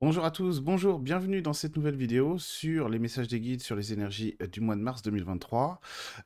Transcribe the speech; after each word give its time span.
Bonjour 0.00 0.24
à 0.24 0.32
tous, 0.32 0.60
bonjour, 0.60 0.98
bienvenue 0.98 1.40
dans 1.40 1.52
cette 1.52 1.76
nouvelle 1.76 1.94
vidéo 1.94 2.36
sur 2.36 2.88
les 2.88 2.98
messages 2.98 3.28
des 3.28 3.38
guides 3.38 3.62
sur 3.62 3.76
les 3.76 3.92
énergies 3.92 4.36
euh, 4.42 4.48
du 4.48 4.60
mois 4.60 4.74
de 4.74 4.80
mars 4.80 5.02
2023. 5.02 5.80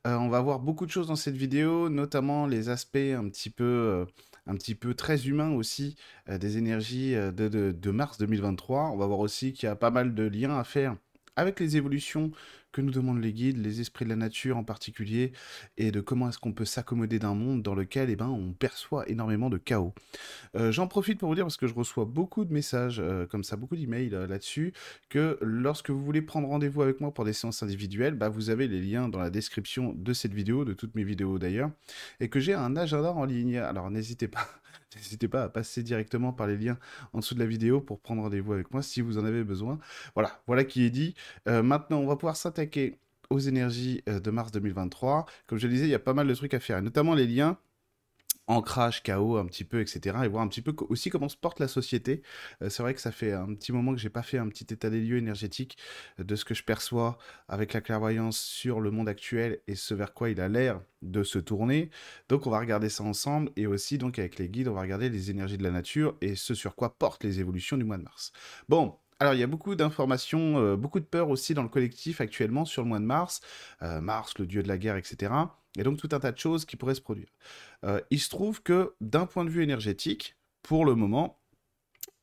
Euh, 0.06 0.16
on 0.16 0.30
va 0.30 0.40
voir 0.40 0.58
beaucoup 0.58 0.86
de 0.86 0.90
choses 0.90 1.08
dans 1.08 1.16
cette 1.16 1.36
vidéo, 1.36 1.90
notamment 1.90 2.46
les 2.46 2.70
aspects 2.70 2.96
un 2.96 3.28
petit 3.28 3.50
peu, 3.50 4.06
euh, 4.46 4.94
très 4.94 5.26
humains 5.26 5.52
aussi 5.52 5.96
des 6.26 6.56
énergies 6.56 7.12
de 7.12 7.90
mars 7.90 8.16
2023. 8.16 8.90
On 8.90 8.96
va 8.96 9.06
voir 9.06 9.18
aussi 9.18 9.52
qu'il 9.52 9.66
y 9.66 9.70
a 9.70 9.76
pas 9.76 9.90
mal 9.90 10.14
de 10.14 10.22
liens 10.22 10.58
à 10.58 10.64
faire 10.64 10.96
avec 11.36 11.60
les 11.60 11.76
évolutions 11.76 12.32
que 12.78 12.82
nous 12.82 12.92
demandent 12.92 13.20
les 13.20 13.32
guides, 13.32 13.58
les 13.58 13.80
esprits 13.80 14.04
de 14.04 14.10
la 14.10 14.14
nature 14.14 14.56
en 14.56 14.62
particulier, 14.62 15.32
et 15.78 15.90
de 15.90 16.00
comment 16.00 16.28
est-ce 16.28 16.38
qu'on 16.38 16.52
peut 16.52 16.64
s'accommoder 16.64 17.18
d'un 17.18 17.34
monde 17.34 17.60
dans 17.60 17.74
lequel 17.74 18.08
eh 18.08 18.14
ben, 18.14 18.28
on 18.28 18.52
perçoit 18.52 19.08
énormément 19.08 19.50
de 19.50 19.58
chaos. 19.58 19.92
Euh, 20.54 20.70
j'en 20.70 20.86
profite 20.86 21.18
pour 21.18 21.28
vous 21.28 21.34
dire, 21.34 21.42
parce 21.44 21.56
que 21.56 21.66
je 21.66 21.74
reçois 21.74 22.04
beaucoup 22.04 22.44
de 22.44 22.52
messages 22.52 23.00
euh, 23.00 23.26
comme 23.26 23.42
ça, 23.42 23.56
beaucoup 23.56 23.74
d'emails 23.74 24.14
euh, 24.14 24.28
là-dessus, 24.28 24.72
que 25.08 25.38
lorsque 25.40 25.90
vous 25.90 26.04
voulez 26.04 26.22
prendre 26.22 26.46
rendez-vous 26.46 26.82
avec 26.82 27.00
moi 27.00 27.12
pour 27.12 27.24
des 27.24 27.32
séances 27.32 27.64
individuelles, 27.64 28.14
bah, 28.14 28.28
vous 28.28 28.48
avez 28.48 28.68
les 28.68 28.80
liens 28.80 29.08
dans 29.08 29.18
la 29.18 29.30
description 29.30 29.92
de 29.92 30.12
cette 30.12 30.32
vidéo, 30.32 30.64
de 30.64 30.72
toutes 30.72 30.94
mes 30.94 31.02
vidéos 31.02 31.40
d'ailleurs, 31.40 31.72
et 32.20 32.28
que 32.28 32.38
j'ai 32.38 32.54
un 32.54 32.76
agenda 32.76 33.12
en 33.12 33.24
ligne. 33.24 33.56
Alors 33.56 33.90
n'hésitez 33.90 34.28
pas 34.28 34.46
N'hésitez 34.96 35.28
pas 35.28 35.44
à 35.44 35.48
passer 35.48 35.82
directement 35.82 36.32
par 36.32 36.46
les 36.46 36.56
liens 36.56 36.78
en 37.12 37.18
dessous 37.18 37.34
de 37.34 37.40
la 37.40 37.46
vidéo 37.46 37.80
pour 37.80 38.00
prendre 38.00 38.22
rendez-vous 38.22 38.52
avec 38.52 38.72
moi 38.72 38.82
si 38.82 39.00
vous 39.00 39.18
en 39.18 39.24
avez 39.24 39.44
besoin. 39.44 39.78
Voilà, 40.14 40.40
voilà 40.46 40.64
qui 40.64 40.84
est 40.84 40.90
dit. 40.90 41.14
Euh, 41.48 41.62
maintenant, 41.62 41.98
on 41.98 42.06
va 42.06 42.16
pouvoir 42.16 42.36
s'attaquer 42.36 42.98
aux 43.30 43.38
énergies 43.38 44.02
euh, 44.08 44.20
de 44.20 44.30
mars 44.30 44.52
2023. 44.52 45.26
Comme 45.46 45.58
je 45.58 45.66
le 45.66 45.72
disais, 45.72 45.86
il 45.86 45.90
y 45.90 45.94
a 45.94 45.98
pas 45.98 46.14
mal 46.14 46.26
de 46.26 46.34
trucs 46.34 46.54
à 46.54 46.60
faire, 46.60 46.80
notamment 46.82 47.14
les 47.14 47.26
liens 47.26 47.58
ancrage, 48.48 49.02
chaos 49.02 49.36
un 49.36 49.46
petit 49.46 49.64
peu, 49.64 49.80
etc. 49.80 50.18
Et 50.24 50.28
voir 50.28 50.42
un 50.42 50.48
petit 50.48 50.62
peu 50.62 50.74
aussi 50.88 51.10
comment 51.10 51.28
se 51.28 51.36
porte 51.36 51.60
la 51.60 51.68
société. 51.68 52.22
Euh, 52.62 52.68
c'est 52.70 52.82
vrai 52.82 52.94
que 52.94 53.00
ça 53.00 53.12
fait 53.12 53.32
un 53.32 53.54
petit 53.54 53.72
moment 53.72 53.92
que 53.92 54.00
j'ai 54.00 54.08
pas 54.10 54.22
fait 54.22 54.38
un 54.38 54.48
petit 54.48 54.66
état 54.72 54.90
des 54.90 55.00
lieux 55.00 55.18
énergétiques 55.18 55.78
de 56.18 56.36
ce 56.36 56.44
que 56.44 56.54
je 56.54 56.64
perçois 56.64 57.18
avec 57.48 57.72
la 57.72 57.80
clairvoyance 57.80 58.38
sur 58.38 58.80
le 58.80 58.90
monde 58.90 59.08
actuel 59.08 59.60
et 59.68 59.74
ce 59.74 59.94
vers 59.94 60.14
quoi 60.14 60.30
il 60.30 60.40
a 60.40 60.48
l'air 60.48 60.80
de 61.02 61.22
se 61.22 61.38
tourner. 61.38 61.90
Donc 62.28 62.46
on 62.46 62.50
va 62.50 62.58
regarder 62.58 62.88
ça 62.88 63.04
ensemble 63.04 63.52
et 63.56 63.66
aussi 63.66 63.98
donc 63.98 64.18
avec 64.18 64.38
les 64.38 64.48
guides 64.48 64.68
on 64.68 64.74
va 64.74 64.80
regarder 64.80 65.08
les 65.08 65.30
énergies 65.30 65.58
de 65.58 65.62
la 65.62 65.70
nature 65.70 66.16
et 66.20 66.34
ce 66.34 66.54
sur 66.54 66.74
quoi 66.74 66.98
portent 66.98 67.24
les 67.24 67.40
évolutions 67.40 67.76
du 67.76 67.84
mois 67.84 67.98
de 67.98 68.02
mars. 68.02 68.32
Bon, 68.68 68.96
alors, 69.20 69.34
il 69.34 69.40
y 69.40 69.42
a 69.42 69.48
beaucoup 69.48 69.74
d'informations, 69.74 70.58
euh, 70.58 70.76
beaucoup 70.76 71.00
de 71.00 71.04
peur 71.04 71.28
aussi 71.28 71.52
dans 71.52 71.64
le 71.64 71.68
collectif 71.68 72.20
actuellement 72.20 72.64
sur 72.64 72.82
le 72.82 72.88
mois 72.88 73.00
de 73.00 73.04
mars. 73.04 73.40
Euh, 73.82 74.00
mars, 74.00 74.34
le 74.38 74.46
dieu 74.46 74.62
de 74.62 74.68
la 74.68 74.78
guerre, 74.78 74.96
etc. 74.96 75.32
Et 75.76 75.82
donc 75.82 75.98
tout 75.98 76.08
un 76.12 76.20
tas 76.20 76.30
de 76.30 76.38
choses 76.38 76.64
qui 76.64 76.76
pourraient 76.76 76.94
se 76.94 77.00
produire. 77.00 77.28
Euh, 77.84 78.00
il 78.10 78.20
se 78.20 78.28
trouve 78.30 78.62
que 78.62 78.94
d'un 79.00 79.26
point 79.26 79.44
de 79.44 79.50
vue 79.50 79.62
énergétique, 79.62 80.36
pour 80.62 80.84
le 80.84 80.94
moment, 80.94 81.40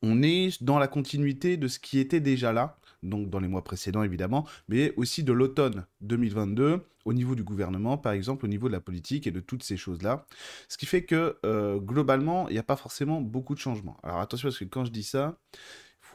on 0.02 0.22
est 0.22 0.62
dans 0.62 0.78
la 0.78 0.88
continuité 0.88 1.56
de 1.58 1.68
ce 1.68 1.78
qui 1.78 1.98
était 1.98 2.20
déjà 2.20 2.52
là, 2.52 2.78
donc 3.02 3.28
dans 3.28 3.40
les 3.40 3.48
mois 3.48 3.64
précédents 3.64 4.02
évidemment, 4.02 4.46
mais 4.68 4.94
aussi 4.96 5.22
de 5.22 5.32
l'automne 5.32 5.86
2022 6.00 6.80
au 7.04 7.12
niveau 7.12 7.34
du 7.34 7.44
gouvernement, 7.44 7.98
par 7.98 8.12
exemple, 8.12 8.44
au 8.44 8.48
niveau 8.48 8.68
de 8.68 8.72
la 8.72 8.80
politique 8.80 9.26
et 9.26 9.30
de 9.30 9.40
toutes 9.40 9.62
ces 9.62 9.76
choses-là. 9.76 10.26
Ce 10.68 10.76
qui 10.76 10.86
fait 10.86 11.04
que 11.04 11.38
globalement, 11.78 12.48
il 12.48 12.52
n'y 12.52 12.58
a 12.58 12.64
pas 12.64 12.76
forcément 12.76 13.20
beaucoup 13.20 13.54
de 13.54 13.60
changements. 13.60 13.96
Alors 14.02 14.20
attention 14.20 14.48
parce 14.48 14.58
que 14.58 14.64
quand 14.64 14.84
je 14.84 14.90
dis 14.90 15.04
ça, 15.04 15.38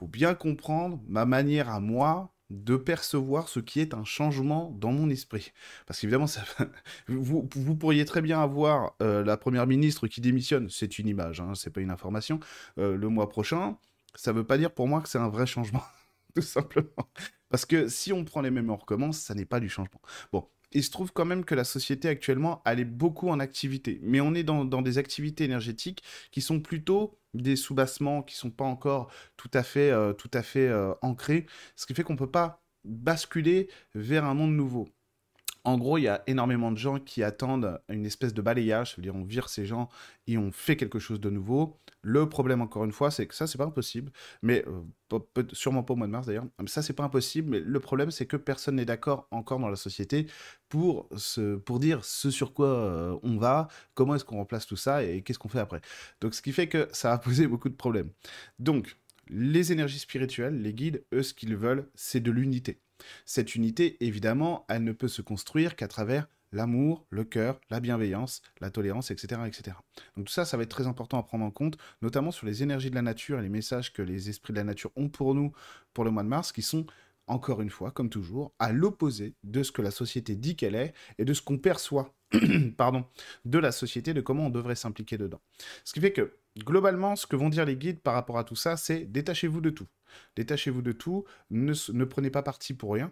faut 0.02 0.08
bien 0.08 0.34
comprendre 0.34 1.00
ma 1.08 1.26
manière 1.26 1.70
à 1.70 1.80
moi 1.80 2.34
de 2.50 2.76
percevoir 2.76 3.48
ce 3.48 3.60
qui 3.60 3.80
est 3.80 3.94
un 3.94 4.04
changement 4.04 4.76
dans 4.80 4.92
mon 4.92 5.12
esprit. 5.12 5.54
Parce 5.86 6.00
qu'évidemment, 6.00 6.26
ça... 6.26 6.44
vous, 7.08 7.48
vous, 7.54 7.76
pourriez 7.76 8.04
très 8.06 8.24
bien 8.24 8.42
avoir 8.42 8.96
euh, 9.04 9.24
la 9.24 9.38
première 9.38 9.68
ministre 9.68 10.08
qui 10.08 10.20
démissionne, 10.20 10.72
c'est 10.72 10.98
une 10.98 11.08
image, 11.08 11.40
hein, 11.40 11.54
c'est 11.54 11.70
pas 11.70 11.82
une 11.82 11.92
information, 11.92 12.40
euh, 12.80 12.98
le 12.98 13.10
mois 13.10 13.30
prochain, 13.30 13.78
ça 14.16 14.32
veut 14.32 14.44
pas 14.44 14.58
dire 14.58 14.72
pour 14.72 14.88
moi 14.88 15.02
que 15.02 15.08
c'est 15.08 15.20
un 15.20 15.30
vrai 15.30 15.46
changement, 15.46 15.84
tout 16.36 16.42
simplement. 16.42 17.12
Parce 17.50 17.68
que 17.68 17.88
si 17.88 18.12
on 18.12 18.26
prend 18.26 18.42
les 18.42 18.50
mêmes 18.50 18.72
et 18.72 19.14
ça 19.14 19.36
n'est 19.36 19.46
pas 19.46 19.60
du 19.60 19.70
changement. 19.70 20.02
Bon, 20.34 20.48
il 20.72 20.84
se 20.84 20.90
trouve 20.90 21.12
quand 21.12 21.26
même 21.26 21.46
que 21.46 21.56
la 21.56 21.64
société 21.64 22.08
actuellement, 22.08 22.62
elle 22.66 22.80
est 22.80 22.86
beaucoup 22.86 23.30
en 23.30 23.40
activité. 23.40 24.00
Mais 24.02 24.22
on 24.22 24.34
est 24.34 24.44
dans, 24.44 24.82
des 24.82 24.98
activités 24.98 25.44
énergétiques 25.44 26.02
qui 26.32 26.42
sont 26.42 26.60
plutôt 26.60 27.20
des 27.34 27.56
soubassements, 27.56 28.24
qui 28.24 28.36
sont 28.36 28.52
pas 28.52 28.66
encore 28.66 29.12
tout 29.38 29.52
à 29.54 29.64
fait, 29.64 29.92
euh, 29.92 30.14
tout 30.14 30.32
à 30.34 30.44
fait 30.44 30.68
euh, 30.68 30.94
ancrés. 31.02 31.46
Ce 31.76 31.86
qui 31.86 31.94
fait 31.94 32.04
qu'on 32.04 32.16
peut 32.16 32.32
pas 32.32 32.64
basculer 32.84 33.70
vers 33.96 34.26
un 34.26 34.34
monde 34.34 34.54
nouveau. 34.56 34.90
En 35.64 35.78
gros, 35.78 35.98
il 35.98 36.04
y 36.04 36.08
a 36.08 36.24
énormément 36.26 36.72
de 36.72 36.78
gens 36.78 37.00
qui 37.00 37.24
attendent 37.24 37.80
une 37.88 38.06
espèce 38.06 38.34
de 38.34 38.42
balayage, 38.42 38.94
c'est-à-dire 38.94 39.16
on 39.16 39.24
vire 39.24 39.48
ces 39.48 39.66
gens 39.66 39.90
et 40.26 40.38
on 40.38 40.52
fait 40.52 40.76
quelque 40.76 40.98
chose 40.98 41.20
de 41.20 41.30
nouveau. 41.30 41.80
Le 42.02 42.28
problème, 42.28 42.62
encore 42.62 42.84
une 42.84 42.92
fois, 42.92 43.12
c'est 43.12 43.28
que 43.28 43.36
ça, 43.36 43.46
c'est 43.46 43.60
pas 43.60 43.66
impossible, 43.66 44.12
mais 44.42 44.66
euh, 44.68 45.20
sûrement 45.54 45.84
pas 45.84 45.94
au 45.94 45.98
mois 45.98 46.08
de 46.08 46.12
mars 46.12 46.26
d'ailleurs. 46.26 46.46
Ça, 46.66 46.82
c'est 46.82 46.94
pas 46.94 47.04
impossible, 47.04 47.50
mais 47.50 47.60
le 47.60 47.80
problème, 47.80 48.10
c'est 48.10 48.26
que 48.26 48.38
personne 48.38 48.78
n'est 48.78 48.86
d'accord 48.86 49.28
encore 49.30 49.60
dans 49.60 49.70
la 49.70 49.76
société 49.76 50.26
pour, 50.68 51.10
pour 51.66 51.80
dire 51.80 52.04
ce 52.04 52.32
sur 52.32 52.54
quoi 52.54 52.68
euh, 52.68 53.20
on 53.22 53.38
va, 53.38 53.68
comment 53.94 54.16
est-ce 54.16 54.26
qu'on 54.26 54.38
remplace 54.38 54.66
tout 54.66 54.78
ça 54.78 55.04
et 55.04 55.22
qu'est-ce 55.22 55.38
qu'on 55.40 55.50
fait 55.50 55.60
après. 55.60 55.82
Donc, 56.22 56.34
ce 56.34 56.42
qui 56.42 56.54
fait 56.54 56.68
que 56.68 56.88
ça 56.92 57.14
a 57.14 57.18
posé 57.20 57.46
beaucoup 57.46 57.70
de 57.70 57.76
problèmes. 57.76 58.10
Donc, 58.58 58.96
les 59.28 59.72
énergies 59.72 60.00
spirituelles, 60.00 60.62
les 60.62 60.74
guides, 60.74 61.04
eux, 61.14 61.24
ce 61.24 61.34
qu'ils 61.34 61.56
veulent, 61.56 61.88
c'est 61.96 62.20
de 62.20 62.32
l'unité. 62.32 62.80
Cette 63.26 63.56
unité, 63.56 63.98
évidemment, 64.00 64.66
elle 64.70 64.84
ne 64.84 64.92
peut 64.92 65.08
se 65.08 65.22
construire 65.22 65.76
qu'à 65.76 65.88
travers 65.88 66.28
l'amour, 66.52 67.06
le 67.10 67.24
cœur, 67.24 67.60
la 67.70 67.80
bienveillance, 67.80 68.42
la 68.60 68.70
tolérance, 68.70 69.12
etc., 69.12 69.42
etc. 69.46 69.78
Donc 70.18 70.26
tout 70.28 70.34
ça, 70.34 70.46
ça 70.46 70.58
va 70.58 70.64
être 70.64 70.70
très 70.70 70.88
important 70.88 71.18
à 71.18 71.24
prendre 71.24 71.46
en 71.46 71.52
compte, 71.52 71.78
notamment 72.02 72.32
sur 72.32 72.46
les 72.46 72.64
énergies 72.64 72.90
de 72.90 72.96
la 72.96 73.02
nature 73.02 73.40
et 73.40 73.42
les 73.42 73.50
messages 73.50 73.94
que 73.94 74.02
les 74.02 74.30
esprits 74.30 74.54
de 74.54 74.58
la 74.58 74.64
nature 74.64 74.92
ont 74.96 75.10
pour 75.10 75.34
nous 75.34 75.54
pour 75.94 76.04
le 76.04 76.12
mois 76.12 76.24
de 76.24 76.28
mars, 76.28 76.52
qui 76.52 76.62
sont 76.62 76.86
encore 77.28 77.62
une 77.62 77.70
fois, 77.70 77.92
comme 77.92 78.10
toujours, 78.10 78.54
à 78.60 78.74
l'opposé 78.74 79.36
de 79.44 79.64
ce 79.64 79.72
que 79.72 79.82
la 79.82 79.92
société 79.92 80.36
dit 80.36 80.56
qu'elle 80.56 80.76
est 80.76 80.94
et 81.18 81.26
de 81.26 81.34
ce 81.34 81.42
qu'on 81.42 81.58
perçoit, 81.58 82.14
pardon, 82.78 83.06
de 83.46 83.58
la 83.58 83.72
société, 83.72 84.14
de 84.14 84.22
comment 84.22 84.48
on 84.48 84.50
devrait 84.50 84.76
s'impliquer 84.76 85.18
dedans. 85.18 85.40
Ce 85.86 85.94
qui 85.94 86.02
fait 86.02 86.12
que 86.12 86.34
globalement, 86.58 87.16
ce 87.16 87.28
que 87.28 87.36
vont 87.36 87.50
dire 87.50 87.66
les 87.66 87.78
guides 87.78 88.02
par 88.02 88.14
rapport 88.14 88.38
à 88.38 88.44
tout 88.44 88.56
ça, 88.56 88.76
c'est 88.76 89.06
détachez-vous 89.06 89.62
de 89.62 89.70
tout. 89.70 89.88
Détachez-vous 90.36 90.82
de 90.82 90.92
tout, 90.92 91.26
ne, 91.50 91.74
ne 91.94 92.06
prenez 92.06 92.30
pas 92.30 92.44
parti 92.44 92.74
pour 92.74 92.94
rien, 92.94 93.12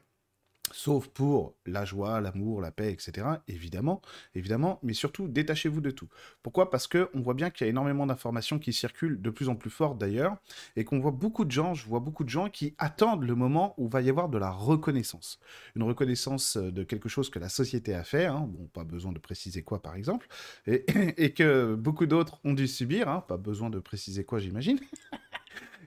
sauf 0.74 1.08
pour 1.08 1.56
la 1.66 1.86
joie, 1.86 2.22
l'amour, 2.22 2.62
la 2.62 2.72
paix, 2.72 2.92
etc. 2.92 3.28
Évidemment, 3.48 4.02
évidemment, 4.36 4.80
mais 4.84 4.94
surtout 4.94 5.28
détachez-vous 5.28 5.82
de 5.82 5.92
tout. 5.92 6.08
Pourquoi? 6.44 6.70
Parce 6.70 6.88
que 6.88 7.10
on 7.14 7.22
voit 7.22 7.34
bien 7.34 7.50
qu'il 7.50 7.66
y 7.66 7.68
a 7.68 7.70
énormément 7.70 8.06
d'informations 8.06 8.60
qui 8.60 8.74
circulent 8.74 9.22
de 9.22 9.30
plus 9.30 9.50
en 9.50 9.56
plus 9.56 9.70
fort 9.70 9.96
d'ailleurs, 9.96 10.38
et 10.76 10.84
qu'on 10.84 11.00
voit 11.00 11.12
beaucoup 11.12 11.46
de 11.46 11.52
gens, 11.52 11.74
je 11.74 11.86
vois 11.88 12.00
beaucoup 12.00 12.24
de 12.24 12.30
gens 12.30 12.50
qui 12.50 12.76
attendent 12.78 13.24
le 13.24 13.36
moment 13.36 13.74
où 13.78 13.88
va 13.88 14.02
y 14.02 14.10
avoir 14.10 14.30
de 14.30 14.38
la 14.38 14.50
reconnaissance, 14.50 15.40
une 15.76 15.84
reconnaissance 15.84 16.58
de 16.58 16.84
quelque 16.84 17.10
chose 17.10 17.30
que 17.30 17.40
la 17.40 17.50
société 17.50 17.94
a 17.94 18.04
fait, 18.04 18.26
hein. 18.26 18.48
bon, 18.50 18.68
pas 18.68 18.84
besoin 18.84 19.12
de 19.12 19.20
préciser 19.20 19.64
quoi 19.64 19.82
par 19.82 19.96
exemple, 19.96 20.28
et, 20.68 21.34
que 21.34 21.76
beaucoup 21.76 22.06
d'autres 22.06 22.40
ont 22.44 22.54
dû 22.54 22.68
subir, 22.68 23.10
hein. 23.10 23.24
pas 23.28 23.38
besoin 23.38 23.70
de 23.70 23.80
préciser 23.80 24.24
quoi 24.24 24.40
j'imagine. 24.40 24.80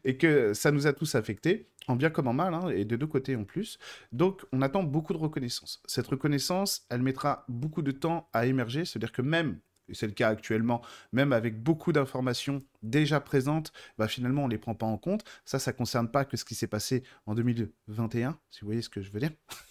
Et 0.04 0.16
que 0.16 0.54
ça 0.54 0.70
nous 0.70 0.86
a 0.86 0.92
tous 0.92 1.14
affectés, 1.14 1.68
en 1.88 1.96
bien 1.96 2.10
comme 2.10 2.28
en 2.28 2.32
mal, 2.32 2.54
hein, 2.54 2.68
et 2.68 2.84
de 2.84 2.96
deux 2.96 3.06
côtés 3.06 3.36
en 3.36 3.44
plus. 3.44 3.78
Donc 4.12 4.44
on 4.52 4.62
attend 4.62 4.82
beaucoup 4.82 5.12
de 5.12 5.18
reconnaissance. 5.18 5.82
Cette 5.86 6.06
reconnaissance, 6.06 6.86
elle 6.90 7.02
mettra 7.02 7.44
beaucoup 7.48 7.82
de 7.82 7.92
temps 7.92 8.28
à 8.32 8.46
émerger, 8.46 8.84
c'est-à-dire 8.84 9.12
que 9.12 9.22
même 9.22 9.58
c'est 9.94 10.06
le 10.06 10.12
cas 10.12 10.28
actuellement, 10.28 10.82
même 11.12 11.32
avec 11.32 11.62
beaucoup 11.62 11.92
d'informations 11.92 12.62
déjà 12.82 13.20
présentes, 13.20 13.72
bah 13.98 14.08
finalement 14.08 14.44
on 14.44 14.46
ne 14.46 14.52
les 14.52 14.58
prend 14.58 14.74
pas 14.74 14.86
en 14.86 14.98
compte. 14.98 15.24
Ça, 15.44 15.58
ça 15.58 15.72
ne 15.72 15.76
concerne 15.76 16.08
pas 16.08 16.24
que 16.24 16.36
ce 16.36 16.44
qui 16.44 16.54
s'est 16.54 16.66
passé 16.66 17.02
en 17.26 17.34
2021, 17.34 18.38
si 18.50 18.60
vous 18.60 18.66
voyez 18.66 18.82
ce 18.82 18.88
que 18.88 19.02
je 19.02 19.10
veux 19.10 19.20
dire. 19.20 19.30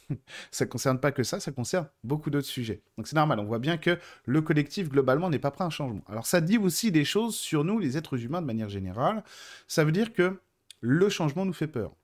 ça 0.52 0.66
ne 0.66 0.70
concerne 0.70 1.00
pas 1.00 1.12
que 1.12 1.24
ça, 1.24 1.40
ça 1.40 1.52
concerne 1.52 1.88
beaucoup 2.04 2.30
d'autres 2.30 2.48
sujets. 2.48 2.82
Donc 2.98 3.08
c'est 3.08 3.16
normal, 3.16 3.40
on 3.40 3.46
voit 3.46 3.60
bien 3.60 3.78
que 3.78 3.98
le 4.26 4.42
collectif 4.42 4.90
globalement 4.90 5.30
n'est 5.30 5.40
pas 5.40 5.52
prêt 5.52 5.64
à 5.64 5.68
un 5.68 5.72
changement. 5.72 6.04
Alors 6.08 6.26
ça 6.26 6.42
dit 6.42 6.58
aussi 6.58 6.92
des 6.92 7.06
choses 7.06 7.36
sur 7.36 7.64
nous, 7.64 7.80
les 7.80 7.98
êtres 7.98 8.24
humains 8.24 8.42
de 8.42 8.48
manière 8.48 8.70
générale. 8.70 9.24
Ça 9.68 9.84
veut 9.84 9.92
dire 9.92 10.14
que 10.14 10.40
le 10.82 11.10
changement 11.10 11.46
nous 11.46 11.54
fait 11.54 11.68
peur. 11.68 11.96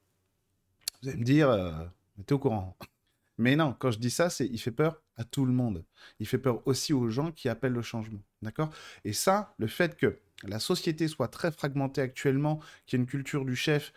Vous 1.02 1.10
allez 1.10 1.18
me 1.18 1.24
dire, 1.24 1.50
euh, 1.50 1.72
t'es 2.26 2.34
au 2.34 2.40
courant. 2.40 2.76
Mais 3.38 3.56
non, 3.56 3.76
quand 3.78 3.92
je 3.92 4.00
dis 4.00 4.10
ça, 4.10 4.30
c'est 4.30 4.48
il 4.48 4.58
fait 4.58 4.72
peur 4.72 5.02
à 5.16 5.24
tout 5.24 5.46
le 5.46 5.54
monde. 5.54 5.84
Il 6.20 6.28
fait 6.28 6.38
peur 6.38 6.62
aussi 6.66 6.94
aux 6.94 7.10
gens 7.10 7.32
qui 7.32 7.50
appellent 7.50 7.74
le 7.74 7.82
changement. 7.82 8.22
D'accord? 8.42 8.70
Et 9.04 9.14
ça, 9.14 9.54
le 9.58 9.68
fait 9.68 9.96
que 9.96 10.18
la 10.44 10.60
société 10.60 11.08
soit 11.08 11.28
très 11.28 11.52
fragmentée 11.52 12.02
actuellement, 12.02 12.60
qu'il 12.86 12.98
y 12.98 13.00
ait 13.00 13.04
une 13.04 13.10
culture 13.10 13.46
du 13.46 13.56
chef 13.56 13.94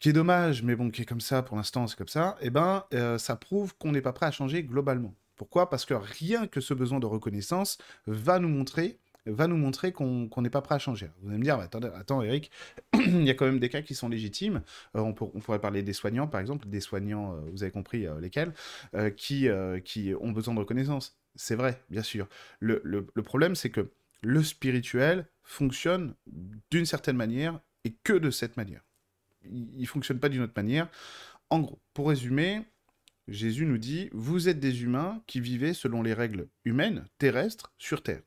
qui 0.00 0.10
est 0.10 0.12
dommage, 0.12 0.62
mais 0.62 0.76
bon, 0.76 0.90
qui 0.90 1.02
est 1.02 1.04
comme 1.04 1.20
ça 1.20 1.42
pour 1.42 1.56
l'instant, 1.56 1.86
c'est 1.86 1.96
comme 1.96 2.08
ça, 2.08 2.36
eh 2.40 2.50
ben, 2.50 2.84
euh, 2.94 3.18
ça 3.18 3.34
prouve 3.36 3.76
qu'on 3.76 3.92
n'est 3.92 4.00
pas 4.00 4.12
prêt 4.12 4.26
à 4.26 4.30
changer 4.30 4.62
globalement. 4.62 5.14
Pourquoi? 5.34 5.70
Parce 5.70 5.84
que 5.84 5.94
rien 5.94 6.46
que 6.46 6.60
ce 6.60 6.74
besoin 6.74 7.00
de 7.00 7.06
reconnaissance 7.06 7.78
va 8.06 8.38
nous 8.38 8.48
montrer 8.48 8.98
va 9.32 9.46
nous 9.46 9.56
montrer 9.56 9.92
qu'on 9.92 10.30
n'est 10.38 10.50
pas 10.50 10.62
prêt 10.62 10.74
à 10.74 10.78
changer. 10.78 11.10
Vous 11.20 11.28
allez 11.28 11.38
me 11.38 11.44
dire, 11.44 11.58
attends, 11.58 11.80
attends 11.80 12.22
Eric, 12.22 12.50
il 12.94 13.24
y 13.24 13.30
a 13.30 13.34
quand 13.34 13.46
même 13.46 13.58
des 13.58 13.68
cas 13.68 13.82
qui 13.82 13.94
sont 13.94 14.08
légitimes. 14.08 14.62
Euh, 14.96 15.00
on, 15.00 15.12
pourrait 15.12 15.60
parler 15.60 15.82
des 15.82 15.92
soignants, 15.92 16.26
par 16.26 16.40
exemple, 16.40 16.68
des 16.68 16.80
soignants, 16.80 17.34
euh, 17.34 17.40
vous 17.52 17.62
avez 17.62 17.72
compris 17.72 18.06
euh, 18.06 18.20
lesquels, 18.20 18.52
qui, 19.16 19.48
ont 20.20 20.32
besoin 20.32 20.54
de 20.54 20.58
reconnaissance. 20.60 21.18
C'est 21.34 21.54
vrai, 21.54 21.82
bien 21.90 22.02
sûr. 22.02 22.28
Le, 22.60 22.80
le, 22.84 23.06
le 23.12 23.22
problème, 23.22 23.54
c'est 23.54 23.70
que 23.70 23.90
le 24.22 24.42
spirituel 24.42 25.26
fonctionne 25.42 26.14
d'une 26.70 26.86
certaine 26.86 27.16
manière 27.16 27.60
et 27.84 27.94
que 28.02 28.12
de 28.12 28.30
cette 28.30 28.56
manière. 28.56 28.82
il 29.44 29.80
ne 29.80 29.86
fonctionne 29.86 30.18
pas 30.18 30.28
d'une 30.28 30.42
autre 30.42 30.52
manière. 30.56 30.88
En 31.50 31.60
gros, 31.60 31.78
pour 31.94 32.08
résumer, 32.08 32.64
Jésus 33.28 33.66
nous 33.66 33.78
dit, 33.78 34.08
vous 34.12 34.48
êtes 34.48 34.58
des 34.58 34.82
humains 34.82 35.22
qui 35.26 35.40
vivez 35.40 35.74
selon 35.74 36.02
les 36.02 36.14
règles 36.14 36.48
humaines, 36.64 37.06
terrestres, 37.18 37.72
sur 37.78 38.02
Terre. 38.02 38.22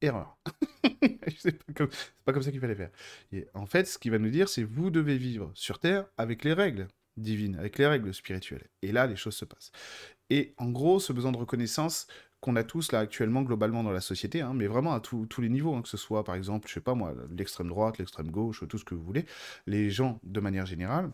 Erreur. 0.00 0.38
c'est 1.38 1.62
pas, 1.62 1.86
pas, 2.24 2.32
comme 2.32 2.42
ça 2.42 2.50
qu'il 2.50 2.60
fallait 2.60 2.74
faire. 2.74 2.90
en 3.54 3.66
fait, 3.66 3.86
ce 3.86 3.98
qu'il 3.98 4.10
va 4.10 4.18
nous 4.18 4.30
dire, 4.30 4.48
c'est 4.48 4.62
vous 4.62 4.90
devez 4.90 5.18
vivre 5.18 5.50
sur 5.54 5.78
Terre 5.78 6.06
avec 6.16 6.44
les 6.44 6.52
règles 6.52 6.88
divines, 7.16 7.56
avec 7.56 7.78
les 7.78 7.86
règles 7.86 8.14
spirituelles. 8.14 8.66
Et 8.82 8.92
là, 8.92 9.06
les 9.06 9.16
choses 9.16 9.36
se 9.36 9.44
passent. 9.44 9.72
Et 10.30 10.54
en 10.58 10.70
gros, 10.70 11.00
ce 11.00 11.12
besoin 11.12 11.32
de 11.32 11.36
reconnaissance 11.36 12.06
qu'on 12.40 12.56
a 12.56 12.64
tous 12.64 12.92
là 12.92 13.00
actuellement 13.00 13.42
globalement 13.42 13.82
dans 13.82 13.92
la 13.92 14.00
société, 14.00 14.40
hein, 14.40 14.52
mais 14.54 14.66
vraiment 14.66 14.94
à 14.94 15.00
tous 15.00 15.40
les 15.40 15.50
niveaux, 15.50 15.74
hein, 15.74 15.82
que 15.82 15.88
ce 15.88 15.98
soit 15.98 16.24
par 16.24 16.34
exemple, 16.34 16.68
je 16.68 16.74
sais 16.74 16.80
pas 16.80 16.94
moi, 16.94 17.14
l'extrême 17.36 17.68
droite, 17.68 17.98
l'extrême 17.98 18.30
gauche, 18.30 18.64
tout 18.66 18.78
ce 18.78 18.84
que 18.84 18.94
vous 18.94 19.02
voulez, 19.02 19.26
les 19.66 19.90
gens 19.90 20.18
de 20.22 20.40
manière 20.40 20.64
générale, 20.64 21.10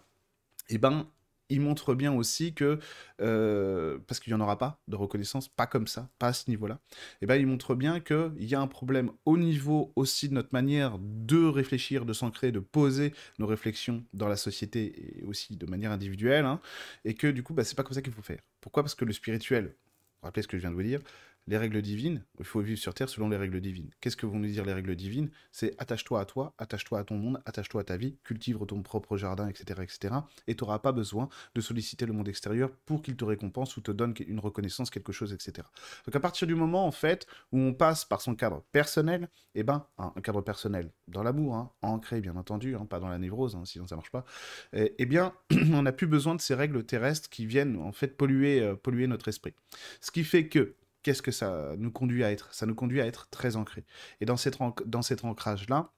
eh 0.69 0.79
ben, 0.79 1.09
il 1.49 1.61
montre 1.61 1.95
bien 1.95 2.13
aussi 2.13 2.55
que, 2.55 2.79
euh, 3.21 3.99
parce 4.07 4.21
qu'il 4.21 4.33
n'y 4.33 4.41
en 4.41 4.43
aura 4.43 4.59
pas 4.59 4.81
de 4.89 4.97
reconnaissance, 4.97 5.49
pas 5.49 5.67
comme 5.67 5.87
ça, 5.87 6.11
pas 6.19 6.29
à 6.29 6.33
ce 6.33 6.51
niveau-là, 6.51 6.81
eh 7.23 7.27
ben, 7.27 7.37
il 7.37 7.47
montre 7.47 7.75
bien 7.75 8.01
qu'il 8.01 8.33
y 8.39 8.55
a 8.55 8.61
un 8.61 8.67
problème 8.67 9.11
au 9.25 9.37
niveau 9.39 9.93
aussi 9.97 10.29
de 10.29 10.35
notre 10.35 10.51
manière 10.53 10.99
de 11.01 11.47
réfléchir, 11.47 12.05
de 12.05 12.13
s'ancrer, 12.13 12.53
de 12.53 12.61
poser 12.61 13.13
nos 13.39 13.47
réflexions 13.47 14.05
dans 14.13 14.29
la 14.29 14.37
société 14.37 15.21
et 15.21 15.25
aussi 15.25 15.57
de 15.57 15.67
manière 15.67 15.93
individuelle, 15.93 16.45
hein, 16.45 16.61
et 17.05 17.15
que 17.15 17.29
du 17.29 17.43
coup, 17.43 17.55
bah, 17.55 17.65
c'est 17.65 17.77
pas 17.77 17.83
comme 17.83 17.95
ça 17.95 18.03
qu'il 18.03 18.13
faut 18.13 18.23
faire. 18.23 18.41
Pourquoi? 18.61 18.83
Parce 18.83 18.95
que 18.95 19.05
le 19.05 19.13
spirituel, 19.13 19.77
rappelez 20.23 20.43
ce 20.43 20.49
que 20.49 20.57
je 20.57 20.63
viens 20.63 20.71
de 20.71 20.77
vous 20.77 20.83
dire, 20.83 21.01
les 21.47 21.57
règles 21.57 21.81
divines, 21.83 22.25
il 22.39 22.45
faut 22.45 22.61
vivre 22.61 22.79
sur 22.79 22.95
Terre 22.95 23.09
selon 23.09 23.29
les 23.29 23.37
règles 23.37 23.61
divines. 23.61 23.91
Qu'est-ce 24.01 24.17
que 24.17 24.27
vont 24.27 24.39
nous 24.39 24.49
dire 24.49 24.65
les 24.65 24.73
règles 24.73 24.97
divines? 24.97 25.31
C'est 25.53 25.75
attache-toi 25.79 26.21
à 26.21 26.25
toi, 26.25 26.55
attache-toi 26.59 26.99
à 26.99 27.05
ton 27.05 27.17
monde, 27.17 27.41
attache-toi 27.47 27.83
à 27.83 27.85
ta 27.85 27.97
vie, 27.97 28.17
cultive 28.25 28.59
ton 28.67 28.83
propre 28.83 29.17
jardin, 29.17 29.49
etc. 29.49 29.81
etc. 29.83 30.15
et 30.47 30.55
tu 30.55 30.65
n'auras 30.65 30.79
pas 30.79 30.93
besoin 30.93 31.29
de 31.55 31.61
solliciter 31.61 32.07
le 32.07 32.13
monde 32.13 32.29
extérieur 32.29 32.71
pour 32.85 33.03
qu'il 33.03 33.17
te 33.17 33.25
récompense 33.25 33.77
ou 33.77 33.81
te 33.81 33.91
donne 33.91 34.15
une 34.27 34.41
reconnaissance, 34.41 34.91
quelque 34.91 35.13
chose, 35.13 35.33
etc. 35.33 35.67
Donc 36.05 36.17
à 36.17 36.21
partir 36.21 36.47
du 36.47 36.55
moment, 36.55 36.87
en 36.87 36.91
fait, 36.91 37.27
où 37.53 37.59
on 37.59 37.75
passe 37.75 38.05
par 38.05 38.21
son 38.21 38.35
cadre 38.35 38.65
personnel, 38.73 39.29
eh 39.55 39.63
ben, 39.63 39.87
un 39.99 40.11
cadre 40.23 40.41
personnel 40.41 40.91
dans 41.09 41.23
l'amour, 41.23 41.55
hein, 41.55 41.71
ancré 41.83 42.21
bien 42.21 42.37
entendu, 42.37 42.75
hein, 42.75 42.87
pas 42.87 43.01
dans 43.01 43.09
la 43.09 43.19
névrose, 43.19 43.55
hein, 43.57 43.65
sinon 43.65 43.87
ça 43.87 43.97
marche 43.97 44.11
pas, 44.11 44.25
eh, 44.73 44.95
eh 44.99 45.07
bien, 45.07 45.33
on 45.73 45.83
n'a 45.83 45.93
plus 45.93 46.07
besoin 46.07 46.35
de 46.35 46.41
ces 46.41 46.55
règles 46.55 46.85
terrestres 46.85 47.29
qui 47.29 47.47
viennent 47.47 47.77
en 47.77 47.93
fait 47.93 48.17
polluer, 48.17 48.61
euh, 48.61 48.75
polluer 48.75 49.07
notre 49.07 49.29
esprit. 49.29 49.55
Ce 50.01 50.11
qui 50.11 50.25
fait 50.25 50.49
que 50.49 50.75
qu'est-ce 51.07 51.23
que 51.23 51.31
ça 51.31 51.77
nous 51.79 51.93
conduit 51.93 52.25
à 52.25 52.33
être? 52.33 52.53
Ça 52.53 52.67
nous 52.67 52.75
conduit 52.75 53.01
à 53.01 53.07
être 53.07 53.29
très 53.31 53.55
ancré. 53.55 53.85
Et 54.21 54.25
dans, 54.25 54.37
cet 54.37 54.61
ancrage-là, 54.61 55.93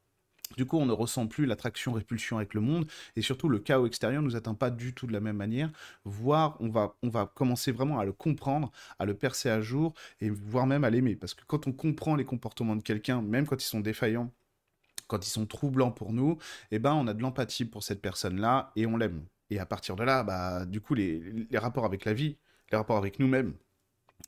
du 0.58 0.66
coup, 0.66 0.76
on 0.76 0.84
ne 0.84 0.93
ressent 0.93 1.26
plus 1.26 1.46
l'attraction-répulsion 1.46 2.37
avec 2.37 2.52
le 2.52 2.60
monde, 2.60 2.87
et 3.16 3.22
surtout 3.22 3.49
le 3.49 3.58
chaos 3.58 3.87
extérieur 3.87 4.20
ne 4.20 4.28
nous 4.28 4.37
atteint 4.37 4.52
pas 4.52 4.69
du 4.69 4.93
tout 4.93 5.06
de 5.06 5.14
la 5.14 5.20
même 5.20 5.38
manière, 5.38 5.70
voire 6.05 6.58
on 6.60 6.69
va, 6.69 6.94
on 7.02 7.08
va 7.08 7.25
commencer 7.25 7.72
vraiment 7.72 7.99
à 7.99 8.05
le 8.05 8.12
comprendre, 8.12 8.70
à 8.99 9.06
le 9.06 9.14
percer 9.14 9.49
à 9.49 9.62
jour, 9.62 9.94
et 10.20 10.28
voire 10.28 10.66
même 10.66 10.84
à 10.84 10.90
l'aimer. 10.90 11.16
Parce 11.16 11.32
que 11.32 11.43
quand 11.46 11.66
on 11.66 11.72
comprend 11.72 12.14
les 12.14 12.26
comportements 12.26 12.76
de 12.76 12.82
quelqu'un, 12.82 13.22
même 13.22 13.46
quand 13.46 13.62
ils 13.62 13.66
sont 13.66 13.81
défaillants, 13.81 14.31
quand 15.06 15.26
ils 15.26 15.31
sont 15.31 15.46
troublants 15.46 15.90
pour 15.90 16.12
nous, 16.12 16.37
eh 16.70 16.78
ben, 16.78 16.93
on 16.93 17.06
a 17.06 17.14
de 17.14 17.22
l'empathie 17.22 17.64
pour 17.64 17.82
cette 17.82 18.02
personne-là, 18.02 18.72
et 18.76 18.84
on 18.84 18.99
l'aime. 18.99 19.25
Et 19.49 19.58
à 19.58 19.64
partir 19.64 19.96
de 19.96 20.04
là, 20.04 20.22
bah, 20.22 20.66
du 20.66 20.82
coup, 20.82 20.93
les 20.93 21.49
rapports 21.54 21.87
avec 21.87 22.04
la 22.04 22.12
vie, 22.12 22.37
les 22.70 22.76
rapports 22.76 22.99
avec 22.99 23.19
nous-mêmes, 23.19 23.54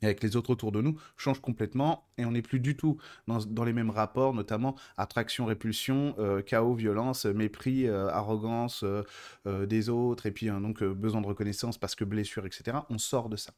avec 0.01 0.23
les 0.23 0.35
autres 0.35 0.51
autour 0.51 0.71
de 0.71 0.81
nous 0.81 0.99
change 1.17 1.41
complètement 1.41 2.07
et 2.17 2.25
on 2.25 2.31
n'est 2.31 2.41
plus 2.41 2.59
du 2.59 2.75
tout 2.75 2.97
dans, 3.27 3.63
les 3.63 3.73
mêmes 3.73 3.89
rapports, 3.89 4.33
notamment 4.33 4.75
attraction, 4.97 5.45
répulsion, 5.45 6.15
euh, 6.17 6.41
chaos, 6.41 6.73
violence, 6.73 7.25
mépris, 7.25 7.87
euh, 7.87 8.09
arrogance 8.09 8.83
euh, 8.83 9.65
des 9.65 9.89
autres 9.89 10.25
et 10.25 10.31
puis 10.31 10.47
donc 10.47 10.83
besoin 10.83 11.21
de 11.21 11.27
reconnaissance 11.27 11.77
parce 11.77 11.95
que 11.95 12.03
blessure, 12.03 12.45
etc. 12.45 12.77
On 12.89 12.97
sort 12.97 13.29
de 13.29 13.35
ça. 13.35 13.53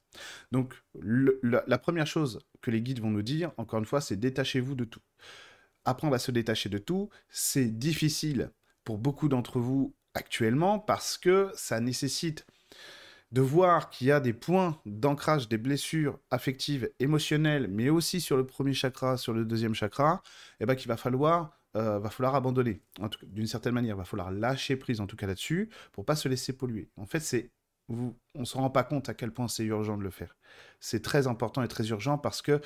Donc 0.51 0.73
la, 1.01 1.77
première 1.77 2.07
chose 2.07 2.39
que 2.61 2.71
les 2.71 2.81
guides 2.81 3.01
vont 3.01 3.11
nous 3.11 3.21
dire, 3.21 3.51
encore 3.57 3.79
une 3.79 3.85
fois, 3.85 4.01
c'est 4.01 4.17
détachez-vous 4.17 4.75
de 4.75 4.85
tout. 4.85 5.01
Apprendre 5.85 6.15
à 6.15 6.19
se 6.19 6.31
détacher 6.31 6.69
de 6.69 6.77
tout, 6.77 7.09
c'est 7.29 7.77
difficile 7.77 8.51
pour 8.83 8.97
beaucoup 8.97 9.27
d'entre 9.27 9.59
vous 9.59 9.93
actuellement 10.13 10.79
parce 10.79 11.17
que 11.17 11.51
ça 11.55 11.79
nécessite 11.79 12.45
de 13.33 13.41
voir 13.41 13.89
qu'il 13.89 14.07
y 14.07 14.11
a 14.11 14.19
des 14.19 14.31
points 14.31 14.79
d'ancrage, 14.85 15.49
des 15.49 15.57
blessures 15.57 16.19
affectives, 16.29 16.89
émotionnelles, 16.99 17.67
mais 17.67 17.89
aussi 17.89 18.21
sur 18.21 18.37
le 18.37 18.45
premier 18.45 18.73
chakra, 18.73 19.17
sur 19.17 19.33
le 19.33 19.43
deuxième 19.43 19.73
chakra, 19.73 20.21
eh 20.59 20.65
ben 20.67 20.75
qu'il 20.75 20.87
va 20.87 20.97
falloir 20.97 21.57
euh, 21.75 21.97
va 21.97 22.11
falloir 22.11 22.35
abandonner, 22.35 22.83
d'une 23.23 23.47
certaine 23.47 23.73
manière, 23.73 23.97
va 23.97 24.05
falloir 24.05 24.29
lâcher 24.29 24.75
prise 24.75 25.01
en 25.01 25.07
tout 25.07 25.15
cas 25.15 25.25
là-dessus, 25.25 25.71
pour 25.91 26.05
pas 26.05 26.15
se 26.15 26.29
laisser 26.29 26.53
polluer. 26.53 26.87
En 26.97 27.07
fait, 27.07 27.19
c'est 27.19 27.49
vous, 27.87 28.15
on 28.35 28.45
se 28.45 28.55
rend 28.55 28.69
pas 28.69 28.83
compte 28.83 29.09
à 29.09 29.15
quel 29.15 29.31
point 29.31 29.47
c'est 29.47 29.63
urgent 29.63 29.97
de 29.97 30.03
le 30.03 30.11
faire. 30.11 30.35
C'est 30.79 31.01
très 31.01 31.25
important 31.25 31.63
et 31.63 31.67
très 31.67 31.87
urgent 31.87 32.19
parce 32.19 32.43
que 32.43 32.61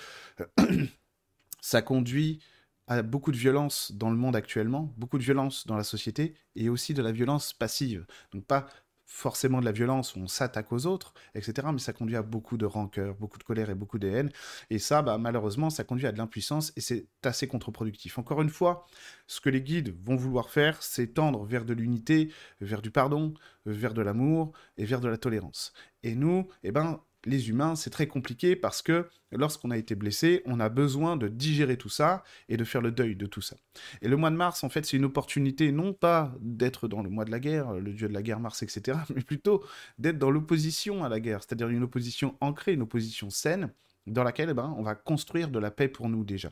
ça 1.61 1.81
conduit 1.81 2.43
à 2.87 3.01
beaucoup 3.01 3.31
de 3.31 3.37
violence 3.37 3.93
dans 3.93 4.09
le 4.09 4.17
monde 4.17 4.35
actuellement, 4.35 4.93
beaucoup 4.97 5.17
de 5.17 5.23
violence 5.23 5.65
dans 5.65 5.77
la 5.77 5.83
société 5.85 6.35
et 6.55 6.67
aussi 6.67 6.93
de 6.93 7.01
la 7.01 7.13
violence 7.13 7.53
passive. 7.53 8.05
Donc 8.33 8.45
pas 8.45 8.67
forcément 9.07 9.61
de 9.61 9.65
la 9.65 9.71
violence 9.71 10.15
on 10.15 10.27
s'attaque 10.27 10.71
aux 10.71 10.85
autres, 10.85 11.13
etc. 11.33 11.69
Mais 11.71 11.79
ça 11.79 11.93
conduit 11.93 12.17
à 12.17 12.21
beaucoup 12.21 12.57
de 12.57 12.65
rancœur, 12.65 13.15
beaucoup 13.15 13.39
de 13.39 13.43
colère 13.43 13.69
et 13.69 13.75
beaucoup 13.75 13.97
de 13.97 14.07
haine. 14.07 14.31
Et 14.69 14.79
ça, 14.79 15.01
bah, 15.01 15.17
malheureusement, 15.17 15.69
ça 15.69 15.83
conduit 15.83 16.05
à 16.05 16.11
de 16.11 16.17
l'impuissance 16.17 16.73
et 16.75 16.81
c'est 16.81 17.07
assez 17.23 17.47
contre-productif. 17.47 18.19
Encore 18.19 18.41
une 18.41 18.49
fois, 18.49 18.85
ce 19.25 19.41
que 19.41 19.49
les 19.49 19.61
guides 19.61 19.95
vont 20.05 20.15
vouloir 20.15 20.49
faire, 20.49 20.83
c'est 20.83 21.07
tendre 21.07 21.45
vers 21.45 21.65
de 21.65 21.73
l'unité, 21.73 22.31
vers 22.61 22.81
du 22.81 22.91
pardon, 22.91 23.33
vers 23.65 23.93
de 23.93 24.01
l'amour 24.01 24.51
et 24.77 24.85
vers 24.85 25.01
de 25.01 25.07
la 25.07 25.17
tolérance. 25.17 25.73
Et 26.03 26.15
nous, 26.15 26.47
eh 26.63 26.71
ben, 26.71 27.01
les 27.25 27.49
humains, 27.49 27.75
c'est 27.75 27.89
très 27.89 28.07
compliqué 28.07 28.55
parce 28.55 28.81
que 28.81 29.07
lorsqu'on 29.31 29.71
a 29.71 29.77
été 29.77 29.95
blessé, 29.95 30.41
on 30.45 30.59
a 30.59 30.69
besoin 30.69 31.17
de 31.17 31.27
digérer 31.27 31.77
tout 31.77 31.89
ça 31.89 32.23
et 32.49 32.57
de 32.57 32.63
faire 32.63 32.81
le 32.81 32.91
deuil 32.91 33.15
de 33.15 33.25
tout 33.25 33.41
ça. 33.41 33.57
Et 34.01 34.07
le 34.07 34.17
mois 34.17 34.29
de 34.29 34.35
mars, 34.35 34.63
en 34.63 34.69
fait, 34.69 34.85
c'est 34.85 34.97
une 34.97 35.05
opportunité 35.05 35.71
non 35.71 35.93
pas 35.93 36.33
d'être 36.39 36.87
dans 36.87 37.01
le 37.01 37.09
mois 37.09 37.25
de 37.25 37.31
la 37.31 37.39
guerre, 37.39 37.73
le 37.73 37.93
dieu 37.93 38.07
de 38.07 38.13
la 38.13 38.21
guerre 38.21 38.39
Mars, 38.39 38.63
etc., 38.63 38.97
mais 39.15 39.21
plutôt 39.21 39.63
d'être 39.97 40.17
dans 40.17 40.31
l'opposition 40.31 41.03
à 41.03 41.09
la 41.09 41.19
guerre, 41.19 41.41
c'est-à-dire 41.41 41.69
une 41.69 41.83
opposition 41.83 42.37
ancrée, 42.41 42.73
une 42.73 42.81
opposition 42.83 43.29
saine, 43.29 43.71
dans 44.07 44.23
laquelle 44.23 44.49
eh 44.49 44.53
ben, 44.53 44.73
on 44.77 44.83
va 44.83 44.95
construire 44.95 45.49
de 45.49 45.59
la 45.59 45.71
paix 45.71 45.87
pour 45.87 46.09
nous 46.09 46.23
déjà. 46.23 46.51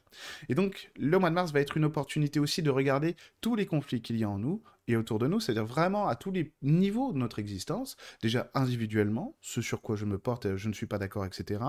Et 0.49 0.55
donc, 0.55 0.91
le 0.97 1.17
mois 1.17 1.29
de 1.29 1.35
mars 1.35 1.51
va 1.51 1.61
être 1.61 1.77
une 1.77 1.85
opportunité 1.85 2.39
aussi 2.39 2.61
de 2.61 2.69
regarder 2.69 3.15
tous 3.41 3.55
les 3.55 3.65
conflits 3.65 4.01
qu'il 4.01 4.17
y 4.17 4.23
a 4.23 4.29
en 4.29 4.37
nous 4.37 4.61
et 4.87 4.95
autour 4.97 5.17
de 5.17 5.27
nous, 5.27 5.39
c'est-à-dire 5.39 5.65
vraiment 5.65 6.07
à 6.07 6.15
tous 6.15 6.31
les 6.31 6.53
niveaux 6.61 7.11
de 7.11 7.17
notre 7.17 7.39
existence, 7.39 7.97
déjà 8.21 8.51
individuellement, 8.53 9.35
ce 9.41 9.61
sur 9.61 9.81
quoi 9.81 9.95
je 9.95 10.05
me 10.05 10.19
porte, 10.19 10.55
je 10.57 10.67
ne 10.67 10.73
suis 10.73 10.85
pas 10.85 10.99
d'accord, 10.99 11.25
etc. 11.25 11.59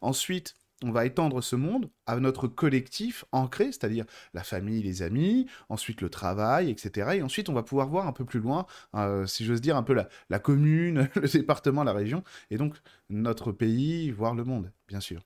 Ensuite, 0.00 0.54
on 0.84 0.90
va 0.90 1.06
étendre 1.06 1.40
ce 1.42 1.56
monde 1.56 1.90
à 2.06 2.18
notre 2.18 2.48
collectif 2.48 3.24
ancré, 3.32 3.66
c'est-à-dire 3.66 4.04
la 4.34 4.42
famille, 4.42 4.82
les 4.82 5.02
amis, 5.02 5.46
ensuite 5.68 6.00
le 6.00 6.10
travail, 6.10 6.70
etc. 6.70 7.10
Et 7.14 7.22
ensuite, 7.22 7.48
on 7.48 7.52
va 7.52 7.62
pouvoir 7.62 7.88
voir 7.88 8.06
un 8.06 8.12
peu 8.12 8.24
plus 8.24 8.40
loin, 8.40 8.66
euh, 8.94 9.26
si 9.26 9.44
j'ose 9.44 9.60
dire, 9.60 9.76
un 9.76 9.82
peu 9.82 9.94
la, 9.94 10.08
la 10.28 10.38
commune, 10.38 11.08
le 11.14 11.28
département, 11.28 11.84
la 11.84 11.92
région, 11.92 12.24
et 12.50 12.56
donc 12.56 12.74
notre 13.12 13.52
pays, 13.52 14.10
voire 14.10 14.34
le 14.34 14.44
monde, 14.44 14.72
bien 14.88 15.00
sûr. 15.00 15.20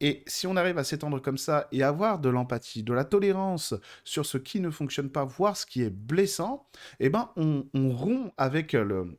Et 0.00 0.22
si 0.26 0.46
on 0.46 0.56
arrive 0.56 0.78
à 0.78 0.84
s'étendre 0.84 1.20
comme 1.20 1.38
ça 1.38 1.68
et 1.72 1.82
avoir 1.82 2.18
de 2.18 2.28
l'empathie, 2.28 2.82
de 2.82 2.92
la 2.92 3.04
tolérance 3.04 3.74
sur 4.04 4.24
ce 4.24 4.38
qui 4.38 4.60
ne 4.60 4.70
fonctionne 4.70 5.10
pas, 5.10 5.24
voir 5.24 5.56
ce 5.56 5.66
qui 5.66 5.82
est 5.82 5.90
blessant, 5.90 6.66
eh 7.00 7.10
ben 7.10 7.30
on, 7.36 7.64
rompt 7.74 8.32
avec, 8.36 8.76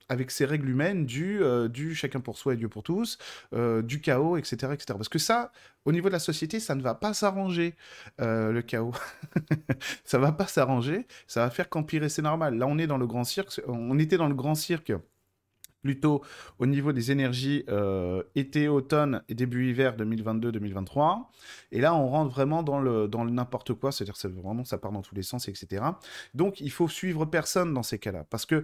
avec 0.10 0.32
ces 0.32 0.46
règles 0.46 0.70
humaines 0.70 1.06
du, 1.06 1.44
euh, 1.44 1.68
du 1.68 1.94
chacun 1.94 2.22
pour 2.22 2.38
soi 2.38 2.54
et 2.54 2.58
Dieu 2.58 2.70
pour 2.70 2.84
tous, 2.84 3.18
euh, 3.54 3.82
du 3.82 4.02
chaos, 4.02 4.38
etc., 4.38 4.74
etc. 4.74 4.86
Parce 4.88 5.10
que 5.10 5.20
ça, 5.20 5.52
au 5.84 5.92
niveau 5.92 6.08
de 6.08 6.14
la 6.14 6.20
société, 6.20 6.60
ça 6.60 6.76
ne 6.76 6.82
va 6.82 6.96
pas 6.96 7.14
s'arranger, 7.14 7.76
euh, 8.22 8.52
le 8.52 8.62
chaos. 8.62 8.94
ça 10.04 10.18
va 10.18 10.32
pas 10.32 10.48
s'arranger, 10.48 11.06
ça 11.28 11.42
va 11.42 11.50
faire 11.50 11.70
qu'empirer, 11.70 12.10
c'est 12.10 12.22
normal. 12.22 12.58
Là, 12.58 12.66
on 12.68 12.78
est 12.78 12.88
dans 12.88 12.98
le 12.98 13.08
grand 13.08 13.24
cirque, 13.24 13.62
on 13.68 14.00
était 14.00 14.18
dans 14.18 14.28
le 14.30 14.36
grand 14.36 14.56
cirque 14.56 14.94
plutôt 15.86 16.24
au 16.58 16.66
niveau 16.66 16.94
des 16.94 17.12
énergies 17.12 17.64
euh, 17.70 18.24
été, 18.34 18.68
automne 18.68 19.22
et 19.30 19.36
début 19.36 19.70
hiver 19.70 19.96
2022-2023. 19.96 21.26
Et 21.72 21.80
là, 21.80 21.94
on 21.94 22.08
rentre 22.08 22.32
vraiment 22.32 22.64
dans 22.64 22.80
le, 22.80 23.08
n'importe 23.30 23.76
quoi, 23.76 23.92
c'est-à-dire 23.92 24.16
que 24.16 24.66
ça 24.66 24.78
part 24.80 24.92
dans 24.92 25.04
tous 25.04 25.14
les 25.14 25.22
sens, 25.22 25.48
etc. 25.48 25.84
Donc, 26.34 26.60
il 26.60 26.72
faut 26.72 26.88
suivre 26.88 27.26
personne 27.26 27.72
dans 27.72 27.84
ces 27.84 28.00
cas-là, 28.00 28.26
parce 28.32 28.48
que 28.48 28.64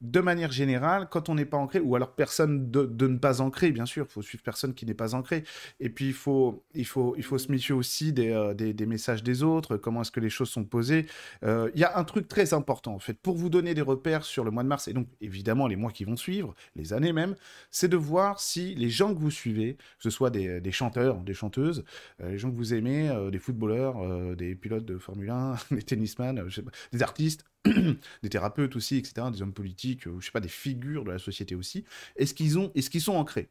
de 0.00 0.20
manière 0.20 0.52
générale, 0.52 1.08
quand 1.10 1.28
on 1.28 1.34
n'est 1.34 1.44
pas 1.44 1.56
ancré, 1.56 1.80
ou 1.80 1.96
alors 1.96 2.14
personne 2.14 2.70
de, 2.70 3.06
ne 3.06 3.16
pas 3.16 3.40
ancrer, 3.40 3.70
bien 3.72 3.86
sûr, 3.86 4.06
il 4.08 4.12
faut 4.12 4.22
suivre 4.22 4.42
personne 4.42 4.74
qui 4.74 4.86
n'est 4.86 4.94
pas 4.94 5.14
ancré. 5.14 5.44
Et 5.80 5.88
puis, 5.88 6.08
il 6.08 6.12
faut, 6.12 6.64
il 6.74 6.86
faut, 6.86 7.14
il 7.16 7.22
faut 7.22 7.38
se 7.38 7.50
méfier 7.50 7.74
aussi 7.74 8.12
des, 8.12 8.30
euh, 8.30 8.54
des, 8.54 8.86
messages 8.86 9.22
des 9.22 9.42
autres, 9.42 9.76
comment 9.76 10.02
est-ce 10.02 10.10
que 10.10 10.20
les 10.20 10.30
choses 10.30 10.50
sont 10.50 10.64
posées. 10.64 11.06
Euh, 11.44 11.70
il 11.74 11.80
y 11.80 11.84
a 11.84 11.96
un 11.96 12.04
truc 12.04 12.28
très 12.28 12.52
important, 12.52 12.94
en 12.94 12.98
fait, 12.98 13.14
pour 13.14 13.36
vous 13.36 13.48
donner 13.48 13.74
des 13.74 13.80
repères 13.80 14.24
sur 14.24 14.44
le 14.44 14.50
mois 14.50 14.62
de 14.62 14.68
mars, 14.68 14.88
et 14.88 14.92
donc 14.92 15.08
évidemment 15.20 15.66
les 15.66 15.76
mois 15.76 15.90
qui 15.90 16.04
vont 16.04 16.16
suivre, 16.16 16.54
les 16.76 16.92
années 16.92 17.12
même, 17.12 17.34
c'est 17.70 17.88
de 17.88 17.96
voir 17.96 18.40
si 18.40 18.74
les 18.74 18.90
gens 18.90 19.14
que 19.14 19.20
vous 19.20 19.30
suivez, 19.30 19.74
que 19.74 20.02
ce 20.02 20.10
soit 20.10 20.30
des, 20.30 20.60
des 20.60 20.72
chanteurs, 20.72 21.16
des 21.20 21.34
chanteuses, 21.34 21.84
euh, 22.20 22.30
les 22.30 22.38
gens 22.38 22.50
que 22.50 22.56
vous 22.56 22.74
aimez, 22.74 23.10
des 23.30 23.38
footballeurs, 23.38 24.36
des 24.36 24.54
pilotes 24.54 24.84
de 24.84 24.98
Formule 24.98 25.30
1, 25.30 25.56
des 25.70 25.82
tennisman, 25.82 26.46
des 26.92 27.02
artistes, 27.02 27.44
des 28.22 28.28
thérapeutes 28.28 28.76
aussi, 28.76 28.96
etc., 28.96 29.28
des 29.32 29.42
hommes 29.42 29.54
politiques, 29.54 30.04
je 30.04 30.24
sais 30.24 30.32
pas, 30.32 30.40
des 30.40 30.48
figures 30.48 31.04
de 31.04 31.10
la 31.10 31.18
société 31.18 31.54
aussi, 31.54 31.84
est-ce 32.16 32.34
qu'ils 32.34 32.70
qu'ils 32.72 33.00
sont 33.00 33.14
ancrés? 33.14 33.48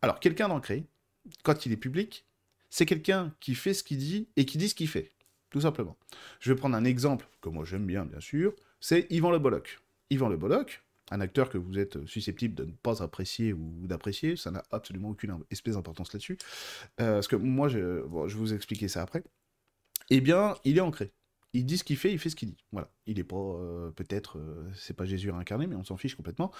Alors, 0.00 0.20
quelqu'un 0.20 0.48
d'ancré, 0.48 0.84
quand 1.42 1.66
il 1.66 1.72
est 1.72 1.76
public, 1.76 2.26
c'est 2.70 2.86
quelqu'un 2.86 3.34
qui 3.40 3.54
fait 3.54 3.74
ce 3.74 3.84
qu'il 3.84 3.98
dit 3.98 4.28
et 4.36 4.46
qui 4.46 4.58
dit 4.58 4.68
ce 4.68 4.74
qu'il 4.74 4.88
fait, 4.88 5.10
tout 5.50 5.60
simplement. 5.60 5.96
Je 6.40 6.52
vais 6.52 6.56
prendre 6.58 6.74
un 6.74 6.84
exemple 6.84 7.28
que 7.40 7.48
moi 7.48 7.64
j'aime 7.64 7.86
bien, 7.86 8.04
bien 8.04 8.20
sûr, 8.20 8.54
c'est 8.80 9.06
Yvan 9.10 9.30
Le 9.30 9.38
Bolloc. 9.38 9.78
Yvan 10.10 10.28
Le 10.28 10.36
Bolloc, 10.36 10.82
un 11.10 11.20
acteur 11.20 11.50
que 11.50 11.58
vous 11.58 11.78
êtes 11.78 12.04
susceptible 12.06 12.54
de 12.54 12.64
ne 12.64 12.72
pas 12.72 13.02
apprécier 13.02 13.52
ou 13.52 13.86
d'apprécier, 13.86 14.36
ça 14.36 14.50
n'a 14.50 14.62
absolument 14.70 15.10
aucune 15.10 15.38
espèce 15.50 15.74
d'importance 15.74 16.12
là-dessus, 16.12 16.38
euh, 17.00 17.14
parce 17.14 17.28
que 17.28 17.36
moi, 17.36 17.68
je, 17.68 17.78
je 17.78 18.34
vais 18.34 18.40
vous 18.40 18.54
expliquer 18.54 18.88
ça 18.88 19.02
après, 19.02 19.22
eh 20.10 20.20
bien, 20.20 20.54
il 20.64 20.78
est 20.78 20.80
ancré. 20.80 21.12
Il 21.52 21.66
dit 21.66 21.78
ce 21.78 21.84
qu'il 21.84 21.96
fait, 21.96 22.12
il 22.12 22.18
fait 22.18 22.30
ce 22.30 22.36
qu'il 22.36 22.48
dit. 22.48 22.56
Voilà. 22.72 22.90
Il 23.06 23.16
n'est 23.16 23.24
pas, 23.24 23.36
euh, 23.36 23.90
peut-être, 23.90 24.38
euh, 24.38 24.70
c'est 24.74 24.94
pas 24.94 25.04
Jésus 25.04 25.30
réincarné, 25.30 25.66
mais 25.66 25.76
on 25.76 25.84
s'en 25.84 25.96
fiche 25.96 26.14
complètement. 26.14 26.50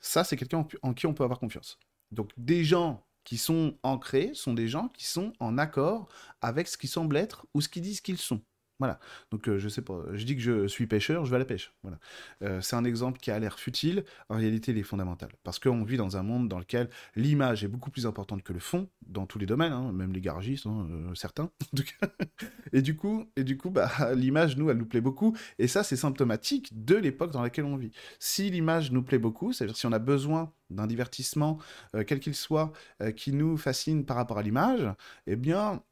Ça, 0.00 0.24
c'est 0.24 0.36
quelqu'un 0.36 0.66
en, 0.82 0.94
qui 0.94 1.06
on 1.06 1.14
peut 1.14 1.24
avoir 1.24 1.38
confiance. 1.38 1.78
Donc, 2.10 2.32
des 2.36 2.64
gens 2.64 3.06
qui 3.24 3.38
sont 3.38 3.78
ancrés 3.82 4.32
sont 4.34 4.54
des 4.54 4.66
gens 4.66 4.88
qui 4.88 5.04
sont 5.04 5.32
en 5.38 5.58
accord 5.58 6.08
avec 6.40 6.66
ce 6.66 6.76
qui 6.76 6.88
semble 6.88 7.16
être 7.16 7.46
ou 7.54 7.60
ce 7.60 7.68
qu'ils 7.68 7.82
disent 7.82 8.00
qu'ils 8.00 8.18
sont. 8.18 8.42
Voilà. 8.80 8.98
Donc, 9.30 9.46
euh, 9.46 9.58
je 9.58 9.68
sais 9.68 9.82
pas, 9.82 10.00
je 10.14 10.24
dis 10.24 10.34
que 10.34 10.42
je 10.42 10.66
suis 10.66 10.86
pêcheur, 10.86 11.26
je 11.26 11.30
vais 11.30 11.36
à 11.36 11.38
la 11.38 11.44
pêche. 11.44 11.72
Voilà. 11.82 11.98
Euh, 12.42 12.62
c'est 12.62 12.76
un 12.76 12.84
exemple 12.84 13.20
qui 13.20 13.30
a 13.30 13.38
l'air 13.38 13.58
futile, 13.58 14.04
en 14.30 14.36
réalité, 14.36 14.72
il 14.72 14.78
est 14.78 14.82
fondamental. 14.82 15.28
Parce 15.44 15.58
qu'on 15.58 15.84
vit 15.84 15.98
dans 15.98 16.16
un 16.16 16.22
monde 16.22 16.48
dans 16.48 16.58
lequel 16.58 16.88
l'image 17.14 17.62
est 17.62 17.68
beaucoup 17.68 17.90
plus 17.90 18.06
importante 18.06 18.42
que 18.42 18.54
le 18.54 18.58
fond, 18.58 18.88
dans 19.06 19.26
tous 19.26 19.38
les 19.38 19.44
domaines, 19.44 19.74
hein, 19.74 19.92
même 19.92 20.14
les 20.14 20.22
garagistes, 20.22 20.64
hein, 20.64 20.88
euh, 20.90 21.14
certains. 21.14 21.50
et 22.72 22.80
du 22.80 22.96
coup, 22.96 23.26
et 23.36 23.44
du 23.44 23.58
coup 23.58 23.68
bah, 23.68 23.90
l'image, 24.14 24.56
nous, 24.56 24.70
elle 24.70 24.78
nous 24.78 24.86
plaît 24.86 25.02
beaucoup. 25.02 25.36
Et 25.58 25.68
ça, 25.68 25.84
c'est 25.84 25.96
symptomatique 25.96 26.70
de 26.72 26.96
l'époque 26.96 27.32
dans 27.32 27.42
laquelle 27.42 27.66
on 27.66 27.76
vit. 27.76 27.92
Si 28.18 28.50
l'image 28.50 28.92
nous 28.92 29.02
plaît 29.02 29.18
beaucoup, 29.18 29.52
c'est-à-dire 29.52 29.76
si 29.76 29.84
on 29.84 29.92
a 29.92 29.98
besoin 29.98 30.54
d'un 30.70 30.86
divertissement, 30.86 31.58
quel 32.06 32.20
qu'il 32.20 32.36
soit, 32.36 32.72
qui 33.16 33.32
nous 33.32 33.56
fascine 33.56 34.04
par 34.04 34.16
rapport 34.16 34.38
à 34.38 34.42
l'image, 34.42 34.88
eh 35.26 35.34
bien, 35.34 35.82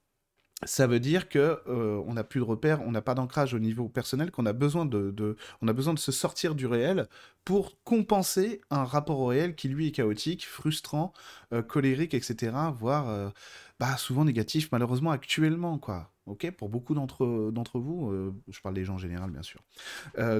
ça 0.64 0.88
veut 0.88 0.98
dire 0.98 1.28
que 1.28 1.60
euh, 1.68 2.02
on 2.06 2.14
n'a 2.14 2.24
plus 2.24 2.40
de 2.40 2.44
repères, 2.44 2.82
on 2.82 2.90
n'a 2.90 3.02
pas 3.02 3.14
d'ancrage 3.14 3.54
au 3.54 3.60
niveau 3.60 3.88
personnel, 3.88 4.30
qu'on 4.30 4.46
a 4.46 4.52
besoin 4.52 4.86
de, 4.86 5.36
on 5.62 5.68
a 5.68 5.72
besoin 5.72 5.94
de 5.94 5.98
se 5.98 6.10
sortir 6.10 6.54
du 6.54 6.66
réel 6.66 7.06
pour 7.44 7.80
compenser 7.84 8.60
un 8.70 8.84
rapport 8.84 9.20
au 9.20 9.26
réel 9.26 9.54
qui 9.54 9.68
lui 9.68 9.86
est 9.86 9.92
chaotique, 9.92 10.46
frustrant, 10.46 11.12
euh, 11.52 11.62
colérique, 11.62 12.12
etc., 12.12 12.52
voire 12.76 13.08
euh, 13.08 13.30
bah, 13.78 13.96
souvent 13.96 14.24
négatif, 14.24 14.70
malheureusement 14.72 15.12
actuellement, 15.12 15.78
quoi. 15.78 16.10
Ok, 16.26 16.50
pour 16.50 16.68
beaucoup 16.68 16.92
d'entre 16.92 17.50
d'entre 17.52 17.78
vous, 17.78 18.12
je 18.48 18.60
parle 18.60 18.74
des 18.74 18.84
gens 18.84 18.96
en 18.96 18.98
général, 18.98 19.30
bien 19.30 19.40
sûr. 19.40 19.62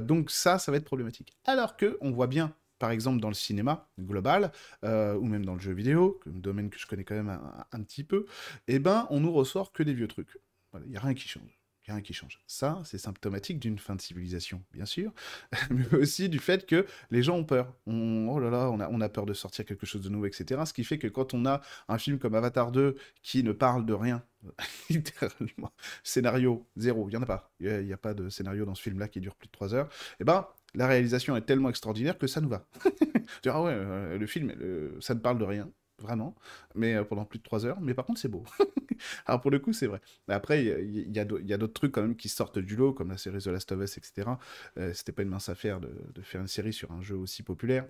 donc 0.03 0.29
ça, 0.29 0.59
ça 0.59 0.71
va 0.71 0.77
être 0.77 0.85
problématique. 0.85 1.33
Alors 1.45 1.77
que 1.77 1.97
on 2.01 2.11
voit 2.11 2.27
bien 2.27 2.53
par 2.79 2.91
exemple 2.91 3.19
dans 3.19 3.27
le 3.27 3.35
cinéma 3.35 3.87
global, 3.99 4.51
euh, 4.83 5.15
ou 5.15 5.25
même 5.25 5.45
dans 5.45 5.53
le 5.53 5.59
jeu 5.59 5.73
vidéo, 5.73 6.19
domaine 6.25 6.69
que 6.69 6.79
je 6.79 6.87
connais 6.87 7.03
quand 7.03 7.15
même 7.15 7.39
un, 7.71 7.83
petit 7.83 8.03
peu, 8.03 8.25
eh 8.67 8.79
ben, 8.79 9.07
on 9.09 9.19
nous 9.19 9.31
ressort 9.31 9.71
que 9.71 9.83
des 9.83 9.93
vieux 9.93 10.07
trucs. 10.07 10.39
Il 10.85 10.89
n'y 10.89 10.97
a 10.97 11.01
rien 11.01 11.13
qui 11.13 11.27
change. 11.27 11.59
Rien 11.87 12.01
qui 12.01 12.13
change. 12.13 12.39
Ça, 12.45 12.79
c'est 12.85 12.99
symptomatique 12.99 13.59
d'une 13.59 13.79
fin 13.79 13.95
de 13.95 14.01
civilisation, 14.01 14.63
bien 14.71 14.85
sûr, 14.85 15.11
mais 15.71 15.91
aussi 15.95 16.29
du 16.29 16.37
fait 16.37 16.67
que 16.67 16.85
les 17.09 17.23
gens 17.23 17.35
ont 17.35 17.43
peur. 17.43 17.73
oh 17.87 18.39
là 18.39 18.51
là, 18.51 18.69
on 18.69 18.79
a, 18.79 18.87
on 18.89 19.01
a 19.01 19.09
peur 19.09 19.25
de 19.25 19.33
sortir 19.33 19.65
quelque 19.65 19.87
chose 19.87 20.03
de 20.03 20.09
nouveau, 20.09 20.27
etc. 20.27 20.61
Ce 20.67 20.73
qui 20.73 20.83
fait 20.83 20.99
que 20.99 21.07
quand 21.07 21.33
on 21.33 21.47
a 21.47 21.61
un 21.87 21.97
film 21.97 22.19
comme 22.19 22.35
Avatar 22.35 22.71
2 22.71 22.95
qui 23.23 23.43
ne 23.43 23.53
parle 23.53 23.87
de 23.87 23.93
rien, 23.93 24.23
littéralement, 24.91 25.73
scénario 26.03 26.67
zéro, 26.77 27.07
il 27.09 27.11
n'y 27.11 27.17
en 27.17 27.23
a 27.23 27.25
pas. 27.25 27.51
Il 27.59 27.85
n'y 27.85 27.91
a, 27.91 27.95
a, 27.95 27.97
pas 27.97 28.13
de 28.13 28.29
scénario 28.29 28.65
dans 28.65 28.75
ce 28.75 28.83
film-là 28.83 29.07
qui 29.07 29.19
dure 29.19 29.35
plus 29.35 29.47
de 29.47 29.51
3 29.51 29.73
heures. 29.73 29.89
Eh 30.19 30.23
ben, 30.23 30.47
la 30.75 30.87
réalisation 30.87 31.35
est 31.35 31.41
tellement 31.41 31.69
extraordinaire 31.69 32.17
que 32.17 32.27
ça 32.27 32.41
nous 32.41 32.49
va. 32.49 32.65
ah 33.47 33.61
ouais, 33.63 33.71
euh, 33.73 34.17
le 34.17 34.27
film, 34.27 34.53
ça 34.99 35.13
ne 35.13 35.19
parle 35.19 35.39
de 35.39 35.45
rien, 35.45 35.69
vraiment, 36.01 36.35
mais 36.75 36.95
euh, 36.95 37.03
pendant 37.03 37.25
plus 37.25 37.39
de 37.39 37.43
trois 37.43 37.65
heures, 37.65 37.79
mais 37.81 37.93
par 37.93 38.05
contre 38.05 38.19
c'est 38.19 38.27
beau. 38.27 38.43
Alors 39.25 39.41
pour 39.41 39.51
le 39.51 39.59
coup, 39.59 39.73
c'est 39.73 39.87
vrai. 39.87 40.01
Après, 40.27 40.63
il 40.63 41.15
y, 41.15 41.19
a, 41.19 41.25
d'autres 41.25 41.73
trucs 41.73 41.91
quand 41.91 42.01
même 42.01 42.15
qui 42.15 42.29
sortent 42.29 42.59
du 42.59 42.75
lot, 42.75 42.93
comme 42.93 43.09
la 43.09 43.17
série 43.17 43.39
The 43.39 43.47
Last 43.47 43.71
of 43.71 43.81
Us, 43.81 43.97
etc. 43.97 44.29
Euh, 44.77 44.93
c'était 44.93 45.11
pas 45.11 45.23
une 45.23 45.29
mince 45.29 45.49
affaire 45.49 45.79
de, 45.79 45.89
faire 46.21 46.41
une 46.41 46.47
série 46.47 46.73
sur 46.73 46.91
un 46.91 47.01
jeu 47.01 47.15
aussi 47.15 47.43
populaire 47.43 47.87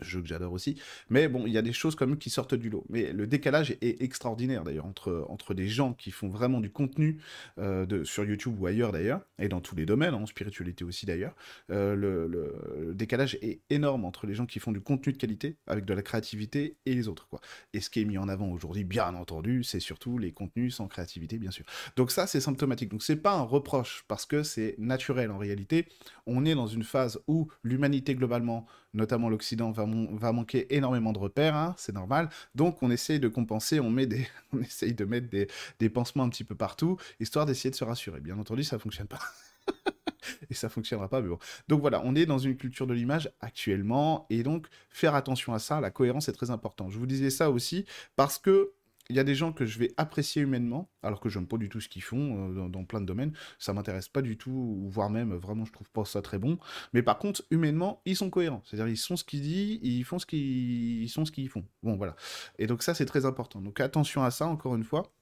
jeu 0.00 0.20
que 0.20 0.28
j'adore 0.28 0.52
aussi. 0.52 0.80
Mais 1.10 1.28
bon, 1.28 1.46
il 1.46 1.52
y 1.52 1.58
a 1.58 1.62
des 1.62 1.72
choses 1.72 1.94
quand 1.94 2.06
même 2.06 2.18
qui 2.18 2.30
sortent 2.30 2.54
du 2.54 2.70
lot. 2.70 2.84
Mais 2.88 3.12
le 3.12 3.26
décalage 3.26 3.76
est 3.80 4.00
extraordinaire 4.02 4.64
d'ailleurs 4.64 4.86
entre, 4.86 5.26
entre 5.28 5.54
des 5.54 5.68
gens 5.68 5.92
qui 5.94 6.10
font 6.10 6.28
vraiment 6.28 6.60
du 6.60 6.70
contenu 6.70 7.20
euh, 7.58 7.86
de, 7.86 8.04
sur 8.04 8.24
YouTube 8.24 8.56
ou 8.58 8.66
ailleurs 8.66 8.92
d'ailleurs, 8.92 9.20
et 9.38 9.48
dans 9.48 9.60
tous 9.60 9.76
les 9.76 9.86
domaines, 9.86 10.14
en 10.14 10.26
spiritualité 10.26 10.84
aussi 10.84 11.06
d'ailleurs. 11.06 11.34
Euh, 11.70 11.94
le, 11.94 12.26
le, 12.26 12.94
décalage 12.94 13.38
est 13.42 13.60
énorme 13.70 14.04
entre 14.04 14.26
les 14.26 14.34
gens 14.34 14.46
qui 14.46 14.58
font 14.58 14.72
du 14.72 14.80
contenu 14.80 15.12
de 15.12 15.18
qualité 15.18 15.56
avec 15.66 15.84
de 15.84 15.94
la 15.94 16.02
créativité 16.02 16.76
et 16.86 16.94
les 16.94 17.08
autres. 17.08 17.28
Quoi. 17.28 17.40
Et 17.72 17.80
ce 17.80 17.90
qui 17.90 18.00
est 18.00 18.04
mis 18.04 18.18
en 18.18 18.28
avant 18.28 18.50
aujourd'hui, 18.50 18.84
bien 18.84 19.14
entendu, 19.14 19.64
c'est 19.64 19.80
surtout 19.80 20.18
les 20.18 20.32
contenus 20.32 20.76
sans 20.76 20.88
créativité, 20.88 21.38
bien 21.38 21.50
sûr. 21.50 21.64
Donc 21.96 22.10
ça, 22.10 22.26
c'est 22.26 22.40
symptomatique. 22.40 22.90
Donc 22.90 23.02
c'est 23.02 23.16
pas 23.16 23.34
un 23.34 23.42
reproche 23.42 24.04
parce 24.08 24.26
que 24.26 24.42
c'est 24.42 24.74
naturel 24.78 25.30
en 25.30 25.38
réalité. 25.38 25.86
On 26.26 26.44
est 26.44 26.54
dans 26.54 26.66
une 26.66 26.84
phase 26.84 27.20
où 27.26 27.48
l'humanité 27.62 28.14
globalement, 28.14 28.66
notamment 28.94 29.28
l'Occident, 29.28 29.72
va 29.72 30.32
manquer 30.32 30.74
énormément 30.74 31.12
de 31.12 31.18
repères, 31.18 31.56
hein, 31.56 31.74
c'est 31.78 31.94
normal. 31.94 32.28
Donc 32.54 32.82
on 32.82 32.90
essaye 32.90 33.20
de 33.20 33.28
compenser, 33.28 33.80
on, 33.80 33.90
met 33.90 34.06
des, 34.06 34.26
on 34.52 34.60
essaye 34.60 34.94
de 34.94 35.04
mettre 35.04 35.28
des, 35.28 35.48
des 35.78 35.90
pansements 35.90 36.24
un 36.24 36.28
petit 36.28 36.44
peu 36.44 36.54
partout, 36.54 36.98
histoire 37.20 37.46
d'essayer 37.46 37.70
de 37.70 37.76
se 37.76 37.84
rassurer. 37.84 38.20
Bien 38.20 38.38
entendu, 38.38 38.64
ça 38.64 38.78
fonctionne 38.78 39.08
pas. 39.08 39.20
et 40.50 40.54
ça 40.54 40.68
fonctionnera 40.68 41.08
pas, 41.08 41.20
mais 41.20 41.28
bon. 41.28 41.38
Donc 41.68 41.80
voilà, 41.80 42.02
on 42.04 42.14
est 42.14 42.26
dans 42.26 42.38
une 42.38 42.56
culture 42.56 42.86
de 42.86 42.94
l'image 42.94 43.30
actuellement, 43.40 44.26
et 44.30 44.42
donc 44.42 44.66
faire 44.90 45.14
attention 45.14 45.54
à 45.54 45.58
ça, 45.58 45.80
la 45.80 45.90
cohérence 45.90 46.28
est 46.28 46.32
très 46.32 46.50
importante. 46.50 46.90
Je 46.90 46.98
vous 46.98 47.06
disais 47.06 47.30
ça 47.30 47.50
aussi 47.50 47.84
parce 48.16 48.38
que 48.38 48.72
il 49.10 49.16
y 49.16 49.18
a 49.18 49.24
des 49.24 49.34
gens 49.34 49.52
que 49.52 49.64
je 49.64 49.78
vais 49.78 49.92
apprécier 49.96 50.42
humainement, 50.42 50.90
alors 51.02 51.20
que 51.20 51.28
j'aime 51.28 51.46
pas 51.46 51.58
du 51.58 51.68
tout 51.68 51.80
ce 51.80 51.88
qu'ils 51.88 52.02
font 52.02 52.50
euh, 52.50 52.68
dans, 52.68 52.84
plein 52.84 53.00
de 53.00 53.06
domaines. 53.06 53.32
Ça 53.58 53.72
m'intéresse 53.72 54.08
pas 54.08 54.22
du 54.22 54.36
tout, 54.36 54.88
voire 54.90 55.10
même 55.10 55.34
vraiment 55.34 55.64
je 55.64 55.72
trouve 55.72 55.90
pas 55.90 56.04
ça 56.04 56.22
très 56.22 56.38
bon. 56.38 56.58
Mais 56.92 57.02
par 57.02 57.18
contre, 57.18 57.44
humainement, 57.50 58.00
ils 58.04 58.16
sont 58.16 58.30
cohérents. 58.30 58.62
C'est-à-dire 58.64 58.88
ils 58.88 58.96
sont 58.96 59.16
ce 59.16 59.24
qu'ils 59.24 59.42
disent, 59.42 59.78
ils 59.82 60.04
font 60.04 60.18
ce 60.18 60.26
qu'ils 60.26 61.08
sont 61.10 61.24
ce 61.24 61.32
qu'ils 61.32 61.48
font. 61.48 61.64
Bon 61.82 61.96
voilà. 61.96 62.16
Et 62.58 62.66
donc 62.66 62.82
ça 62.82 62.94
c'est 62.94 63.06
très 63.06 63.26
important. 63.26 63.60
Donc 63.60 63.80
attention 63.80 64.22
à 64.22 64.30
ça 64.30 64.46
encore 64.46 64.76
une 64.76 64.84
fois. 64.84 65.12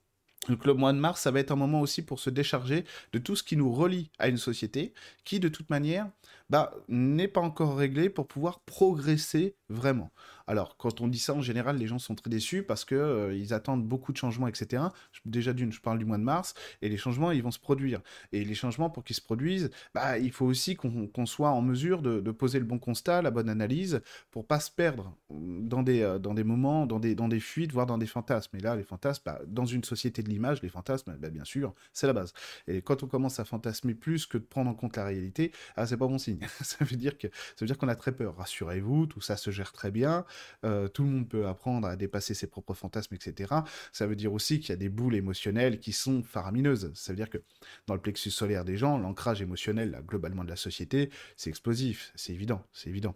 Donc 0.49 0.65
le 0.65 0.73
mois 0.73 0.93
de 0.93 0.99
mars, 0.99 1.21
ça 1.21 1.31
va 1.31 1.41
être 1.41 1.51
un 1.51 1.57
moment 1.57 1.81
aussi 1.81 2.03
pour 2.03 2.19
se 2.19 2.31
décharger 2.31 2.85
de 3.13 3.19
tout 3.19 3.37
ce 3.37 3.43
qui 3.43 3.57
nous 3.57 3.71
relie 3.71 4.11
à 4.19 4.29
une 4.29 4.39
société 4.39 4.95
qui, 5.25 5.39
de 5.39 5.49
toute 5.49 5.69
manière, 5.69 6.09
bah, 6.51 6.73
n'est 6.89 7.29
pas 7.29 7.41
encore 7.41 7.77
réglé 7.77 8.11
pour 8.11 8.27
pouvoir 8.27 8.61
progresser 8.61 9.57
vraiment. 9.69 10.11
Alors, 10.51 10.77
quand 10.77 11.01
on 11.01 11.07
dit 11.07 11.21
ça, 11.21 11.33
en 11.33 11.41
général, 11.41 11.77
les 11.77 11.87
gens 11.87 12.01
sont 12.01 12.17
très 12.17 12.29
déçus 12.29 12.65
parce 12.65 12.85
qu'ils 12.85 12.97
euh, 12.99 13.47
attendent 13.53 13.87
beaucoup 13.87 14.13
de 14.13 14.17
changements, 14.17 14.49
etc. 14.49 14.83
Déjà 15.25 15.53
d'une, 15.53 15.73
je 15.73 15.81
parle 15.81 16.01
du 16.01 16.05
mois 16.05 16.19
de 16.19 16.25
mars, 16.25 16.55
et 16.83 16.89
les 16.89 16.97
changements, 16.97 17.31
ils 17.31 17.41
vont 17.41 17.53
se 17.53 17.61
produire. 17.61 18.01
Et 18.33 18.45
les 18.45 18.55
changements, 18.57 18.91
pour 18.91 19.05
qu'ils 19.05 19.15
se 19.15 19.21
produisent, 19.21 19.71
bah, 19.95 20.19
il 20.19 20.33
faut 20.33 20.47
aussi 20.47 20.75
qu'on 20.75 21.27
soit 21.27 21.51
en 21.51 21.63
mesure 21.63 22.03
de, 22.03 22.31
poser 22.33 22.59
le 22.59 22.65
bon 22.65 22.81
constat, 22.81 23.23
la 23.23 23.31
bonne 23.31 23.49
analyse, 23.49 24.03
pour 24.33 24.45
pas 24.45 24.59
se 24.59 24.73
perdre 24.73 25.17
dans 25.31 25.85
des, 25.85 26.03
euh, 26.03 26.19
dans 26.19 26.35
des 26.35 26.43
moments, 26.43 26.85
dans 26.85 26.99
des, 26.99 27.15
dans 27.15 27.29
des 27.29 27.39
fuites, 27.39 27.71
voire 27.73 27.87
dans 27.87 27.99
des 27.99 28.07
fantasmes. 28.07 28.57
Et 28.57 28.61
là, 28.61 28.75
les 28.75 28.83
fantasmes, 28.83 29.23
bah, 29.25 29.41
dans 29.47 29.67
une 29.67 29.85
société 29.85 30.25
de 30.25 30.29
l'image, 30.29 30.63
les 30.63 30.69
fantasmes, 30.69 31.17
bah, 31.17 31.31
bien 31.31 31.45
sûr, 31.45 31.75
c'est 31.93 32.09
la 32.09 32.13
base. 32.13 32.33
Et 32.67 32.83
quand 32.83 33.05
on 33.05 33.07
commence 33.07 33.39
à 33.39 33.45
fantasmer 33.45 33.95
plus 33.95 34.27
que 34.27 34.37
de 34.37 34.43
prendre 34.43 34.69
en 34.69 34.75
compte 34.75 34.97
la 34.97 35.05
réalité, 35.05 35.53
ah, 35.77 35.87
c'est 35.87 35.97
pas 35.97 36.09
bon 36.09 36.19
signe. 36.19 36.40
ça 36.61 36.85
veut 36.85 36.97
dire 36.97 37.19
que 37.19 37.29
ça 37.29 37.57
veut 37.61 37.67
dire 37.67 37.79
qu'on 37.79 37.89
a 37.89 37.97
très 37.97 38.13
peur. 38.13 38.37
Rassurez-vous, 38.37 39.07
tout 39.07 39.21
ça 39.21 39.37
se 39.37 39.51
gère 39.51 39.73
très 39.73 39.91
bien. 39.91 40.25
Euh, 40.65 40.89
tout 40.89 41.03
le 41.03 41.11
monde 41.11 41.29
peut 41.29 41.47
apprendre 41.47 41.87
à 41.89 41.97
dépasser 41.97 42.35
ses 42.35 42.47
propres 42.47 42.75
fantasmes, 42.75 43.15
etc. 43.15 43.55
Ça 43.93 44.07
veut 44.07 44.17
dire 44.17 44.33
aussi 44.33 44.61
qu'il 44.61 44.71
y 44.71 44.73
a 44.73 44.77
des 44.77 44.89
boules 44.89 45.15
émotionnelles 45.15 45.81
qui 45.81 45.93
sont 45.93 46.23
faramineuses. 46.23 46.93
Ça 46.95 47.13
veut 47.13 47.17
dire 47.17 47.31
que 47.31 47.39
dans 47.87 47.95
le 47.95 48.01
plexus 48.01 48.31
solaire 48.31 48.65
des 48.65 48.77
gens, 48.77 48.99
l'ancrage 48.99 49.43
émotionnel, 49.43 50.03
globalement 50.07 50.45
de 50.45 50.51
la 50.51 50.57
société, 50.57 51.11
c'est 51.37 51.51
explosif. 51.51 52.13
C'est 52.15 52.33
évident, 52.33 52.65
c'est 52.73 52.91
évident 52.91 53.15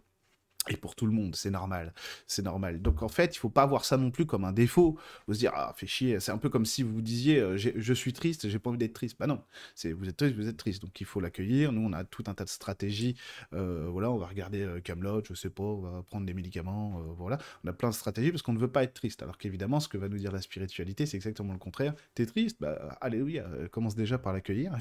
et 0.68 0.76
pour 0.76 0.94
tout 0.94 1.06
le 1.06 1.12
monde, 1.12 1.36
c'est 1.36 1.50
normal, 1.50 1.92
c'est 2.26 2.42
normal. 2.42 2.80
Donc 2.80 3.02
en 3.02 3.08
fait, 3.08 3.36
il 3.36 3.38
faut 3.38 3.50
pas 3.50 3.66
voir 3.66 3.84
ça 3.84 3.96
non 3.96 4.10
plus 4.10 4.24
comme 4.24 4.44
un 4.44 4.52
défaut, 4.52 4.98
vous 5.26 5.34
se 5.34 5.38
dire 5.38 5.52
ah 5.54 5.74
fait 5.76 5.86
chier, 5.86 6.20
c'est 6.20 6.32
un 6.32 6.38
peu 6.38 6.48
comme 6.48 6.64
si 6.64 6.82
vous 6.82 7.02
disiez 7.02 7.38
euh, 7.38 7.56
je 7.56 7.94
suis 7.94 8.12
triste, 8.12 8.48
j'ai 8.48 8.58
pas 8.58 8.70
envie 8.70 8.78
d'être 8.78 8.94
triste. 8.94 9.18
Bah 9.18 9.26
non, 9.26 9.42
c'est 9.74 9.92
vous 9.92 10.08
êtes 10.08 10.16
triste, 10.16 10.36
vous 10.36 10.48
êtes 10.48 10.56
triste, 10.56 10.82
donc 10.82 10.98
il 11.00 11.06
faut 11.06 11.20
l'accueillir. 11.20 11.72
Nous 11.72 11.82
on 11.82 11.92
a 11.92 12.04
tout 12.04 12.24
un 12.28 12.34
tas 12.34 12.44
de 12.44 12.48
stratégies, 12.48 13.16
euh, 13.52 13.88
voilà, 13.90 14.10
on 14.10 14.16
va 14.16 14.26
regarder 14.26 14.62
euh, 14.62 14.80
Camelot, 14.80 15.22
je 15.28 15.34
sais 15.34 15.50
pas, 15.50 15.62
on 15.62 15.80
va 15.80 16.02
prendre 16.02 16.26
des 16.26 16.34
médicaments, 16.34 17.02
voilà, 17.18 17.38
on 17.64 17.68
a 17.68 17.72
plein 17.72 17.90
de 17.90 17.94
stratégies 17.94 18.30
parce 18.30 18.42
qu'on 18.42 18.54
ne 18.54 18.58
veut 18.58 18.68
pas 18.68 18.84
être 18.84 18.94
triste. 18.94 19.22
Alors 19.22 19.38
qu'évidemment, 19.38 19.80
ce 19.80 19.88
que 19.88 19.98
va 19.98 20.08
nous 20.08 20.18
dire 20.18 20.32
la 20.32 20.40
spiritualité, 20.40 21.06
c'est 21.06 21.16
exactement 21.16 21.52
le 21.52 21.58
contraire. 21.58 21.94
T'es 22.14 22.26
triste, 22.26 22.58
bah 22.60 22.96
alléluia, 23.00 23.46
commence 23.70 23.96
déjà 23.96 24.18
par 24.18 24.32
l'accueillir. 24.32 24.74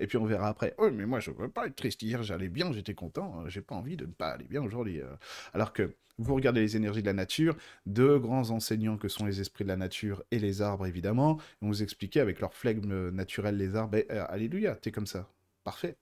Et 0.00 0.06
puis 0.06 0.18
on 0.18 0.24
verra 0.24 0.48
après. 0.48 0.74
Oh, 0.78 0.90
mais 0.90 1.06
moi, 1.06 1.20
je 1.20 1.30
veux 1.30 1.48
pas 1.48 1.66
être 1.66 1.76
triste. 1.76 2.02
Hier, 2.02 2.22
j'allais 2.22 2.48
bien, 2.48 2.72
j'étais 2.72 2.94
content. 2.94 3.42
Euh, 3.42 3.48
j'ai 3.48 3.60
pas 3.60 3.74
envie 3.74 3.96
de 3.96 4.06
ne 4.06 4.12
pas 4.12 4.28
aller 4.28 4.46
bien 4.46 4.62
aujourd'hui. 4.62 5.00
Euh. 5.00 5.14
Alors 5.54 5.72
que 5.72 5.94
vous 6.18 6.34
regardez 6.34 6.60
les 6.60 6.76
énergies 6.76 7.02
de 7.02 7.06
la 7.06 7.12
nature, 7.12 7.56
deux 7.84 8.18
grands 8.18 8.50
enseignants 8.50 8.96
que 8.96 9.08
sont 9.08 9.26
les 9.26 9.40
esprits 9.40 9.64
de 9.64 9.68
la 9.68 9.76
nature 9.76 10.22
et 10.30 10.38
les 10.38 10.62
arbres, 10.62 10.86
évidemment, 10.86 11.36
vont 11.60 11.68
vous 11.68 11.82
expliquer 11.82 12.20
avec 12.20 12.40
leur 12.40 12.54
flegme 12.54 13.10
naturel, 13.10 13.56
les 13.58 13.76
arbres, 13.76 13.98
eh, 13.98 14.10
alléluia, 14.10 14.76
t'es 14.76 14.90
comme 14.90 15.06
ça. 15.06 15.28
Parfait. 15.62 15.96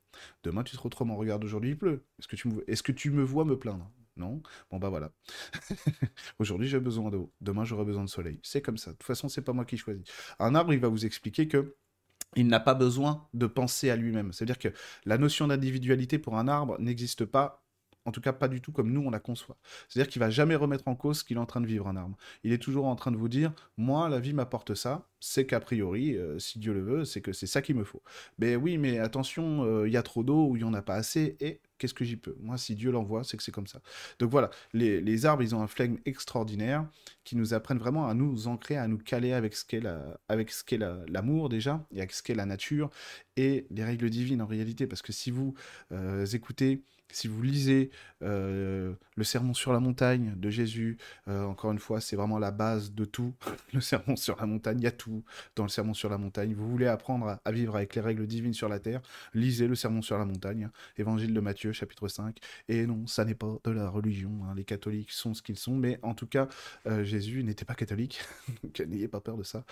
Demain, 0.44 0.62
tu 0.62 0.76
retrouves 0.76 1.10
en 1.10 1.16
regarde, 1.16 1.42
aujourd'hui, 1.42 1.70
il 1.70 1.78
pleut. 1.78 2.04
Est-ce 2.18 2.28
que, 2.28 2.36
tu 2.36 2.48
me... 2.48 2.60
Que 2.60 2.92
tu 2.92 3.10
me 3.10 3.22
vois 3.22 3.44
me 3.44 3.58
plaindre? 3.58 3.90
Non? 4.16 4.42
Bon, 4.70 4.78
bah 4.78 4.90
voilà. 4.90 5.10
aujourd'hui, 6.38 6.68
j'ai 6.68 6.78
besoin 6.78 7.10
d'eau. 7.10 7.32
Demain, 7.40 7.64
j'aurai 7.64 7.84
besoin 7.84 8.04
de 8.04 8.08
soleil. 8.08 8.38
C'est 8.42 8.62
comme 8.62 8.78
ça. 8.78 8.92
De 8.92 8.96
toute 8.96 9.06
façon, 9.06 9.28
c'est 9.28 9.42
pas 9.42 9.52
moi 9.52 9.64
qui 9.64 9.76
choisis. 9.76 10.04
Un 10.38 10.54
arbre, 10.54 10.72
il 10.72 10.78
va 10.78 10.88
vous 10.88 11.04
expliquer 11.04 11.48
que 11.48 11.74
il 12.36 12.46
n'a 12.48 12.60
pas 12.60 12.74
besoin 12.74 13.26
de 13.34 13.46
penser 13.46 13.90
à 13.90 13.96
lui-même. 13.96 14.32
C'est-à-dire 14.32 14.58
que 14.58 14.68
la 15.04 15.18
notion 15.18 15.48
d'individualité 15.48 16.18
pour 16.18 16.36
un 16.38 16.48
arbre 16.48 16.76
n'existe 16.80 17.24
pas 17.24 17.63
en 18.06 18.12
tout 18.12 18.20
cas, 18.20 18.32
pas 18.32 18.48
du 18.48 18.60
tout 18.60 18.72
comme 18.72 18.92
nous, 18.92 19.00
on 19.00 19.10
la 19.10 19.20
conçoit. 19.20 19.56
C'est-à-dire 19.88 20.10
qu'il 20.10 20.20
va 20.20 20.30
jamais 20.30 20.56
remettre 20.56 20.86
en 20.86 20.94
cause 20.94 21.20
ce 21.20 21.24
qu'il 21.24 21.36
est 21.36 21.40
en 21.40 21.46
train 21.46 21.60
de 21.60 21.66
vivre, 21.66 21.88
un 21.88 21.96
arbre. 21.96 22.16
Il 22.42 22.52
est 22.52 22.58
toujours 22.58 22.86
en 22.86 22.96
train 22.96 23.10
de 23.10 23.16
vous 23.16 23.28
dire, 23.28 23.52
moi, 23.76 24.08
la 24.08 24.20
vie 24.20 24.34
m'apporte 24.34 24.74
ça, 24.74 25.08
c'est 25.20 25.46
qu'a 25.46 25.60
priori, 25.60 26.16
euh, 26.16 26.38
si 26.38 26.58
Dieu 26.58 26.74
le 26.74 26.82
veut, 26.82 27.04
c'est 27.06 27.22
que 27.22 27.32
c'est 27.32 27.46
ça 27.46 27.62
qu'il 27.62 27.76
me 27.76 27.84
faut. 27.84 28.02
Mais 28.38 28.56
oui, 28.56 28.76
mais 28.76 28.98
attention, 28.98 29.64
euh, 29.64 29.88
il 29.88 29.92
y 29.92 29.96
a 29.96 30.02
trop 30.02 30.22
d'eau 30.22 30.48
ou 30.48 30.56
il 30.56 30.58
n'y 30.58 30.68
en 30.68 30.74
a 30.74 30.82
pas 30.82 30.96
assez, 30.96 31.36
et 31.40 31.60
qu'est-ce 31.78 31.94
que 31.94 32.04
j'y 32.04 32.16
peux? 32.16 32.36
Moi, 32.40 32.58
si 32.58 32.74
Dieu 32.74 32.90
l'envoie, 32.90 33.24
c'est 33.24 33.38
que 33.38 33.42
c'est 33.42 33.52
comme 33.52 33.66
ça. 33.66 33.80
Donc 34.18 34.30
voilà, 34.30 34.50
les, 34.74 35.26
arbres, 35.26 35.42
ils 35.42 35.54
ont 35.54 35.62
un 35.62 35.66
flegme 35.66 35.96
extraordinaire 36.04 36.86
qui 37.24 37.36
nous 37.36 37.54
apprennent 37.54 37.78
vraiment 37.78 38.06
à 38.06 38.12
nous 38.12 38.48
ancrer, 38.48 38.76
à 38.76 38.86
nous 38.86 38.98
caler 38.98 39.32
avec 39.32 39.54
ce 39.56 39.64
qu'est 39.64 40.78
l'amour 41.08 41.48
déjà, 41.48 41.86
et 41.90 41.98
avec 41.98 42.12
ce 42.12 42.22
qu'est 42.22 42.34
la 42.34 42.46
nature, 42.46 42.90
et 43.36 43.66
les 43.70 43.84
règles 43.84 44.10
divines 44.10 44.42
en 44.42 44.46
réalité. 44.46 44.86
Parce 44.86 45.02
que 45.02 45.12
si 45.12 45.30
vous 45.30 45.54
euh, 45.92 46.26
écoutez 46.26 46.82
si 47.10 47.28
vous 47.28 47.42
lisez 47.42 47.90
euh, 48.22 48.94
le 49.16 49.24
Sermon 49.24 49.54
sur 49.54 49.72
la 49.72 49.80
montagne 49.80 50.34
de 50.36 50.50
Jésus, 50.50 50.98
euh, 51.28 51.44
encore 51.44 51.70
une 51.70 51.78
fois, 51.78 52.00
c'est 52.00 52.16
vraiment 52.16 52.38
la 52.38 52.50
base 52.50 52.92
de 52.92 53.04
tout. 53.04 53.34
le 53.72 53.80
Sermon 53.80 54.16
sur 54.16 54.36
la 54.36 54.46
montagne, 54.46 54.80
il 54.80 54.84
y 54.84 54.88
a 54.88 54.92
tout 54.92 55.22
dans 55.56 55.62
le 55.62 55.68
Sermon 55.68 55.94
sur 55.94 56.08
la 56.08 56.18
montagne. 56.18 56.54
Vous 56.54 56.68
voulez 56.68 56.86
apprendre 56.86 57.38
à, 57.44 57.52
vivre 57.52 57.76
avec 57.76 57.94
les 57.94 58.00
règles 58.00 58.26
divines 58.26 58.54
sur 58.54 58.68
la 58.68 58.80
terre, 58.80 59.00
lisez 59.34 59.68
le 59.68 59.74
Sermon 59.74 60.02
sur 60.02 60.18
la 60.18 60.24
montagne, 60.24 60.70
Évangile 60.96 61.32
de 61.32 61.40
Matthieu, 61.40 61.72
chapitre 61.72 62.08
5. 62.08 62.38
Et 62.68 62.86
non, 62.86 63.06
ça 63.06 63.24
n'est 63.24 63.34
pas 63.34 63.58
de 63.64 63.70
la 63.70 63.88
religion. 63.88 64.32
Hein. 64.44 64.54
Les 64.56 64.64
catholiques 64.64 65.12
sont 65.12 65.34
ce 65.34 65.42
qu'ils 65.42 65.58
sont, 65.58 65.76
mais 65.76 65.98
en 66.02 66.14
tout 66.14 66.26
cas, 66.26 66.48
euh, 66.86 67.04
Jésus 67.04 67.44
n'était 67.44 67.64
pas 67.64 67.74
catholique. 67.74 68.20
donc 68.64 68.80
n'ayez 68.80 69.08
pas 69.08 69.20
peur 69.20 69.36
de 69.36 69.44
ça. 69.44 69.64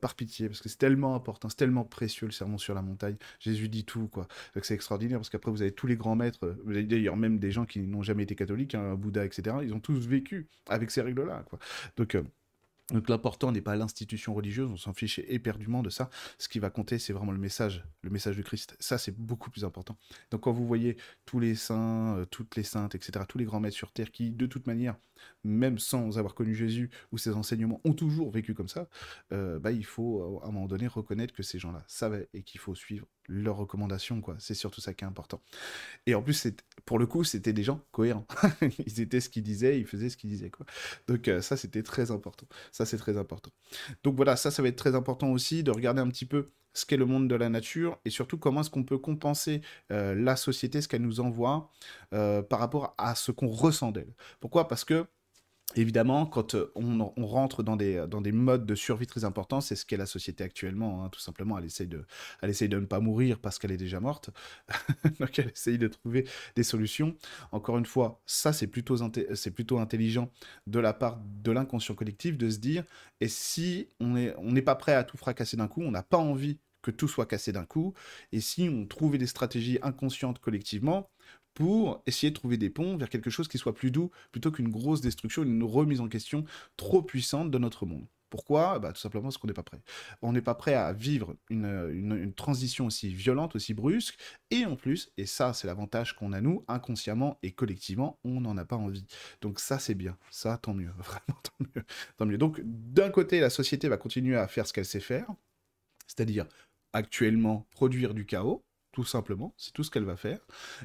par 0.00 0.14
pitié, 0.14 0.48
parce 0.48 0.60
que 0.60 0.68
c'est 0.68 0.78
tellement 0.78 1.14
important, 1.14 1.48
c'est 1.48 1.56
tellement 1.56 1.84
précieux 1.84 2.26
le 2.26 2.32
Sermon 2.32 2.58
sur 2.58 2.74
la 2.74 2.82
montagne. 2.82 3.16
Jésus 3.40 3.68
dit 3.68 3.84
tout, 3.84 4.08
quoi. 4.08 4.28
c'est 4.62 4.74
extraordinaire, 4.74 5.18
parce 5.18 5.28
qu'après, 5.28 5.50
vous 5.50 5.62
avez 5.62 5.72
tous 5.72 5.86
les 5.86 5.96
grands 5.96 6.16
maîtres 6.16 6.56
d'ailleurs 6.82 7.16
même 7.16 7.38
des 7.38 7.50
gens 7.50 7.64
qui 7.64 7.80
n'ont 7.80 8.02
jamais 8.02 8.24
été 8.24 8.34
catholiques, 8.34 8.74
hein, 8.74 8.94
Bouddha, 8.94 9.24
etc., 9.24 9.56
ils 9.62 9.74
ont 9.74 9.80
tous 9.80 10.06
vécu 10.06 10.48
avec 10.68 10.90
ces 10.90 11.02
règles-là. 11.02 11.44
Donc, 11.96 12.14
euh, 12.14 12.22
donc 12.92 13.08
l'important 13.08 13.50
n'est 13.50 13.62
pas 13.62 13.74
l'institution 13.74 14.32
religieuse, 14.32 14.70
on 14.70 14.76
s'en 14.76 14.92
fiche 14.92 15.18
éperdument 15.26 15.82
de 15.82 15.90
ça. 15.90 16.08
Ce 16.38 16.48
qui 16.48 16.60
va 16.60 16.70
compter, 16.70 17.00
c'est 17.00 17.12
vraiment 17.12 17.32
le 17.32 17.38
message, 17.38 17.84
le 18.02 18.10
message 18.10 18.36
de 18.36 18.42
Christ. 18.42 18.76
Ça, 18.78 18.96
c'est 18.96 19.16
beaucoup 19.16 19.50
plus 19.50 19.64
important. 19.64 19.96
Donc 20.30 20.42
quand 20.42 20.52
vous 20.52 20.66
voyez 20.66 20.96
tous 21.24 21.40
les 21.40 21.56
saints, 21.56 22.16
euh, 22.16 22.26
toutes 22.26 22.54
les 22.54 22.62
saintes, 22.62 22.94
etc., 22.94 23.24
tous 23.28 23.38
les 23.38 23.44
grands 23.44 23.58
maîtres 23.58 23.76
sur 23.76 23.90
Terre 23.92 24.12
qui, 24.12 24.30
de 24.30 24.46
toute 24.46 24.68
manière, 24.68 24.96
même 25.42 25.78
sans 25.78 26.18
avoir 26.18 26.34
connu 26.34 26.54
Jésus 26.54 26.90
ou 27.10 27.18
ses 27.18 27.32
enseignements, 27.32 27.80
ont 27.84 27.92
toujours 27.94 28.30
vécu 28.30 28.54
comme 28.54 28.68
ça, 28.68 28.88
euh, 29.32 29.58
bah, 29.58 29.72
il 29.72 29.84
faut 29.84 30.40
à 30.44 30.48
un 30.48 30.52
moment 30.52 30.66
donné 30.66 30.86
reconnaître 30.86 31.34
que 31.34 31.42
ces 31.42 31.58
gens-là 31.58 31.82
savaient 31.88 32.28
et 32.34 32.42
qu'il 32.44 32.60
faut 32.60 32.76
suivre 32.76 33.08
leurs 33.28 33.56
recommandations, 33.56 34.20
quoi. 34.20 34.36
C'est 34.38 34.54
surtout 34.54 34.80
ça 34.80 34.94
qui 34.94 35.04
est 35.04 35.06
important. 35.06 35.40
Et 36.06 36.14
en 36.14 36.22
plus, 36.22 36.48
pour 36.84 36.98
le 36.98 37.06
coup, 37.06 37.24
c'était 37.24 37.52
des 37.52 37.62
gens 37.62 37.80
cohérents. 37.92 38.26
ils 38.86 39.00
étaient 39.00 39.20
ce 39.20 39.28
qu'ils 39.28 39.42
disaient, 39.42 39.78
ils 39.78 39.86
faisaient 39.86 40.08
ce 40.08 40.16
qu'ils 40.16 40.30
disaient, 40.30 40.50
quoi. 40.50 40.66
Donc 41.08 41.28
euh, 41.28 41.40
ça, 41.40 41.56
c'était 41.56 41.82
très 41.82 42.10
important. 42.10 42.46
Ça, 42.72 42.86
c'est 42.86 42.98
très 42.98 43.16
important. 43.16 43.50
Donc 44.04 44.16
voilà, 44.16 44.36
ça, 44.36 44.50
ça 44.50 44.62
va 44.62 44.68
être 44.68 44.76
très 44.76 44.94
important 44.94 45.30
aussi 45.32 45.62
de 45.62 45.70
regarder 45.70 46.00
un 46.00 46.08
petit 46.08 46.26
peu 46.26 46.50
ce 46.76 46.84
qu'est 46.84 46.96
le 46.96 47.06
monde 47.06 47.28
de 47.28 47.34
la 47.34 47.48
nature 47.48 47.98
et 48.04 48.10
surtout 48.10 48.38
comment 48.38 48.60
est-ce 48.60 48.70
qu'on 48.70 48.84
peut 48.84 48.98
compenser 48.98 49.62
euh, 49.90 50.14
la 50.14 50.36
société, 50.36 50.82
ce 50.82 50.88
qu'elle 50.88 51.02
nous 51.02 51.20
envoie 51.20 51.70
euh, 52.12 52.42
par 52.42 52.58
rapport 52.58 52.94
à 52.98 53.14
ce 53.14 53.32
qu'on 53.32 53.48
ressent 53.48 53.92
d'elle. 53.92 54.12
Pourquoi? 54.40 54.68
Parce 54.68 54.84
que 54.84 55.06
Évidemment, 55.74 56.26
quand 56.26 56.54
euh, 56.54 56.72
on, 56.76 57.26
rentre 57.26 57.62
dans 57.62 57.76
des, 57.76 58.32
modes 58.32 58.64
de 58.64 58.74
survie 58.76 59.06
très 59.06 59.24
importants, 59.24 59.60
c'est 59.60 59.74
ce 59.74 59.84
qu'est 59.84 59.96
la 59.96 60.06
société 60.06 60.44
actuellement, 60.44 61.04
hein, 61.04 61.08
tout 61.10 61.18
simplement. 61.20 61.58
Elle 61.58 61.64
essaye, 61.64 61.88
de, 61.88 62.06
elle 62.40 62.52
de 62.68 62.80
ne 62.80 62.86
pas 62.86 63.00
mourir 63.00 63.40
parce 63.40 63.58
qu'elle 63.58 63.72
est 63.72 63.76
déjà 63.76 63.98
morte. 63.98 64.30
Donc 65.20 65.38
elle 65.38 65.50
essaye 65.50 65.76
de 65.76 65.88
trouver 65.88 66.26
des 66.54 66.62
solutions. 66.62 67.16
Encore 67.50 67.78
une 67.78 67.84
fois, 67.84 68.22
ça 68.26 68.52
c'est 68.52 68.68
plutôt, 68.68 68.96
plutôt 69.54 69.78
intelligent 69.78 70.30
de 70.68 70.78
la 70.78 70.92
part 70.92 71.20
de 71.42 71.50
l'inconscient 71.50 71.96
collectif 71.96 72.38
de 72.38 72.48
se 72.48 72.58
dire, 72.58 72.84
et 73.20 73.28
si 73.28 73.88
on 73.98 74.10
n'est 74.10 74.34
on 74.38 74.54
pas 74.62 74.76
prêt 74.76 74.94
à 74.94 75.04
tout 75.04 75.16
fracasser 75.16 75.56
d'un 75.56 75.68
coup, 75.68 75.82
on 75.82 75.90
n'a 75.90 76.02
pas 76.02 76.18
envie 76.18 76.58
que 76.80 76.92
tout 76.92 77.08
soit 77.08 77.26
cassé 77.26 77.52
d'un 77.52 77.64
coup, 77.64 77.92
et 78.30 78.40
si 78.40 78.68
on 78.72 78.86
trouvait 78.86 79.18
des 79.18 79.26
stratégies 79.26 79.78
inconscientes 79.82 80.38
collectivement 80.38 81.10
pour 81.56 82.02
essayer 82.04 82.30
de 82.30 82.34
trouver 82.34 82.58
des 82.58 82.68
ponts 82.68 82.98
vers 82.98 83.08
quelque 83.08 83.30
chose 83.30 83.48
qui 83.48 83.56
soit 83.56 83.74
plus 83.74 83.90
doux, 83.90 84.10
plutôt 84.30 84.52
qu'une 84.52 84.68
grosse 84.68 85.00
destruction, 85.00 85.42
une 85.42 85.62
remise 85.62 86.02
en 86.02 86.08
question 86.08 86.44
trop 86.76 87.02
puissante 87.02 87.50
de 87.50 87.56
notre 87.56 87.86
monde. 87.86 88.06
Pourquoi? 88.28 88.78
Bah, 88.78 88.92
Tout 88.92 89.00
simplement 89.00 89.22
parce 89.24 89.38
qu'on 89.38 89.46
n'est 89.46 89.54
pas 89.54 89.62
prêt. 89.62 89.80
On 90.20 90.32
n'est 90.32 90.42
pas 90.42 90.54
prêt 90.54 90.74
à 90.74 90.92
vivre 90.92 91.34
une, 91.48 92.34
transition 92.36 92.84
aussi 92.84 93.08
violente, 93.08 93.56
aussi 93.56 93.72
brusque, 93.72 94.18
et 94.50 94.66
en 94.66 94.76
plus, 94.76 95.10
et 95.16 95.24
ça 95.24 95.54
c'est 95.54 95.66
l'avantage 95.66 96.14
qu'on 96.14 96.34
a 96.34 96.42
nous, 96.42 96.62
inconsciemment 96.68 97.38
et 97.42 97.52
collectivement, 97.52 98.18
on 98.22 98.42
n'en 98.42 98.58
a 98.58 98.66
pas 98.66 98.76
envie. 98.76 99.06
Donc 99.40 99.58
ça 99.58 99.78
c'est 99.78 99.94
bien, 99.94 100.18
ça 100.30 100.58
tant 100.58 100.74
mieux, 100.74 100.90
vraiment 100.98 101.40
tant 101.42 101.64
mieux. 101.74 101.84
Tant 102.18 102.26
mieux. 102.26 102.36
Donc 102.36 102.60
d'un 102.62 103.08
côté, 103.08 103.40
la 103.40 103.48
société 103.48 103.88
va 103.88 103.96
continuer 103.96 104.36
à 104.36 104.46
faire 104.46 104.66
ce 104.66 104.74
qu'elle 104.74 104.84
sait 104.84 105.00
faire, 105.00 105.32
c'est-à-dire 106.06 106.44
actuellement 106.92 107.66
produire 107.70 108.12
du 108.12 108.26
chaos, 108.26 108.62
tout 108.96 109.04
simplement, 109.04 109.52
c'est 109.58 109.74
tout 109.74 109.84
ce 109.84 109.90
qu'elle 109.90 110.06
va 110.06 110.16
faire. 110.16 110.38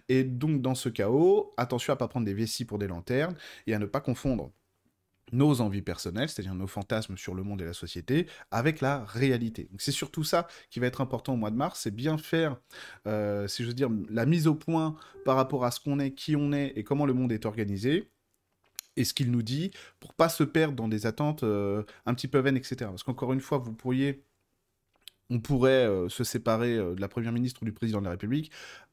Et 0.10 0.26
donc 0.26 0.62
dans 0.62 0.76
ce 0.76 0.90
chaos, 0.90 1.54
attention 1.56 1.94
à 1.94 1.96
ne 1.96 2.00
pas 2.00 2.10
prendre 2.10 2.26
des 2.26 2.34
vessies 2.34 2.66
pour 2.66 2.78
des 2.78 2.88
lanternes 2.88 3.38
et 3.68 3.74
à 3.74 3.80
ne 3.80 3.86
pas 3.86 4.02
confondre 4.02 4.52
nos 5.32 5.62
envies 5.62 5.82
personnelles, 5.82 6.28
c'est-à-dire 6.28 6.54
nos 6.54 6.68
fantasmes 6.68 7.16
sur 7.16 7.34
le 7.34 7.44
monde 7.44 7.62
et 7.62 7.66
la 7.66 7.72
société, 7.72 8.28
avec 8.52 8.82
la 8.82 9.06
réalité. 9.06 9.70
C'est 9.78 9.94
surtout 9.94 10.26
ça 10.26 10.50
qui 10.70 10.82
va 10.82 10.88
être 10.88 11.00
important 11.00 11.36
au 11.36 11.38
mois 11.38 11.52
de 11.52 11.56
mars, 11.56 11.80
c'est 11.84 11.96
bien 11.96 12.18
faire, 12.18 12.58
euh, 13.08 13.48
si 13.48 13.64
je 13.64 13.70
veux 13.70 13.74
dire, 13.74 13.90
la 14.10 14.26
mise 14.26 14.46
au 14.46 14.56
point 14.56 14.98
par 15.24 15.38
rapport 15.38 15.64
à 15.64 15.72
ce 15.72 15.80
qu'on 15.80 15.98
est, 15.98 16.12
qui 16.12 16.36
on 16.36 16.52
est 16.52 16.74
et 16.76 16.84
comment 16.84 17.06
le 17.06 17.14
monde 17.14 17.32
est 17.32 17.46
organisé 17.46 18.12
et 18.98 19.06
ce 19.06 19.14
qu'il 19.14 19.32
nous 19.32 19.42
dit, 19.42 19.72
pour 20.02 20.14
pas 20.14 20.28
se 20.28 20.44
perdre 20.44 20.76
dans 20.76 20.90
des 20.90 21.06
attentes 21.06 21.44
euh, 21.44 21.84
un 22.06 22.14
petit 22.14 22.28
peu 22.28 22.40
vaines, 22.40 22.58
etc. 22.58 22.76
Parce 22.90 23.04
qu'encore 23.04 23.32
une 23.32 23.40
fois, 23.40 23.58
vous 23.58 23.72
pourriez 23.72 24.26
on 25.32 25.40
pourrait 25.40 25.88
euh, 25.88 26.10
se 26.10 26.24
séparer 26.24 26.76
euh, 26.76 26.94
de 26.94 27.02
la 27.02 27.08
première 27.08 27.32
ministre 27.32 27.62
ou 27.64 27.66
du 27.66 27.72
président 27.72 28.00
de 28.00 28.06
la 28.06 28.12
République 28.12 28.52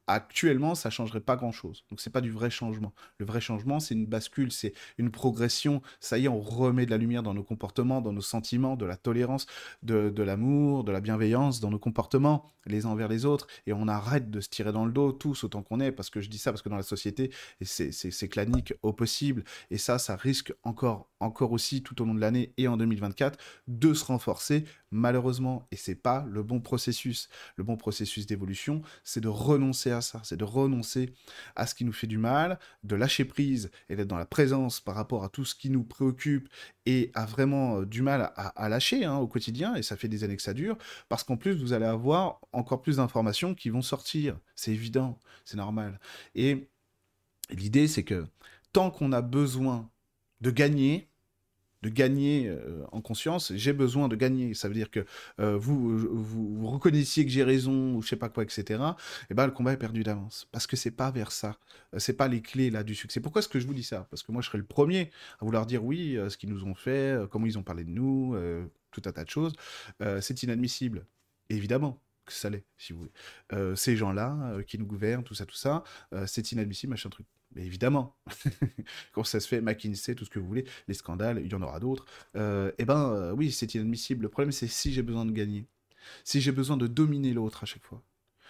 actuellement, 0.09 0.73
ça 0.73 0.89
changerait 0.89 1.19
pas 1.19 1.35
grand-chose. 1.35 1.85
Donc 1.89 2.01
c'est 2.01 2.09
pas 2.09 2.21
du 2.21 2.31
vrai 2.31 2.49
changement. 2.49 2.93
Le 3.19 3.25
vrai 3.25 3.39
changement, 3.39 3.79
c'est 3.79 3.93
une 3.93 4.07
bascule, 4.07 4.51
c'est 4.51 4.73
une 4.97 5.11
progression. 5.11 5.81
Ça 5.99 6.17
y 6.17 6.25
est, 6.25 6.27
on 6.27 6.39
remet 6.39 6.85
de 6.87 6.91
la 6.91 6.97
lumière 6.97 7.21
dans 7.21 7.35
nos 7.35 7.43
comportements, 7.43 8.01
dans 8.01 8.11
nos 8.11 8.21
sentiments, 8.21 8.75
de 8.75 8.85
la 8.85 8.97
tolérance, 8.97 9.45
de, 9.83 10.23
l'amour, 10.23 10.83
de 10.83 10.91
la 10.91 10.99
bienveillance 10.99 11.59
dans 11.59 11.69
nos 11.69 11.77
comportements, 11.77 12.51
les 12.65 12.85
uns 12.85 12.89
envers 12.89 13.07
les 13.07 13.25
autres, 13.25 13.47
et 13.67 13.73
on 13.73 13.87
arrête 13.87 14.31
de 14.31 14.41
se 14.41 14.49
tirer 14.49 14.71
dans 14.71 14.85
le 14.85 14.91
dos 14.91 15.11
tous 15.11 15.43
autant 15.43 15.61
qu'on 15.61 15.79
est, 15.79 15.91
parce 15.91 16.09
que 16.09 16.21
je 16.21 16.29
dis 16.29 16.39
ça 16.39 16.51
parce 16.51 16.63
que 16.63 16.69
dans 16.69 16.75
la 16.75 16.83
société, 16.83 17.31
c'est 17.61 18.29
clanique 18.29 18.73
au 18.81 18.93
possible, 18.93 19.43
et 19.69 19.77
ça, 19.77 19.99
ça 19.99 20.15
risque 20.15 20.53
encore, 20.63 21.09
encore 21.19 21.51
aussi 21.51 21.83
tout 21.83 22.01
au 22.01 22.05
long 22.05 22.15
de 22.15 22.19
l'année 22.19 22.53
et 22.57 22.67
en 22.67 22.77
2024 22.77 23.37
de 23.67 23.93
se 23.93 24.05
renforcer, 24.05 24.65
malheureusement, 24.91 25.67
et 25.71 25.75
c'est 25.75 25.95
pas 25.95 26.25
le 26.27 26.43
bon 26.43 26.61
processus. 26.61 27.29
Le 27.55 27.63
bon 27.63 27.77
processus 27.77 28.25
d'évolution, 28.25 28.81
c'est 29.03 29.21
de 29.21 29.27
renoncer 29.27 29.91
ça, 30.01 30.21
c'est 30.23 30.37
de 30.37 30.43
renoncer 30.43 31.13
à 31.55 31.67
ce 31.67 31.75
qui 31.75 31.85
nous 31.85 31.93
fait 31.93 32.07
du 32.07 32.17
mal, 32.17 32.59
de 32.83 32.95
lâcher 32.95 33.25
prise 33.25 33.71
et 33.89 33.95
d'être 33.95 34.07
dans 34.07 34.17
la 34.17 34.25
présence 34.25 34.79
par 34.79 34.95
rapport 34.95 35.23
à 35.23 35.29
tout 35.29 35.45
ce 35.45 35.55
qui 35.55 35.69
nous 35.69 35.83
préoccupe 35.83 36.49
et 36.85 37.11
à 37.13 37.25
vraiment 37.25 37.79
euh, 37.81 37.85
du 37.85 38.01
mal 38.01 38.31
à, 38.35 38.69
lâcher 38.69 39.05
hein, 39.05 39.17
au 39.17 39.27
quotidien, 39.27 39.75
et 39.75 39.83
ça 39.83 39.97
fait 39.97 40.07
des 40.07 40.23
années 40.23 40.35
que 40.35 40.41
ça 40.41 40.53
dure, 40.53 40.77
parce 41.07 41.23
qu'en 41.23 41.37
plus, 41.37 41.61
vous 41.61 41.73
allez 41.73 41.85
avoir 41.85 42.41
encore 42.51 42.81
plus 42.81 42.97
d'informations 42.97 43.55
qui 43.55 43.69
vont 43.69 43.81
sortir. 43.81 44.37
C'est 44.55 44.71
évident, 44.71 45.19
c'est 45.45 45.57
normal. 45.57 45.99
Et 46.35 46.69
l'idée, 47.49 47.87
c'est 47.87 48.03
que 48.03 48.25
tant 48.73 48.91
qu'on 48.91 49.11
a 49.11 49.21
besoin 49.21 49.89
de 50.41 50.51
gagner, 50.51 51.09
de 51.81 51.89
gagner 51.89 52.47
euh, 52.47 52.83
en 52.91 53.01
conscience, 53.01 53.53
j'ai 53.55 53.73
besoin 53.73 54.07
de 54.07 54.15
gagner. 54.15 54.53
Ça 54.53 54.67
veut 54.67 54.73
dire 54.73 54.91
que 54.91 55.05
euh, 55.39 55.57
vous, 55.57 55.97
vous, 55.97 56.67
reconnaissiez 56.67 57.25
que 57.25 57.31
j'ai 57.31 57.43
raison 57.43 57.95
ou 57.95 58.01
je 58.01 58.09
sais 58.09 58.15
pas 58.15 58.29
quoi, 58.29 58.43
etc. 58.43 58.63
Et 58.69 59.25
eh 59.31 59.33
ben 59.33 59.45
le 59.45 59.51
combat 59.51 59.73
est 59.73 59.77
perdu 59.77 60.03
d'avance 60.03 60.47
parce 60.51 60.67
que 60.67 60.75
c'est 60.75 60.91
pas 60.91 61.11
vers 61.11 61.31
ça, 61.31 61.57
euh, 61.93 61.99
c'est 61.99 62.13
pas 62.13 62.27
les 62.27 62.41
clés 62.41 62.69
là 62.69 62.83
du 62.83 62.95
succès. 62.95 63.19
Pourquoi 63.19 63.39
est-ce 63.39 63.49
que 63.49 63.59
je 63.59 63.67
vous 63.67 63.73
dis 63.73 63.83
ça? 63.83 64.07
Parce 64.09 64.23
que 64.23 64.31
moi 64.31 64.41
je 64.41 64.47
serais 64.47 64.57
le 64.57 64.65
premier 64.65 65.09
à 65.39 65.45
vouloir 65.45 65.65
dire 65.65 65.83
oui, 65.83 66.17
ce 66.29 66.37
qu'ils 66.37 66.49
nous 66.49 66.63
ont 66.65 66.75
fait, 66.75 67.17
comment 67.29 67.45
ils 67.45 67.57
ont 67.57 67.63
parlé 67.63 67.83
de 67.83 67.89
nous, 67.89 68.35
tout 68.91 69.01
un 69.05 69.11
tas 69.11 69.23
de 69.23 69.29
choses. 69.29 69.53
c'est 70.21 70.43
inadmissible, 70.43 71.05
évidemment 71.49 72.01
que 72.25 72.33
ça 72.33 72.49
l'est, 72.49 72.65
si 72.77 72.93
vous 72.93 72.99
voulez. 72.99 73.75
ces 73.75 73.95
gens-là 73.95 74.61
qui 74.67 74.77
nous 74.77 74.85
gouvernent, 74.85 75.23
tout 75.23 75.33
ça, 75.33 75.45
tout 75.45 75.55
ça, 75.55 75.83
c'est 76.25 76.51
inadmissible, 76.51 76.91
machin 76.91 77.09
truc. 77.09 77.25
Mais 77.55 77.65
évidemment, 77.65 78.15
quand 79.13 79.23
ça 79.23 79.39
se 79.39 79.47
fait, 79.47 79.61
McKinsey, 79.61 80.15
tout 80.15 80.25
ce 80.25 80.29
que 80.29 80.39
vous 80.39 80.47
voulez, 80.47 80.65
les 80.87 80.93
scandales, 80.93 81.41
il 81.43 81.51
y 81.51 81.55
en 81.55 81.61
aura 81.61 81.79
d'autres. 81.79 82.05
Euh, 82.35 82.71
eh 82.77 82.85
ben 82.85 83.11
euh, 83.11 83.31
oui, 83.33 83.51
c'est 83.51 83.73
inadmissible. 83.75 84.23
Le 84.23 84.29
problème, 84.29 84.51
c'est 84.51 84.67
si 84.67 84.93
j'ai 84.93 85.01
besoin 85.03 85.25
de 85.25 85.31
gagner, 85.31 85.67
si 86.23 86.41
j'ai 86.41 86.51
besoin 86.51 86.77
de 86.77 86.87
dominer 86.87 87.33
l'autre 87.33 87.63
à 87.63 87.65
chaque 87.65 87.83
fois, 87.83 88.03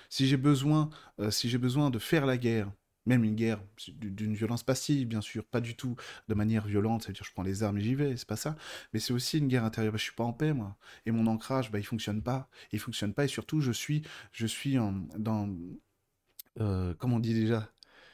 Si 0.09 0.27
j'ai 0.27 0.37
besoin, 0.37 0.89
euh, 1.19 1.31
si 1.31 1.49
j'ai 1.49 1.57
besoin 1.59 1.91
de 1.91 1.99
faire 1.99 2.25
la 2.25 2.37
guerre, 2.37 2.71
même 3.05 3.23
une 3.23 3.35
guerre 3.35 3.61
d'une 3.89 4.35
violence 4.35 4.63
passive, 4.63 5.07
bien 5.07 5.21
sûr, 5.21 5.45
pas 5.45 5.61
du 5.61 5.75
tout 5.75 5.95
de 6.27 6.33
manière 6.35 6.67
violente, 6.67 7.03
c'est-à-dire 7.03 7.23
je 7.25 7.31
prends 7.33 7.43
les 7.43 7.63
armes 7.63 7.77
et 7.79 7.81
j'y 7.81 7.95
vais, 7.95 8.17
c'est 8.17 8.27
pas 8.27 8.35
ça, 8.35 8.55
mais 8.93 8.99
c'est 8.99 9.13
aussi 9.13 9.39
une 9.39 9.47
guerre 9.47 9.63
intérieure, 9.65 9.93
bah, 9.93 9.97
je 9.97 10.03
suis 10.03 10.13
pas 10.13 10.23
en 10.23 10.33
paix, 10.33 10.53
moi, 10.53 10.77
et 11.05 11.11
mon 11.11 11.27
ancrage, 11.27 11.71
bah, 11.71 11.79
il 11.79 11.85
fonctionne 11.85 12.21
pas, 12.21 12.49
il 12.71 12.79
fonctionne 12.79 13.13
pas, 13.13 13.25
et 13.25 13.27
surtout, 13.27 13.61
je 13.61 13.71
suis, 13.71 14.03
je 14.31 14.45
suis 14.47 14.77
dans, 15.17 15.49
euh, 16.59 16.93
comment 16.97 17.17
on 17.17 17.19
dit 17.19 17.33
déjà, 17.33 17.71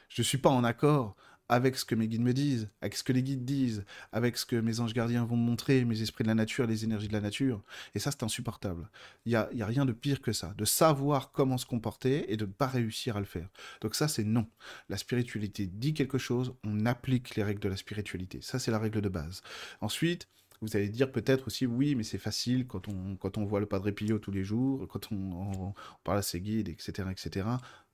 je 0.08 0.22
suis 0.22 0.38
pas 0.38 0.50
en 0.50 0.64
accord 0.64 1.16
avec 1.48 1.76
ce 1.76 1.84
que 1.84 1.94
mes 1.94 2.08
guides 2.08 2.22
me 2.22 2.32
disent, 2.32 2.68
avec 2.80 2.96
ce 2.96 3.04
que 3.04 3.12
les 3.12 3.22
guides 3.22 3.44
disent, 3.44 3.84
avec 4.12 4.36
ce 4.36 4.46
que 4.46 4.56
mes 4.56 4.80
anges 4.80 4.94
gardiens 4.94 5.24
vont 5.24 5.36
me 5.36 5.44
montrer, 5.44 5.84
mes 5.84 6.02
esprits 6.02 6.24
de 6.24 6.28
la 6.28 6.34
nature, 6.34 6.66
les 6.66 6.84
énergies 6.84 7.08
de 7.08 7.12
la 7.12 7.20
nature. 7.20 7.62
Et 7.94 7.98
ça, 7.98 8.10
c'est 8.10 8.22
insupportable. 8.22 8.90
Il 9.24 9.30
n'y 9.30 9.36
a, 9.36 9.48
y 9.52 9.62
a 9.62 9.66
rien 9.66 9.84
de 9.84 9.92
pire 9.92 10.20
que 10.20 10.32
ça, 10.32 10.54
de 10.56 10.64
savoir 10.64 11.30
comment 11.30 11.58
se 11.58 11.66
comporter 11.66 12.32
et 12.32 12.36
de 12.36 12.46
ne 12.46 12.50
pas 12.50 12.66
réussir 12.66 13.16
à 13.16 13.20
le 13.20 13.26
faire. 13.26 13.48
Donc 13.80 13.94
ça, 13.94 14.08
c'est 14.08 14.24
non. 14.24 14.48
La 14.88 14.96
spiritualité 14.96 15.66
dit 15.66 15.94
quelque 15.94 16.18
chose, 16.18 16.54
on 16.64 16.84
applique 16.86 17.36
les 17.36 17.42
règles 17.42 17.60
de 17.60 17.68
la 17.68 17.76
spiritualité. 17.76 18.40
Ça, 18.42 18.58
c'est 18.58 18.70
la 18.70 18.78
règle 18.78 19.00
de 19.00 19.08
base. 19.08 19.42
Ensuite, 19.80 20.28
vous 20.60 20.76
allez 20.76 20.88
dire 20.88 21.10
peut-être 21.12 21.46
aussi, 21.46 21.66
oui, 21.66 21.94
mais 21.94 22.02
c'est 22.02 22.18
facile 22.18 22.66
quand 22.66 22.88
on, 22.88 23.16
quand 23.16 23.38
on 23.38 23.44
voit 23.44 23.60
le 23.60 23.66
Padre 23.66 23.90
Pio 23.90 24.18
tous 24.18 24.30
les 24.30 24.44
jours, 24.44 24.86
quand 24.88 25.12
on, 25.12 25.74
parle 26.04 26.18
à 26.18 26.22
ses 26.22 26.40
guides, 26.40 26.68
etc., 26.68 27.08
etc. 27.10 27.46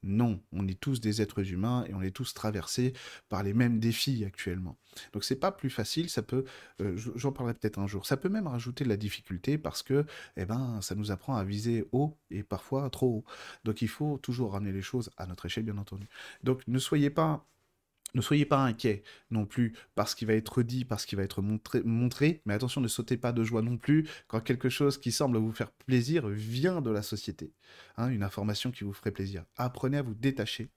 Non, 0.03 0.41
on 0.53 0.67
est 0.67 0.79
tous 0.81 1.01
des 1.01 1.23
êtres 1.23 1.53
humains 1.53 1.85
et 1.89 1.95
on 1.95 2.03
est 2.03 2.11
tous 2.11 2.35
traversés 2.35 2.93
par 3.29 3.43
les 3.45 3.55
mêmes 3.55 3.79
défis 3.79 4.25
actuellement. 4.25 4.77
Donc 5.13 5.23
c'est 5.23 5.37
pas 5.37 5.53
plus 5.53 5.71
facile, 5.71 6.11
ça 6.11 6.23
peut, 6.23 6.45
euh, 6.81 6.97
j'en 7.15 7.33
parlerai 7.33 7.55
peut-être 7.55 7.79
un 7.79 7.87
jour, 7.87 8.05
ça 8.05 8.17
peut 8.17 8.29
même 8.29 8.49
rajouter 8.49 8.85
de 8.85 8.89
la 8.89 8.97
difficulté 8.97 9.59
parce 9.59 9.83
que, 9.83 10.05
eh 10.37 10.45
ben, 10.45 10.81
ça 10.83 10.97
nous 10.97 11.13
apprend 11.13 11.37
à 11.37 11.45
viser 11.45 11.87
haut 11.93 12.19
et 12.31 12.43
parfois 12.43 12.91
trop 12.91 13.07
haut. 13.07 13.25
Donc 13.65 13.81
il 13.81 13.89
faut 13.89 14.19
toujours 14.19 14.53
ramener 14.53 14.73
les 14.73 14.83
choses 14.83 15.11
à 15.17 15.27
notre 15.27 15.47
échelle, 15.47 15.65
bien 15.65 15.79
entendu. 15.79 16.09
Donc 16.43 16.63
ne 16.67 16.79
soyez 16.79 17.11
pas 17.11 17.47
ne 18.15 18.21
soyez 18.21 18.45
pas 18.45 18.59
inquiets 18.59 19.03
non 19.31 19.47
plus 19.47 19.75
parce 19.95 20.15
qu'il 20.15 20.29
va 20.29 20.35
être 20.35 20.63
dit, 20.63 20.85
parce 20.85 21.07
qu'il 21.07 21.17
va 21.17 21.25
être 21.25 21.43
montré, 21.43 22.43
mais 22.45 22.55
attention, 22.55 22.81
ne 22.81 22.89
sautez 22.89 23.17
pas 23.17 23.33
de 23.33 23.43
joie 23.45 23.63
non 23.63 23.77
plus 23.77 24.09
quand 24.29 24.41
quelque 24.41 24.69
chose 24.69 24.99
qui 24.99 25.13
semble 25.13 25.39
vous 25.39 25.53
faire 25.53 25.71
plaisir 25.71 26.29
vient 26.29 26.81
de 26.81 26.91
la 26.91 27.03
société. 27.03 27.53
Hein, 27.97 28.09
une 28.09 28.23
information 28.23 28.71
qui 28.71 28.85
vous 28.85 28.93
ferait 28.93 29.13
plaisir. 29.13 29.45
Apprenez 29.57 29.99
à 29.99 30.03
vous 30.03 30.15
détacher 30.15 30.71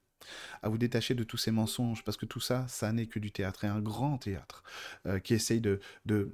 à 0.62 0.70
vous 0.70 0.78
détacher 0.78 1.14
de 1.14 1.24
tous 1.24 1.38
ces 1.38 1.52
mensonges, 1.52 2.04
parce 2.04 2.18
que 2.18 2.26
tout 2.26 2.40
ça, 2.40 2.66
ça 2.68 2.92
n'est 2.92 3.08
que 3.08 3.20
du 3.20 3.32
théâtre, 3.32 3.66
et 3.66 3.68
un 3.68 3.80
grand 3.80 4.18
théâtre, 4.18 4.64
euh, 5.06 5.20
qui 5.20 5.34
essaye 5.34 5.62
de, 5.62 5.80
de, 6.06 6.30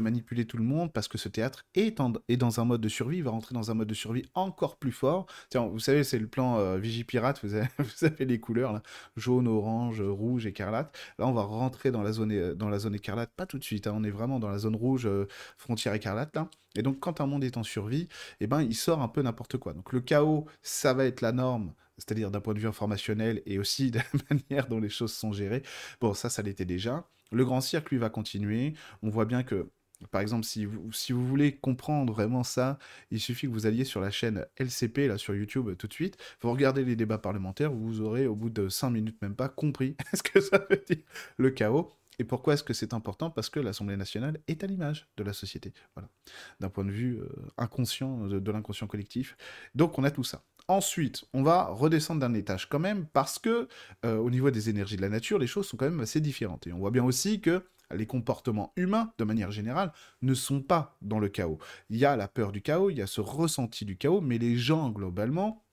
manipuler 0.00 0.44
tout 0.44 0.58
le 0.58 0.64
monde, 0.64 0.92
parce 0.92 1.08
que 1.08 1.16
ce 1.16 1.28
théâtre 1.28 1.64
est, 1.74 1.98
est, 2.28 2.36
dans 2.36 2.60
un 2.60 2.64
mode 2.64 2.80
de 2.80 2.88
survie, 2.88 3.18
il 3.18 3.24
va 3.24 3.30
rentrer 3.30 3.54
dans 3.54 3.70
un 3.70 3.74
mode 3.74 3.88
de 3.88 3.94
survie 3.94 4.24
encore 4.34 4.76
plus 4.76 4.92
fort. 4.92 5.26
Tiens, 5.48 5.66
vous 5.66 5.78
savez, 5.78 6.04
c'est 6.04 6.18
le 6.18 6.26
plan 6.26 6.58
euh, 6.58 6.76
Vigipirate, 6.76 7.40
vous 7.44 7.54
avez, 7.54 7.68
vous 7.78 8.04
avez 8.04 8.24
les 8.24 8.38
couleurs, 8.38 8.72
là, 8.72 8.82
jaune, 9.16 9.48
orange, 9.48 10.02
rouge, 10.02 10.46
écarlate. 10.46 10.94
Là, 11.18 11.26
on 11.26 11.32
va 11.32 11.42
rentrer 11.42 11.90
dans 11.90 12.02
la 12.02 12.12
zone, 12.12 12.32
euh, 12.32 12.54
dans 12.54 12.68
la 12.68 12.78
zone 12.78 12.94
écarlate, 12.94 13.30
pas 13.34 13.46
tout 13.46 13.58
de 13.58 13.64
suite, 13.64 13.86
hein, 13.86 13.94
on 13.96 14.04
est 14.04 14.10
vraiment 14.10 14.38
dans 14.38 14.50
la 14.50 14.58
zone 14.58 14.76
rouge, 14.76 15.08
frontière 15.56 15.94
écarlate, 15.94 16.34
là. 16.36 16.48
Et 16.76 16.82
donc, 16.82 17.00
quand 17.00 17.20
un 17.20 17.26
monde 17.26 17.44
est 17.44 17.56
en 17.56 17.62
survie, 17.62 18.08
eh 18.40 18.46
ben, 18.46 18.62
il 18.62 18.74
sort 18.74 19.02
un 19.02 19.08
peu 19.08 19.22
n'importe 19.22 19.58
quoi. 19.58 19.72
Donc, 19.72 19.92
le 19.92 20.00
chaos, 20.00 20.46
ça 20.62 20.94
va 20.94 21.04
être 21.06 21.20
la 21.20 21.32
norme 21.32 21.72
c'est-à-dire 21.98 22.30
d'un 22.30 22.40
point 22.40 22.54
de 22.54 22.58
vue 22.58 22.68
informationnel 22.68 23.42
et 23.46 23.58
aussi 23.58 23.90
de 23.90 23.98
la 23.98 24.04
manière 24.30 24.66
dont 24.68 24.80
les 24.80 24.88
choses 24.88 25.12
sont 25.12 25.32
gérées. 25.32 25.62
Bon, 26.00 26.14
ça, 26.14 26.28
ça 26.28 26.42
l'était 26.42 26.64
déjà. 26.64 27.06
Le 27.32 27.44
grand 27.44 27.60
cirque, 27.60 27.90
lui, 27.90 27.98
va 27.98 28.10
continuer. 28.10 28.74
On 29.02 29.10
voit 29.10 29.24
bien 29.24 29.42
que, 29.42 29.70
par 30.10 30.20
exemple, 30.20 30.44
si 30.44 30.66
vous, 30.66 30.92
si 30.92 31.12
vous 31.12 31.26
voulez 31.26 31.56
comprendre 31.56 32.12
vraiment 32.12 32.44
ça, 32.44 32.78
il 33.10 33.20
suffit 33.20 33.46
que 33.46 33.52
vous 33.52 33.66
alliez 33.66 33.84
sur 33.84 34.00
la 34.00 34.10
chaîne 34.10 34.46
LCP, 34.56 35.08
là, 35.08 35.18
sur 35.18 35.34
YouTube, 35.34 35.70
tout 35.76 35.86
de 35.86 35.92
suite. 35.92 36.16
Vous 36.40 36.50
regardez 36.50 36.84
les 36.84 36.96
débats 36.96 37.18
parlementaires, 37.18 37.72
vous 37.72 38.00
aurez, 38.00 38.26
au 38.26 38.34
bout 38.34 38.50
de 38.50 38.68
5 38.68 38.90
minutes 38.90 39.20
même 39.22 39.34
pas, 39.34 39.48
compris 39.48 39.96
ce 40.14 40.22
que 40.22 40.40
ça 40.40 40.58
veut 40.70 40.82
dire, 40.86 41.04
le 41.38 41.50
chaos. 41.50 41.90
Et 42.18 42.24
pourquoi 42.24 42.54
est-ce 42.54 42.64
que 42.64 42.74
c'est 42.74 42.94
important? 42.94 43.30
Parce 43.30 43.50
que 43.50 43.60
l'Assemblée 43.60 43.96
nationale 43.96 44.40
est 44.48 44.64
à 44.64 44.66
l'image 44.66 45.08
de 45.16 45.24
la 45.24 45.32
société, 45.32 45.72
voilà, 45.94 46.08
d'un 46.60 46.68
point 46.68 46.84
de 46.84 46.90
vue 46.90 47.18
euh, 47.20 47.28
inconscient, 47.58 48.26
de 48.26 48.50
l'inconscient 48.52 48.86
collectif. 48.86 49.36
Donc 49.74 49.98
on 49.98 50.04
a 50.04 50.10
tout 50.10 50.24
ça. 50.24 50.42
Ensuite, 50.66 51.24
on 51.34 51.42
va 51.42 51.66
redescendre 51.66 52.20
d'un 52.20 52.32
étage 52.32 52.68
quand 52.68 52.78
même 52.78 53.06
parce 53.12 53.38
que 53.38 53.68
euh, 54.06 54.16
au 54.16 54.30
niveau 54.30 54.50
des 54.50 54.70
énergies 54.70 54.96
de 54.96 55.02
la 55.02 55.10
nature, 55.10 55.38
les 55.38 55.46
choses 55.46 55.66
sont 55.66 55.76
quand 55.76 55.88
même 55.88 56.00
assez 56.00 56.20
différentes. 56.20 56.66
Et 56.66 56.72
on 56.72 56.78
voit 56.78 56.90
bien 56.90 57.04
aussi 57.04 57.40
que 57.40 57.64
les 57.90 58.06
comportements 58.06 58.72
humains, 58.76 59.12
de 59.18 59.24
manière 59.24 59.50
générale, 59.50 59.92
ne 60.22 60.34
sont 60.34 60.62
pas 60.62 60.96
dans 61.02 61.18
le 61.18 61.28
chaos. 61.28 61.58
Il 61.90 61.98
y 61.98 62.06
a 62.06 62.16
la 62.16 62.28
peur 62.28 62.50
du 62.50 62.62
chaos, 62.62 62.90
il 62.90 62.96
y 62.96 63.02
a 63.02 63.06
ce 63.06 63.20
ressenti 63.20 63.84
du 63.84 63.96
chaos, 63.96 64.22
mais 64.22 64.38
les 64.38 64.56
gens, 64.56 64.88
globalement, 64.90 65.63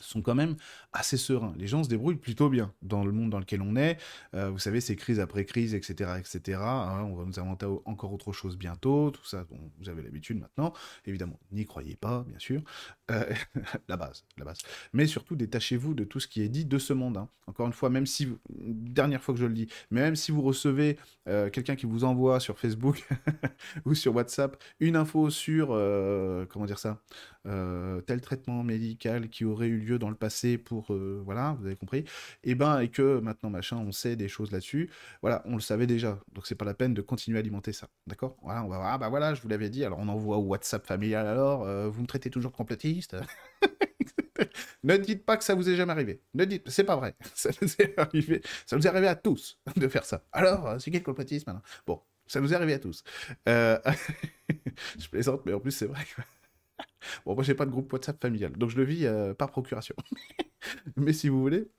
sont 0.00 0.22
quand 0.22 0.34
même 0.34 0.56
assez 0.92 1.16
sereins. 1.16 1.54
Les 1.56 1.66
gens 1.66 1.84
se 1.84 1.88
débrouillent 1.88 2.16
plutôt 2.16 2.48
bien 2.48 2.72
dans 2.82 3.04
le 3.04 3.12
monde 3.12 3.30
dans 3.30 3.38
lequel 3.38 3.62
on 3.62 3.76
est. 3.76 3.98
Euh, 4.34 4.50
vous 4.50 4.58
savez, 4.58 4.80
c'est 4.80 4.96
crise 4.96 5.20
après 5.20 5.44
crise, 5.44 5.74
etc., 5.74 6.12
etc. 6.18 6.60
Hein. 6.62 7.04
on 7.04 7.14
va 7.14 7.24
nous 7.24 7.38
inventer 7.40 7.66
encore 7.84 8.12
autre 8.12 8.32
chose 8.32 8.56
bientôt. 8.56 9.10
Tout 9.10 9.24
ça, 9.24 9.46
vous 9.80 9.88
avez 9.88 10.02
l'habitude 10.02 10.38
maintenant. 10.38 10.72
Évidemment, 11.06 11.38
n'y 11.52 11.64
croyez 11.64 11.96
pas, 11.96 12.24
bien 12.28 12.38
sûr. 12.38 12.62
Euh, 13.10 13.24
la 13.88 13.96
base, 13.96 14.24
la 14.36 14.44
base. 14.44 14.58
Mais 14.92 15.06
surtout, 15.06 15.36
détachez-vous 15.36 15.94
de 15.94 16.04
tout 16.04 16.20
ce 16.20 16.28
qui 16.28 16.42
est 16.42 16.48
dit 16.48 16.64
de 16.64 16.78
ce 16.78 16.92
monde. 16.92 17.16
Hein. 17.16 17.28
Encore 17.46 17.66
une 17.66 17.72
fois, 17.72 17.90
même 17.90 18.06
si, 18.06 18.28
dernière 18.48 19.22
fois 19.22 19.34
que 19.34 19.40
je 19.40 19.46
le 19.46 19.54
dis, 19.54 19.68
même 19.90 20.16
si 20.16 20.32
vous 20.32 20.42
recevez 20.42 20.98
euh, 21.28 21.50
quelqu'un 21.50 21.76
qui 21.76 21.86
vous 21.86 22.04
envoie 22.04 22.40
sur 22.40 22.58
Facebook 22.58 23.06
ou 23.84 23.94
sur 23.94 24.14
WhatsApp 24.14 24.62
une 24.80 24.96
info 24.96 25.30
sur, 25.30 25.68
comment 26.48 26.66
dire 26.66 26.78
ça, 26.78 27.00
tel 28.06 28.20
traitement 28.20 28.62
médical 28.62 29.28
qui 29.28 29.44
aurait 29.44 29.68
eu 29.68 29.78
lieu 29.78 29.98
dans 29.98 30.10
le 30.10 30.14
passé 30.14 30.58
pour 30.58 30.92
euh, 30.92 31.20
voilà, 31.24 31.56
vous 31.58 31.66
avez 31.66 31.76
compris. 31.76 32.04
Et 32.44 32.54
ben 32.54 32.80
et 32.80 32.88
que 32.88 33.20
maintenant 33.20 33.50
machin, 33.50 33.76
on 33.78 33.92
sait 33.92 34.16
des 34.16 34.28
choses 34.28 34.50
là-dessus. 34.52 34.90
Voilà, 35.22 35.42
on 35.46 35.54
le 35.54 35.60
savait 35.60 35.86
déjà. 35.86 36.20
Donc 36.32 36.46
c'est 36.46 36.54
pas 36.54 36.64
la 36.64 36.74
peine 36.74 36.94
de 36.94 37.02
continuer 37.02 37.38
à 37.38 37.40
alimenter 37.40 37.72
ça. 37.72 37.88
D'accord? 38.06 38.36
Voilà, 38.42 38.64
on 38.64 38.68
va 38.68 38.78
voir. 38.78 38.92
Ah 38.92 38.98
bah 38.98 39.08
voilà, 39.08 39.34
je 39.34 39.42
vous 39.42 39.48
l'avais 39.48 39.70
dit. 39.70 39.84
Alors 39.84 39.98
on 39.98 40.08
envoie 40.08 40.36
au 40.38 40.42
WhatsApp 40.42 40.86
familial 40.86 41.26
alors, 41.26 41.64
euh, 41.64 41.88
vous 41.88 42.02
me 42.02 42.06
traitez 42.06 42.30
toujours 42.30 42.50
de 42.52 42.56
complotiste. 42.56 43.16
ne 44.84 44.96
dites 44.96 45.24
pas 45.24 45.36
que 45.36 45.44
ça 45.44 45.54
vous 45.54 45.68
est 45.68 45.76
jamais 45.76 45.92
arrivé. 45.92 46.22
Ne 46.34 46.44
dites, 46.44 46.68
c'est 46.68 46.84
pas 46.84 46.96
vrai. 46.96 47.14
Ça 47.34 47.50
nous 47.60 47.68
est 47.78 47.98
arrivé. 47.98 48.42
Ça 48.66 48.76
nous 48.76 48.86
est 48.86 48.90
arrivé 48.90 49.08
à 49.08 49.16
tous 49.16 49.58
de 49.76 49.88
faire 49.88 50.04
ça. 50.04 50.24
Alors, 50.32 50.66
euh, 50.66 50.78
c'est 50.78 50.90
quel 50.90 51.02
complotisme 51.02 51.50
maintenant 51.50 51.62
Bon, 51.86 52.00
ça 52.26 52.40
nous 52.40 52.52
est 52.52 52.56
arrivé 52.56 52.74
à 52.74 52.78
tous. 52.78 53.02
je 53.46 55.08
plaisante, 55.10 55.42
mais 55.46 55.52
en 55.52 55.60
plus 55.60 55.72
c'est 55.72 55.86
vrai. 55.86 56.04
Bon, 57.24 57.34
moi, 57.34 57.44
j'ai 57.44 57.54
pas 57.54 57.66
de 57.66 57.70
groupe 57.70 57.92
WhatsApp 57.92 58.20
familial, 58.20 58.52
donc 58.52 58.70
je 58.70 58.76
le 58.76 58.84
vis 58.84 59.06
euh, 59.06 59.34
par 59.34 59.50
procuration. 59.50 59.94
Mais 60.96 61.12
si 61.12 61.28
vous 61.28 61.40
voulez, 61.40 61.70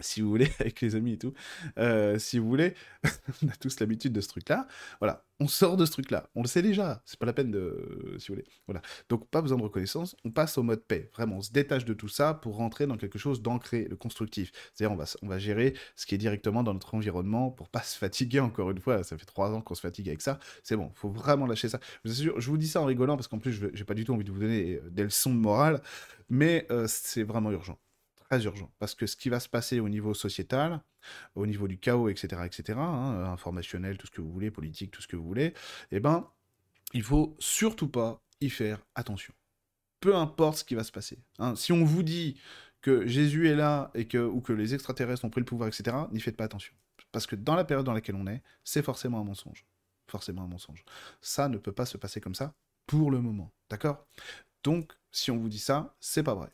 si 0.00 0.20
vous 0.20 0.28
voulez, 0.28 0.50
avec 0.60 0.80
les 0.80 0.94
amis 0.94 1.12
et 1.12 1.18
tout, 1.18 1.32
euh, 1.78 2.18
si 2.18 2.38
vous 2.38 2.48
voulez, 2.48 2.74
on 3.42 3.48
a 3.48 3.56
tous 3.56 3.80
l'habitude 3.80 4.12
de 4.12 4.20
ce 4.20 4.28
truc-là. 4.28 4.66
Voilà, 5.00 5.24
on 5.40 5.48
sort 5.48 5.76
de 5.76 5.84
ce 5.84 5.92
truc-là. 5.92 6.28
On 6.34 6.42
le 6.42 6.48
sait 6.48 6.62
déjà, 6.62 7.02
c'est 7.04 7.18
pas 7.18 7.26
la 7.26 7.32
peine 7.32 7.50
de. 7.50 8.16
si 8.18 8.28
vous 8.28 8.34
voulez. 8.34 8.46
Voilà. 8.66 8.82
Donc, 9.08 9.28
pas 9.28 9.42
besoin 9.42 9.58
de 9.58 9.62
reconnaissance, 9.62 10.16
on 10.24 10.30
passe 10.30 10.56
au 10.58 10.62
mode 10.62 10.84
paix. 10.84 11.10
Vraiment, 11.14 11.36
on 11.38 11.42
se 11.42 11.52
détache 11.52 11.84
de 11.84 11.94
tout 11.94 12.08
ça 12.08 12.34
pour 12.34 12.56
rentrer 12.56 12.86
dans 12.86 12.96
quelque 12.96 13.18
chose 13.18 13.42
d'ancré, 13.42 13.84
de 13.84 13.94
constructif. 13.94 14.52
C'est-à-dire, 14.74 14.92
on 14.92 14.96
va, 14.96 15.04
on 15.22 15.28
va 15.28 15.38
gérer 15.38 15.74
ce 15.96 16.06
qui 16.06 16.14
est 16.14 16.18
directement 16.18 16.62
dans 16.62 16.74
notre 16.74 16.94
environnement 16.94 17.50
pour 17.50 17.68
pas 17.68 17.82
se 17.82 17.98
fatiguer, 17.98 18.40
encore 18.40 18.70
une 18.70 18.80
fois. 18.80 19.02
Ça 19.04 19.18
fait 19.18 19.26
trois 19.26 19.50
ans 19.52 19.60
qu'on 19.60 19.74
se 19.74 19.80
fatigue 19.80 20.08
avec 20.08 20.22
ça. 20.22 20.38
C'est 20.62 20.76
bon, 20.76 20.90
faut 20.94 21.10
vraiment 21.10 21.46
lâcher 21.46 21.68
ça. 21.68 21.80
Je 22.04 22.30
vous, 22.30 22.40
je 22.40 22.50
vous 22.50 22.58
dis 22.58 22.68
ça 22.68 22.80
en 22.80 22.84
rigolant 22.84 23.16
parce 23.16 23.28
qu'en 23.28 23.38
plus, 23.38 23.60
j'ai 23.72 23.84
pas 23.84 23.94
du 23.94 24.04
tout 24.04 24.12
envie 24.12 24.24
de 24.24 24.30
vous 24.30 24.40
donner 24.40 24.80
des 24.90 25.04
leçons 25.04 25.34
de 25.34 25.38
morale, 25.38 25.82
mais 26.28 26.66
euh, 26.70 26.86
c'est 26.88 27.24
vraiment 27.24 27.50
urgent 27.50 27.78
urgent. 28.38 28.70
Parce 28.78 28.94
que 28.94 29.06
ce 29.06 29.16
qui 29.16 29.28
va 29.28 29.40
se 29.40 29.48
passer 29.48 29.80
au 29.80 29.88
niveau 29.88 30.14
sociétal, 30.14 30.80
au 31.34 31.46
niveau 31.46 31.68
du 31.68 31.78
chaos, 31.78 32.08
etc., 32.08 32.42
etc., 32.44 32.78
hein, 32.78 33.24
informationnel, 33.32 33.98
tout 33.98 34.06
ce 34.06 34.12
que 34.12 34.20
vous 34.20 34.32
voulez, 34.32 34.50
politique, 34.50 34.90
tout 34.90 35.02
ce 35.02 35.08
que 35.08 35.16
vous 35.16 35.24
voulez, 35.24 35.54
eh 35.90 36.00
ben, 36.00 36.28
il 36.94 37.02
faut 37.02 37.36
surtout 37.38 37.88
pas 37.88 38.22
y 38.40 38.50
faire 38.50 38.84
attention. 38.94 39.34
Peu 40.00 40.16
importe 40.16 40.58
ce 40.58 40.64
qui 40.64 40.74
va 40.74 40.84
se 40.84 40.92
passer. 40.92 41.18
Hein. 41.38 41.54
Si 41.56 41.72
on 41.72 41.84
vous 41.84 42.02
dit 42.02 42.40
que 42.80 43.06
Jésus 43.06 43.48
est 43.48 43.54
là 43.54 43.90
et 43.94 44.06
que, 44.08 44.18
ou 44.18 44.40
que 44.40 44.52
les 44.52 44.74
extraterrestres 44.74 45.24
ont 45.24 45.30
pris 45.30 45.40
le 45.40 45.44
pouvoir, 45.46 45.68
etc., 45.68 45.96
n'y 46.10 46.20
faites 46.20 46.36
pas 46.36 46.44
attention. 46.44 46.74
Parce 47.12 47.26
que 47.26 47.36
dans 47.36 47.54
la 47.54 47.64
période 47.64 47.86
dans 47.86 47.92
laquelle 47.92 48.16
on 48.16 48.26
est, 48.26 48.42
c'est 48.64 48.82
forcément 48.82 49.20
un 49.20 49.24
mensonge. 49.24 49.64
Forcément 50.08 50.42
un 50.42 50.48
mensonge. 50.48 50.84
Ça 51.20 51.48
ne 51.48 51.58
peut 51.58 51.72
pas 51.72 51.86
se 51.86 51.96
passer 51.96 52.20
comme 52.20 52.34
ça 52.34 52.54
pour 52.86 53.10
le 53.10 53.20
moment. 53.20 53.52
D'accord? 53.70 54.06
Donc, 54.64 54.92
si 55.10 55.30
on 55.30 55.38
vous 55.38 55.48
dit 55.48 55.58
ça, 55.58 55.94
c'est 56.00 56.22
pas 56.22 56.34
vrai 56.34 56.50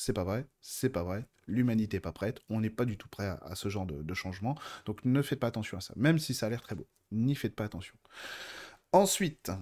c'est 0.00 0.14
pas 0.14 0.24
vrai, 0.24 0.46
c'est 0.62 0.88
pas 0.88 1.02
vrai, 1.02 1.26
l'humanité 1.46 1.98
n'est 1.98 2.00
pas 2.00 2.12
prête, 2.12 2.40
on 2.48 2.60
n'est 2.60 2.70
pas 2.70 2.86
du 2.86 2.96
tout 2.96 3.08
prêt 3.08 3.26
à, 3.26 3.54
ce 3.54 3.68
genre 3.68 3.84
de, 3.84 4.14
changement, 4.14 4.56
donc 4.86 5.04
ne 5.04 5.20
faites 5.20 5.38
pas 5.40 5.48
attention 5.48 5.76
à 5.76 5.82
ça, 5.82 5.92
même 5.96 6.18
si 6.18 6.32
ça 6.32 6.46
a 6.46 6.48
l'air 6.48 6.62
très 6.62 6.74
beau, 6.74 6.86
n'y 7.12 7.34
faites 7.34 7.54
pas 7.54 7.64
attention. 7.64 7.94
Ensuite, 8.92 9.52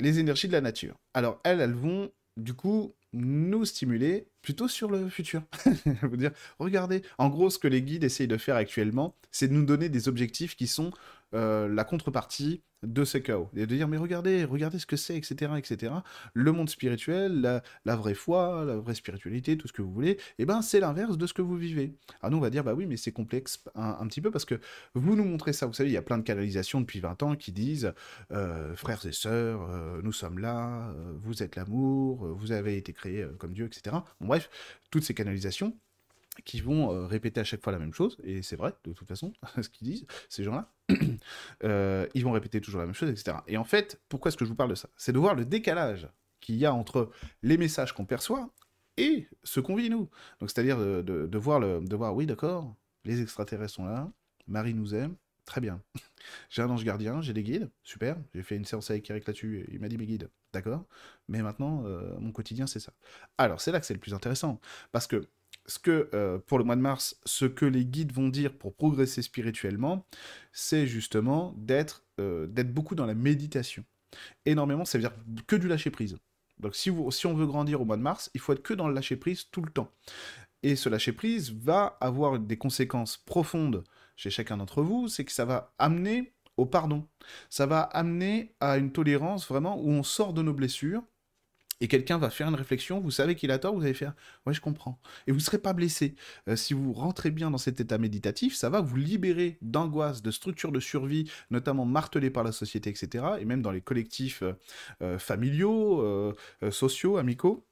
les 0.00 0.18
énergies 0.18 0.48
de 0.48 0.52
la 0.52 0.60
nature. 0.60 0.96
Alors 1.14 1.40
elles, 1.44 1.60
elles 1.60 1.72
vont 1.72 2.10
du 2.36 2.52
coup 2.54 2.96
nous 3.12 3.64
stimuler, 3.64 4.28
plutôt 4.46 4.68
sur 4.68 4.88
le 4.88 5.08
futur. 5.08 5.42
vous 6.02 6.16
dire, 6.16 6.30
regardez, 6.60 7.02
en 7.18 7.28
gros, 7.28 7.50
ce 7.50 7.58
que 7.58 7.66
les 7.66 7.82
guides 7.82 8.04
essayent 8.04 8.28
de 8.28 8.36
faire 8.36 8.54
actuellement, 8.54 9.16
c'est 9.32 9.48
de 9.48 9.52
nous 9.52 9.64
donner 9.64 9.88
des 9.88 10.06
objectifs 10.06 10.54
qui 10.54 10.68
sont 10.68 10.92
euh, 11.34 11.66
la 11.66 11.82
contrepartie 11.82 12.62
de 12.82 13.04
ces 13.04 13.22
chaos. 13.22 13.48
Et 13.56 13.66
de 13.66 13.74
dire, 13.74 13.88
mais 13.88 13.96
regardez, 13.96 14.44
regardez 14.44 14.78
ce 14.78 14.86
que 14.86 14.96
c'est, 14.96 15.16
etc., 15.16 15.52
etc. 15.56 15.92
Le 16.34 16.52
monde 16.52 16.70
spirituel, 16.70 17.62
la, 17.84 17.96
vraie 17.96 18.14
foi, 18.14 18.64
la 18.64 18.76
vraie 18.76 18.94
spiritualité, 18.94 19.56
tout 19.56 19.66
ce 19.66 19.72
que 19.72 19.82
vous 19.82 19.92
voulez, 19.92 20.18
eh 20.38 20.44
ben 20.44 20.62
c'est 20.62 20.78
l'inverse 20.78 21.18
de 21.18 21.26
ce 21.26 21.34
que 21.34 21.42
vous 21.42 21.56
vivez. 21.56 21.94
Alors 22.20 22.32
nous, 22.32 22.38
on 22.38 22.40
va 22.40 22.50
dire, 22.50 22.62
bah 22.62 22.74
oui, 22.74 22.86
mais 22.86 22.96
c'est 22.96 23.12
complexe 23.12 23.64
un, 23.74 24.06
petit 24.06 24.20
peu 24.20 24.30
parce 24.30 24.44
que 24.44 24.60
vous 24.94 25.16
nous 25.16 25.24
montrez 25.24 25.52
ça. 25.52 25.66
Vous 25.66 25.72
savez, 25.72 25.90
il 25.90 25.94
y 25.94 25.98
a 25.98 26.02
plein 26.02 26.18
de 26.18 26.22
canalisations 26.22 26.80
depuis 26.80 27.00
20 27.00 27.22
ans 27.22 27.34
qui 27.34 27.50
disent, 27.50 27.92
euh, 28.30 28.76
frères 28.76 29.04
et 29.06 29.12
sœurs, 29.12 29.68
euh, 29.68 30.00
nous 30.02 30.12
sommes 30.12 30.38
là, 30.38 30.94
vous 31.22 31.42
êtes 31.42 31.56
l'amour, 31.56 32.26
vous 32.26 32.52
avez 32.52 32.76
été 32.76 32.92
créé 32.92 33.26
comme 33.38 33.52
Dieu, 33.52 33.66
etc. 33.66 33.96
bref, 34.36 34.50
toutes 34.90 35.04
ces 35.04 35.14
canalisations, 35.14 35.76
qui 36.44 36.60
vont 36.60 36.92
euh, 36.92 37.06
répéter 37.06 37.40
à 37.40 37.44
chaque 37.44 37.62
fois 37.62 37.72
la 37.72 37.78
même 37.78 37.94
chose, 37.94 38.18
et 38.22 38.42
c'est 38.42 38.56
vrai, 38.56 38.74
de 38.84 38.92
toute 38.92 39.08
façon, 39.08 39.32
ce 39.62 39.68
qu'ils 39.68 39.88
disent, 39.88 40.06
ces 40.28 40.44
gens-là, 40.44 40.70
euh, 41.64 42.06
ils 42.14 42.24
vont 42.24 42.32
répéter 42.32 42.60
toujours 42.60 42.80
la 42.80 42.86
même 42.86 42.94
chose, 42.94 43.10
etc. 43.10 43.38
Et 43.46 43.56
en 43.56 43.64
fait, 43.64 44.00
pourquoi 44.08 44.28
est-ce 44.28 44.36
que 44.36 44.44
je 44.44 44.50
vous 44.50 44.56
parle 44.56 44.70
de 44.70 44.74
ça? 44.74 44.88
C'est 44.96 45.12
de 45.12 45.18
voir 45.18 45.34
le 45.34 45.44
décalage 45.44 46.08
qu'il 46.40 46.56
y 46.56 46.66
a 46.66 46.74
entre 46.74 47.10
les 47.42 47.56
messages 47.56 47.92
qu'on 47.92 48.04
perçoit 48.04 48.50
et 48.98 49.28
ce 49.44 49.60
qu'on 49.60 49.76
vit, 49.76 49.90
nous. 49.90 50.08
Donc, 50.40 50.50
c'est-à-dire 50.50 50.78
de, 50.78 51.38
voir, 51.38 51.60
le, 51.60 51.80
de 51.80 51.96
voir, 51.96 52.14
oui, 52.14 52.26
d'accord, 52.26 52.76
les 53.04 53.22
extraterrestres 53.22 53.74
sont 53.74 53.86
là, 53.86 54.10
Marie 54.46 54.74
nous 54.74 54.94
aime, 54.94 55.16
très 55.46 55.60
bien. 55.60 55.80
j'ai 56.50 56.60
un 56.60 56.68
ange 56.68 56.84
gardien, 56.84 57.22
j'ai 57.22 57.32
des 57.32 57.42
guides, 57.42 57.70
super, 57.82 58.16
j'ai 58.34 58.42
fait 58.42 58.56
une 58.56 58.66
séance 58.66 58.90
avec 58.90 59.08
Eric 59.08 59.26
là-dessus, 59.26 59.66
il 59.72 59.80
m'a 59.80 59.88
dit 59.88 59.96
mes 59.96 60.06
guides, 60.06 60.28
d'accord, 60.52 60.84
mais 61.28 61.40
maintenant, 61.40 61.84
euh, 61.86 62.14
mon 62.18 62.32
quotidien, 62.32 62.66
c'est 62.66 62.80
ça. 62.80 62.92
Alors, 63.38 63.60
c'est 63.60 63.72
là 63.72 63.80
que 63.80 63.86
c'est 63.86 63.94
le 63.94 64.00
plus 64.00 64.12
intéressant, 64.12 64.60
parce 64.92 65.06
que 65.06 65.28
ce 65.66 65.78
que, 65.78 66.10
euh, 66.14 66.38
pour 66.38 66.58
le 66.58 66.64
mois 66.64 66.76
de 66.76 66.80
mars, 66.80 67.18
ce 67.24 67.44
que 67.44 67.64
les 67.64 67.84
guides 67.84 68.12
vont 68.12 68.28
dire 68.28 68.52
pour 68.56 68.74
progresser 68.74 69.22
spirituellement, 69.22 70.06
c'est 70.52 70.86
justement 70.86 71.54
d'être 71.56 72.04
euh, 72.20 72.46
beaucoup 72.46 72.94
dans 72.94 73.06
la 73.06 73.14
méditation. 73.14 73.84
Énormément, 74.44 74.84
ça 74.84 74.98
veut 74.98 75.02
dire 75.02 75.16
que 75.46 75.56
du 75.56 75.68
lâcher-prise. 75.68 76.16
Donc 76.58 76.74
si, 76.74 76.90
si 77.10 77.26
on 77.26 77.34
veut 77.34 77.46
grandir 77.46 77.80
au 77.80 77.84
mois 77.84 77.96
de 77.96 78.02
mars, 78.02 78.30
il 78.34 78.40
faut 78.40 78.52
être 78.52 78.62
que 78.62 78.74
dans 78.74 78.88
le 78.88 78.94
lâcher-prise 78.94 79.50
tout 79.50 79.60
le 79.62 79.70
temps. 79.70 79.92
Et 80.62 80.76
ce 80.76 80.88
lâcher-prise 80.88 81.52
va 81.52 81.96
avoir 82.00 82.38
des 82.38 82.56
conséquences 82.56 83.16
profondes 83.16 83.84
chez 84.16 84.30
chacun 84.30 84.56
d'entre 84.56 84.82
vous, 84.82 85.08
c'est 85.08 85.24
que 85.24 85.32
ça 85.32 85.44
va 85.44 85.74
amener 85.78 86.32
au 86.56 86.64
pardon. 86.64 87.06
Ça 87.50 87.66
va 87.66 87.82
amener 87.82 88.54
à 88.60 88.78
une 88.78 88.92
tolérance 88.92 89.46
vraiment 89.46 89.78
où 89.78 89.90
on 89.90 90.02
sort 90.02 90.32
de 90.32 90.42
nos 90.42 90.54
blessures, 90.54 91.02
et 91.80 91.88
quelqu'un 91.88 92.16
va 92.16 92.30
faire 92.30 92.48
une 92.48 92.54
réflexion, 92.54 93.00
vous 93.00 93.10
savez 93.10 93.34
qu'il 93.34 93.50
a 93.50 93.58
tort, 93.58 93.74
vous 93.74 93.82
allez 93.82 93.92
faire 93.92 94.14
Ouais, 94.46 94.54
je 94.54 94.60
comprends. 94.60 94.98
Et 95.26 95.30
vous 95.30 95.38
ne 95.38 95.42
serez 95.42 95.58
pas 95.58 95.74
blessé. 95.74 96.14
Euh, 96.48 96.56
si 96.56 96.72
vous 96.72 96.92
rentrez 96.92 97.30
bien 97.30 97.50
dans 97.50 97.58
cet 97.58 97.80
état 97.80 97.98
méditatif, 97.98 98.54
ça 98.54 98.70
va 98.70 98.80
vous 98.80 98.96
libérer 98.96 99.58
d'angoisse, 99.60 100.22
de 100.22 100.30
structures 100.30 100.72
de 100.72 100.80
survie, 100.80 101.30
notamment 101.50 101.84
martelées 101.84 102.30
par 102.30 102.44
la 102.44 102.52
société, 102.52 102.88
etc. 102.88 103.24
Et 103.40 103.44
même 103.44 103.60
dans 103.60 103.72
les 103.72 103.82
collectifs 103.82 104.42
euh, 104.42 104.54
euh, 105.02 105.18
familiaux, 105.18 106.34
sociaux, 106.70 107.18
amicaux, 107.18 107.66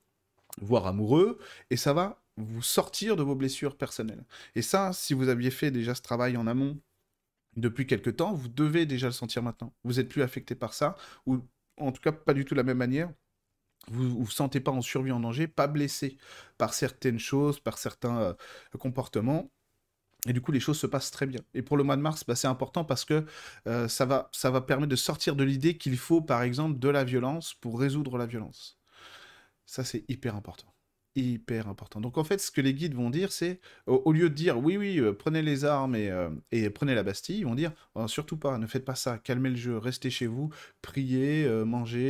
voire 0.60 0.86
amoureux. 0.86 1.38
Et 1.70 1.76
ça 1.76 1.94
va 1.94 2.23
vous 2.36 2.62
sortir 2.62 3.16
de 3.16 3.22
vos 3.22 3.34
blessures 3.34 3.76
personnelles. 3.76 4.24
Et 4.54 4.62
ça, 4.62 4.92
si 4.92 5.14
vous 5.14 5.28
aviez 5.28 5.50
fait 5.50 5.70
déjà 5.70 5.94
ce 5.94 6.02
travail 6.02 6.36
en 6.36 6.46
amont, 6.46 6.80
depuis 7.56 7.86
quelque 7.86 8.10
temps, 8.10 8.34
vous 8.34 8.48
devez 8.48 8.86
déjà 8.86 9.06
le 9.06 9.12
sentir 9.12 9.42
maintenant. 9.42 9.72
Vous 9.84 9.94
n'êtes 9.94 10.08
plus 10.08 10.22
affecté 10.22 10.54
par 10.54 10.74
ça, 10.74 10.96
ou 11.26 11.38
en 11.78 11.92
tout 11.92 12.00
cas 12.00 12.12
pas 12.12 12.34
du 12.34 12.44
tout 12.44 12.54
de 12.54 12.58
la 12.60 12.64
même 12.64 12.78
manière 12.78 13.12
vous 13.88 14.04
ne 14.04 14.08
vous 14.08 14.30
sentez 14.30 14.60
pas 14.60 14.70
en 14.70 14.82
survie, 14.82 15.12
en 15.12 15.20
danger, 15.20 15.46
pas 15.46 15.66
blessé 15.66 16.16
par 16.58 16.74
certaines 16.74 17.18
choses, 17.18 17.60
par 17.60 17.78
certains 17.78 18.18
euh, 18.18 18.34
comportements. 18.78 19.50
Et 20.26 20.32
du 20.32 20.40
coup, 20.40 20.52
les 20.52 20.60
choses 20.60 20.78
se 20.78 20.86
passent 20.86 21.10
très 21.10 21.26
bien. 21.26 21.40
Et 21.52 21.62
pour 21.62 21.76
le 21.76 21.84
mois 21.84 21.96
de 21.96 22.02
mars, 22.02 22.24
bah, 22.26 22.34
c'est 22.34 22.46
important 22.46 22.84
parce 22.84 23.04
que 23.04 23.26
euh, 23.66 23.88
ça, 23.88 24.06
va, 24.06 24.30
ça 24.32 24.50
va 24.50 24.62
permettre 24.62 24.88
de 24.88 24.96
sortir 24.96 25.36
de 25.36 25.44
l'idée 25.44 25.76
qu'il 25.76 25.98
faut, 25.98 26.22
par 26.22 26.42
exemple, 26.42 26.78
de 26.78 26.88
la 26.88 27.04
violence 27.04 27.54
pour 27.54 27.78
résoudre 27.78 28.16
la 28.16 28.26
violence. 28.26 28.78
Ça, 29.66 29.84
c'est 29.84 30.04
hyper 30.08 30.34
important 30.34 30.73
hyper 31.16 31.68
important. 31.68 32.00
Donc 32.00 32.18
en 32.18 32.24
fait, 32.24 32.38
ce 32.38 32.50
que 32.50 32.60
les 32.60 32.74
guides 32.74 32.94
vont 32.94 33.10
dire, 33.10 33.32
c'est 33.32 33.60
au, 33.86 34.12
lieu 34.12 34.28
de 34.28 34.34
dire 34.34 34.58
oui, 34.58 34.76
oui, 34.76 34.98
euh, 34.98 35.12
prenez 35.12 35.42
les 35.42 35.64
armes 35.64 35.94
et, 35.94 36.10
euh, 36.10 36.30
et, 36.50 36.68
prenez 36.70 36.94
la 36.94 37.02
Bastille, 37.02 37.38
ils 37.38 37.44
vont 37.44 37.54
dire 37.54 37.72
oh, 37.94 38.08
surtout 38.08 38.36
pas, 38.36 38.58
ne 38.58 38.66
faites 38.66 38.84
pas 38.84 38.94
ça, 38.94 39.18
calmez 39.18 39.50
le 39.50 39.56
jeu, 39.56 39.78
restez 39.78 40.10
chez 40.10 40.26
vous, 40.26 40.50
priez, 40.82 41.44
euh, 41.44 41.64
mangez, 41.64 42.04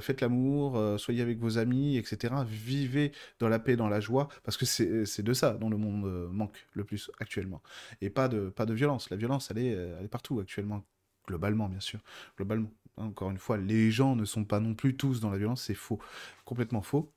faites 0.00 0.20
l'amour, 0.20 0.98
soyez 0.98 1.22
avec 1.22 1.38
vos 1.38 1.58
amis, 1.58 1.96
etc. 1.96 2.34
Vivez 2.46 3.12
dans 3.38 3.48
la 3.48 3.58
paix, 3.58 3.76
dans 3.76 3.88
la 3.88 4.00
joie, 4.00 4.28
parce 4.44 4.56
que 4.56 4.64
c'est 4.66 5.22
de 5.22 5.32
ça 5.32 5.52
dont 5.52 5.68
le 5.68 5.76
monde 5.76 6.30
manque 6.32 6.66
le 6.72 6.84
plus 6.84 7.10
actuellement. 7.20 7.62
Et 8.00 8.10
pas 8.10 8.28
de, 8.28 8.48
pas 8.48 8.66
de 8.66 8.74
violence. 8.74 9.10
La 9.10 9.16
violence, 9.16 9.50
elle 9.50 9.58
est, 9.58 9.68
elle 9.68 10.04
est 10.04 10.08
partout 10.08 10.40
actuellement, 10.40 10.84
globalement, 11.26 11.68
bien 11.68 11.80
sûr. 11.80 12.00
Globalement. 12.36 12.70
Encore 12.96 13.30
une 13.30 13.38
fois, 13.38 13.58
les 13.58 13.90
gens 13.90 14.16
ne 14.16 14.24
sont 14.24 14.44
pas 14.44 14.58
non 14.58 14.74
plus 14.74 14.96
tous 14.96 15.20
dans 15.20 15.30
la 15.30 15.36
violence, 15.36 15.62
c'est 15.62 15.74
faux, 15.74 16.00
complètement 16.46 16.80
faux. 16.80 17.12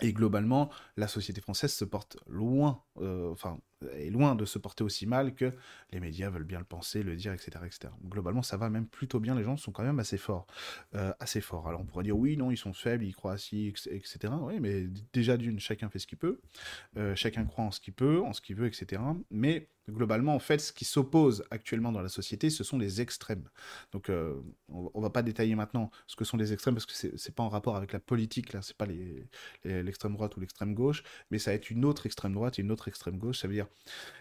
Et 0.00 0.12
globalement, 0.12 0.70
la 0.96 1.06
société 1.06 1.40
française 1.40 1.72
se 1.72 1.84
porte 1.84 2.16
loin, 2.26 2.82
euh, 3.00 3.30
enfin, 3.30 3.58
est 3.96 4.10
loin 4.10 4.34
de 4.34 4.44
se 4.44 4.58
porter 4.58 4.84
aussi 4.84 5.06
mal 5.06 5.34
que 5.34 5.50
les 5.92 6.00
médias 6.00 6.30
veulent 6.30 6.44
bien 6.44 6.58
le 6.58 6.64
penser, 6.64 7.02
le 7.02 7.16
dire, 7.16 7.32
etc., 7.32 7.50
etc. 7.64 7.92
Globalement, 8.04 8.42
ça 8.42 8.56
va 8.56 8.70
même 8.70 8.86
plutôt 8.86 9.20
bien. 9.20 9.34
Les 9.34 9.44
gens 9.44 9.56
sont 9.56 9.72
quand 9.72 9.82
même 9.82 9.98
assez 9.98 10.18
forts, 10.18 10.46
euh, 10.94 11.12
assez 11.20 11.40
forts. 11.40 11.68
Alors 11.68 11.80
on 11.80 11.84
pourrait 11.84 12.04
dire 12.04 12.16
oui, 12.16 12.36
non, 12.36 12.50
ils 12.50 12.56
sont 12.56 12.72
faibles, 12.72 13.04
ils 13.04 13.14
croient 13.14 13.38
si, 13.38 13.68
etc. 13.68 14.32
Oui, 14.40 14.60
mais 14.60 14.86
déjà 15.12 15.36
d'une, 15.36 15.60
chacun 15.60 15.88
fait 15.88 15.98
ce 15.98 16.06
qu'il 16.06 16.18
peut, 16.18 16.40
euh, 16.96 17.14
chacun 17.14 17.44
croit 17.44 17.64
en 17.64 17.70
ce 17.70 17.80
qu'il 17.80 17.94
peut, 17.94 18.20
en 18.20 18.32
ce 18.32 18.40
qu'il 18.40 18.56
veut, 18.56 18.66
etc. 18.66 19.02
Mais 19.30 19.68
globalement, 19.90 20.34
en 20.34 20.38
fait, 20.38 20.60
ce 20.60 20.72
qui 20.72 20.84
s'oppose 20.84 21.44
actuellement 21.50 21.92
dans 21.92 22.02
la 22.02 22.08
société, 22.08 22.50
ce 22.50 22.64
sont 22.64 22.78
les 22.78 23.00
extrêmes. 23.00 23.48
Donc, 23.92 24.08
euh, 24.10 24.40
on, 24.68 24.90
ne 24.94 25.02
va 25.02 25.10
pas 25.10 25.22
détailler 25.22 25.54
maintenant 25.54 25.90
ce 26.06 26.16
que 26.16 26.24
sont 26.24 26.36
les 26.36 26.52
extrêmes 26.52 26.74
parce 26.74 26.86
que 26.86 27.16
c'est 27.16 27.34
pas 27.34 27.42
en 27.42 27.48
rapport 27.48 27.76
avec 27.76 27.92
la 27.92 28.00
politique 28.00 28.52
là, 28.52 28.62
c'est 28.62 28.76
pas 28.76 28.86
l'extrême 29.64 30.14
droite 30.14 30.36
ou 30.36 30.40
l'extrême 30.40 30.74
gauche, 30.74 31.02
mais 31.30 31.38
ça 31.38 31.50
va 31.50 31.56
être 31.56 31.70
une 31.70 31.84
autre 31.84 32.06
extrême 32.06 32.32
droite 32.32 32.58
et 32.58 32.62
une 32.62 32.70
autre 32.70 32.88
extrême 32.88 33.18
gauche. 33.18 33.40
Ça 33.40 33.48
veut 33.48 33.54
dire, 33.54 33.66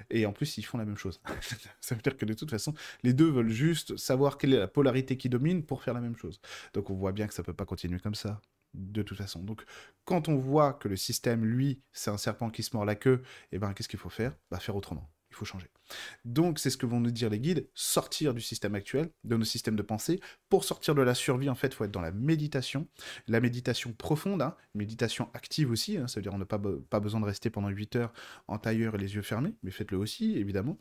et 0.09 0.25
en 0.25 0.33
plus, 0.33 0.57
ils 0.57 0.63
font 0.63 0.77
la 0.77 0.85
même 0.85 0.97
chose. 0.97 1.21
ça 1.81 1.95
veut 1.95 2.01
dire 2.01 2.17
que 2.17 2.25
de 2.25 2.33
toute 2.33 2.49
façon, 2.49 2.73
les 3.03 3.13
deux 3.13 3.29
veulent 3.29 3.49
juste 3.49 3.97
savoir 3.97 4.37
quelle 4.37 4.53
est 4.53 4.59
la 4.59 4.67
polarité 4.67 5.17
qui 5.17 5.29
domine 5.29 5.63
pour 5.63 5.83
faire 5.83 5.93
la 5.93 6.01
même 6.01 6.17
chose. 6.17 6.41
Donc, 6.73 6.89
on 6.89 6.95
voit 6.95 7.11
bien 7.11 7.27
que 7.27 7.33
ça 7.33 7.43
peut 7.43 7.53
pas 7.53 7.65
continuer 7.65 7.99
comme 7.99 8.15
ça 8.15 8.41
de 8.73 9.01
toute 9.01 9.17
façon. 9.17 9.41
Donc, 9.43 9.63
quand 10.05 10.29
on 10.29 10.37
voit 10.37 10.73
que 10.73 10.87
le 10.87 10.95
système, 10.95 11.45
lui, 11.45 11.81
c'est 11.93 12.11
un 12.11 12.17
serpent 12.17 12.49
qui 12.49 12.63
se 12.63 12.75
mord 12.75 12.85
la 12.85 12.95
queue, 12.95 13.21
eh 13.51 13.59
ben, 13.59 13.73
qu'est-ce 13.73 13.89
qu'il 13.89 13.99
faut 13.99 14.09
faire? 14.09 14.35
Bah, 14.49 14.59
faire 14.59 14.75
autrement 14.75 15.09
il 15.31 15.35
faut 15.35 15.45
changer. 15.45 15.67
Donc 16.25 16.59
c'est 16.59 16.69
ce 16.69 16.77
que 16.77 16.85
vont 16.85 16.99
nous 16.99 17.11
dire 17.11 17.29
les 17.29 17.39
guides, 17.39 17.67
sortir 17.73 18.33
du 18.33 18.41
système 18.41 18.75
actuel, 18.75 19.09
de 19.23 19.37
nos 19.37 19.45
systèmes 19.45 19.75
de 19.75 19.81
pensée. 19.81 20.19
Pour 20.49 20.63
sortir 20.63 20.93
de 20.95 21.01
la 21.01 21.15
survie, 21.15 21.49
en 21.49 21.55
fait, 21.55 21.67
il 21.67 21.73
faut 21.73 21.85
être 21.85 21.91
dans 21.91 22.01
la 22.01 22.11
méditation, 22.11 22.87
la 23.27 23.39
méditation 23.39 23.93
profonde, 23.93 24.41
hein, 24.41 24.55
méditation 24.75 25.29
active 25.33 25.71
aussi, 25.71 25.97
hein, 25.97 26.07
ça 26.07 26.19
veut 26.19 26.23
dire 26.23 26.33
on 26.33 26.37
n'a 26.37 26.45
pas, 26.45 26.61
pas 26.89 26.99
besoin 26.99 27.19
de 27.19 27.25
rester 27.25 27.49
pendant 27.49 27.69
8 27.69 27.95
heures 27.95 28.13
en 28.47 28.57
tailleur 28.57 28.95
et 28.95 28.97
les 28.97 29.15
yeux 29.15 29.21
fermés, 29.21 29.55
mais 29.63 29.71
faites-le 29.71 29.97
aussi, 29.97 30.37
évidemment 30.37 30.77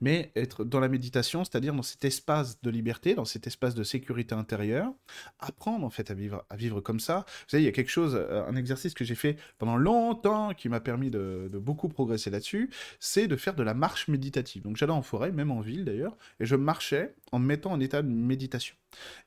mais 0.00 0.32
être 0.36 0.64
dans 0.64 0.80
la 0.80 0.88
méditation, 0.88 1.44
c'est-à-dire 1.44 1.74
dans 1.74 1.82
cet 1.82 2.04
espace 2.04 2.60
de 2.62 2.70
liberté, 2.70 3.14
dans 3.14 3.24
cet 3.24 3.46
espace 3.46 3.74
de 3.74 3.82
sécurité 3.82 4.34
intérieure, 4.34 4.92
apprendre 5.38 5.84
en 5.84 5.90
fait 5.90 6.10
à 6.10 6.14
vivre, 6.14 6.44
à 6.50 6.56
vivre 6.56 6.80
comme 6.80 7.00
ça. 7.00 7.24
Vous 7.26 7.48
savez, 7.48 7.62
il 7.62 7.66
y 7.66 7.68
a 7.68 7.72
quelque 7.72 7.90
chose, 7.90 8.14
euh, 8.14 8.46
un 8.46 8.56
exercice 8.56 8.94
que 8.94 9.04
j'ai 9.04 9.14
fait 9.14 9.36
pendant 9.58 9.76
longtemps 9.76 10.54
qui 10.54 10.68
m'a 10.68 10.80
permis 10.80 11.10
de, 11.10 11.50
beaucoup 11.54 11.88
progresser 11.88 12.30
là-dessus, 12.30 12.70
c'est 13.00 13.26
de 13.26 13.36
faire 13.36 13.54
de 13.54 13.62
la 13.62 13.74
marche 13.74 14.08
méditative. 14.08 14.62
Donc 14.62 14.76
j'allais 14.76 14.92
en 14.92 15.02
forêt, 15.02 15.32
même 15.32 15.50
en 15.50 15.60
ville 15.60 15.84
d'ailleurs, 15.84 16.16
et 16.40 16.46
je 16.46 16.56
marchais 16.56 17.14
en 17.32 17.38
me 17.38 17.46
mettant 17.46 17.72
en 17.72 17.80
état 17.80 18.02
de 18.02 18.08
méditation. 18.08 18.74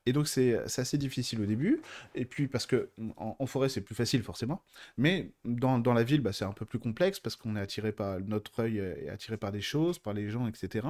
Et 0.05 0.13
donc 0.13 0.27
c'est 0.27 0.57
assez 0.57 0.97
difficile 0.97 1.41
au 1.41 1.45
début, 1.45 1.81
et 2.15 2.25
puis 2.25 2.47
parce 2.47 2.65
que 2.65 2.89
en, 3.17 3.45
forêt 3.45 3.69
c'est 3.69 3.81
plus 3.81 3.95
facile 3.95 4.23
forcément, 4.23 4.63
mais 4.97 5.31
dans, 5.45 5.93
la 5.93 6.03
ville 6.03 6.21
bah, 6.21 6.33
c'est 6.33 6.45
un 6.45 6.53
peu 6.53 6.65
plus 6.65 6.79
complexe 6.79 7.19
parce 7.19 7.35
qu'on 7.35 7.55
est 7.55 7.61
attiré 7.61 7.91
par 7.91 8.19
notre 8.21 8.61
œil 8.61 8.79
est 8.79 9.09
attiré 9.09 9.37
par 9.37 9.51
des 9.51 9.61
choses, 9.61 9.99
par 9.99 10.13
les 10.13 10.29
gens, 10.29 10.47
etc 10.47 10.87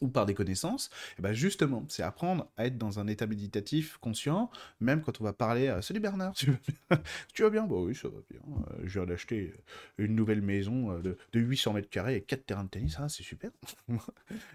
ou 0.00 0.08
par 0.08 0.26
des 0.26 0.34
connaissances, 0.34 0.86
et 0.86 1.14
eh 1.18 1.22
ben 1.22 1.32
justement, 1.32 1.84
c'est 1.88 2.02
apprendre 2.02 2.48
à 2.56 2.66
être 2.66 2.78
dans 2.78 2.98
un 2.98 3.06
état 3.06 3.26
méditatif 3.26 3.98
conscient, 3.98 4.50
même 4.80 5.02
quand 5.02 5.20
on 5.20 5.24
va 5.24 5.32
parler 5.32 5.68
à 5.68 5.82
Salut 5.82 6.00
Bernard, 6.00 6.32
tu 6.34 6.46
vas 6.46 6.58
bien? 6.66 7.02
Tu 7.34 7.42
vas 7.42 7.50
bien? 7.50 7.64
Bon, 7.64 7.84
oui, 7.84 7.94
ça 7.94 8.08
va 8.08 8.18
bien. 8.30 8.40
Euh, 8.40 8.82
je 8.84 8.98
viens 8.98 9.06
d'acheter 9.06 9.54
une 9.98 10.14
nouvelle 10.14 10.42
maison 10.42 10.92
euh, 10.92 11.00
de, 11.00 11.18
de, 11.32 11.40
800 11.40 11.74
mètres 11.74 11.90
carrés 11.90 12.16
et 12.16 12.20
4 12.20 12.46
terrains 12.46 12.64
de 12.64 12.68
tennis, 12.68 12.96
ah, 12.98 13.08
c'est 13.08 13.22
super. 13.22 13.50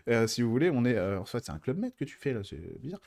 Euh, 0.08 0.28
si 0.28 0.42
vous 0.42 0.52
voulez, 0.52 0.70
on 0.70 0.86
est. 0.86 1.00
en 1.00 1.26
fait, 1.26 1.44
c'est 1.46 1.52
un 1.52 1.58
club 1.58 1.78
maître 1.78 1.96
que 1.96 2.06
tu 2.06 2.16
fais 2.16 2.34
là, 2.34 2.42
c'est 2.44 2.60
bizarre. 2.80 3.02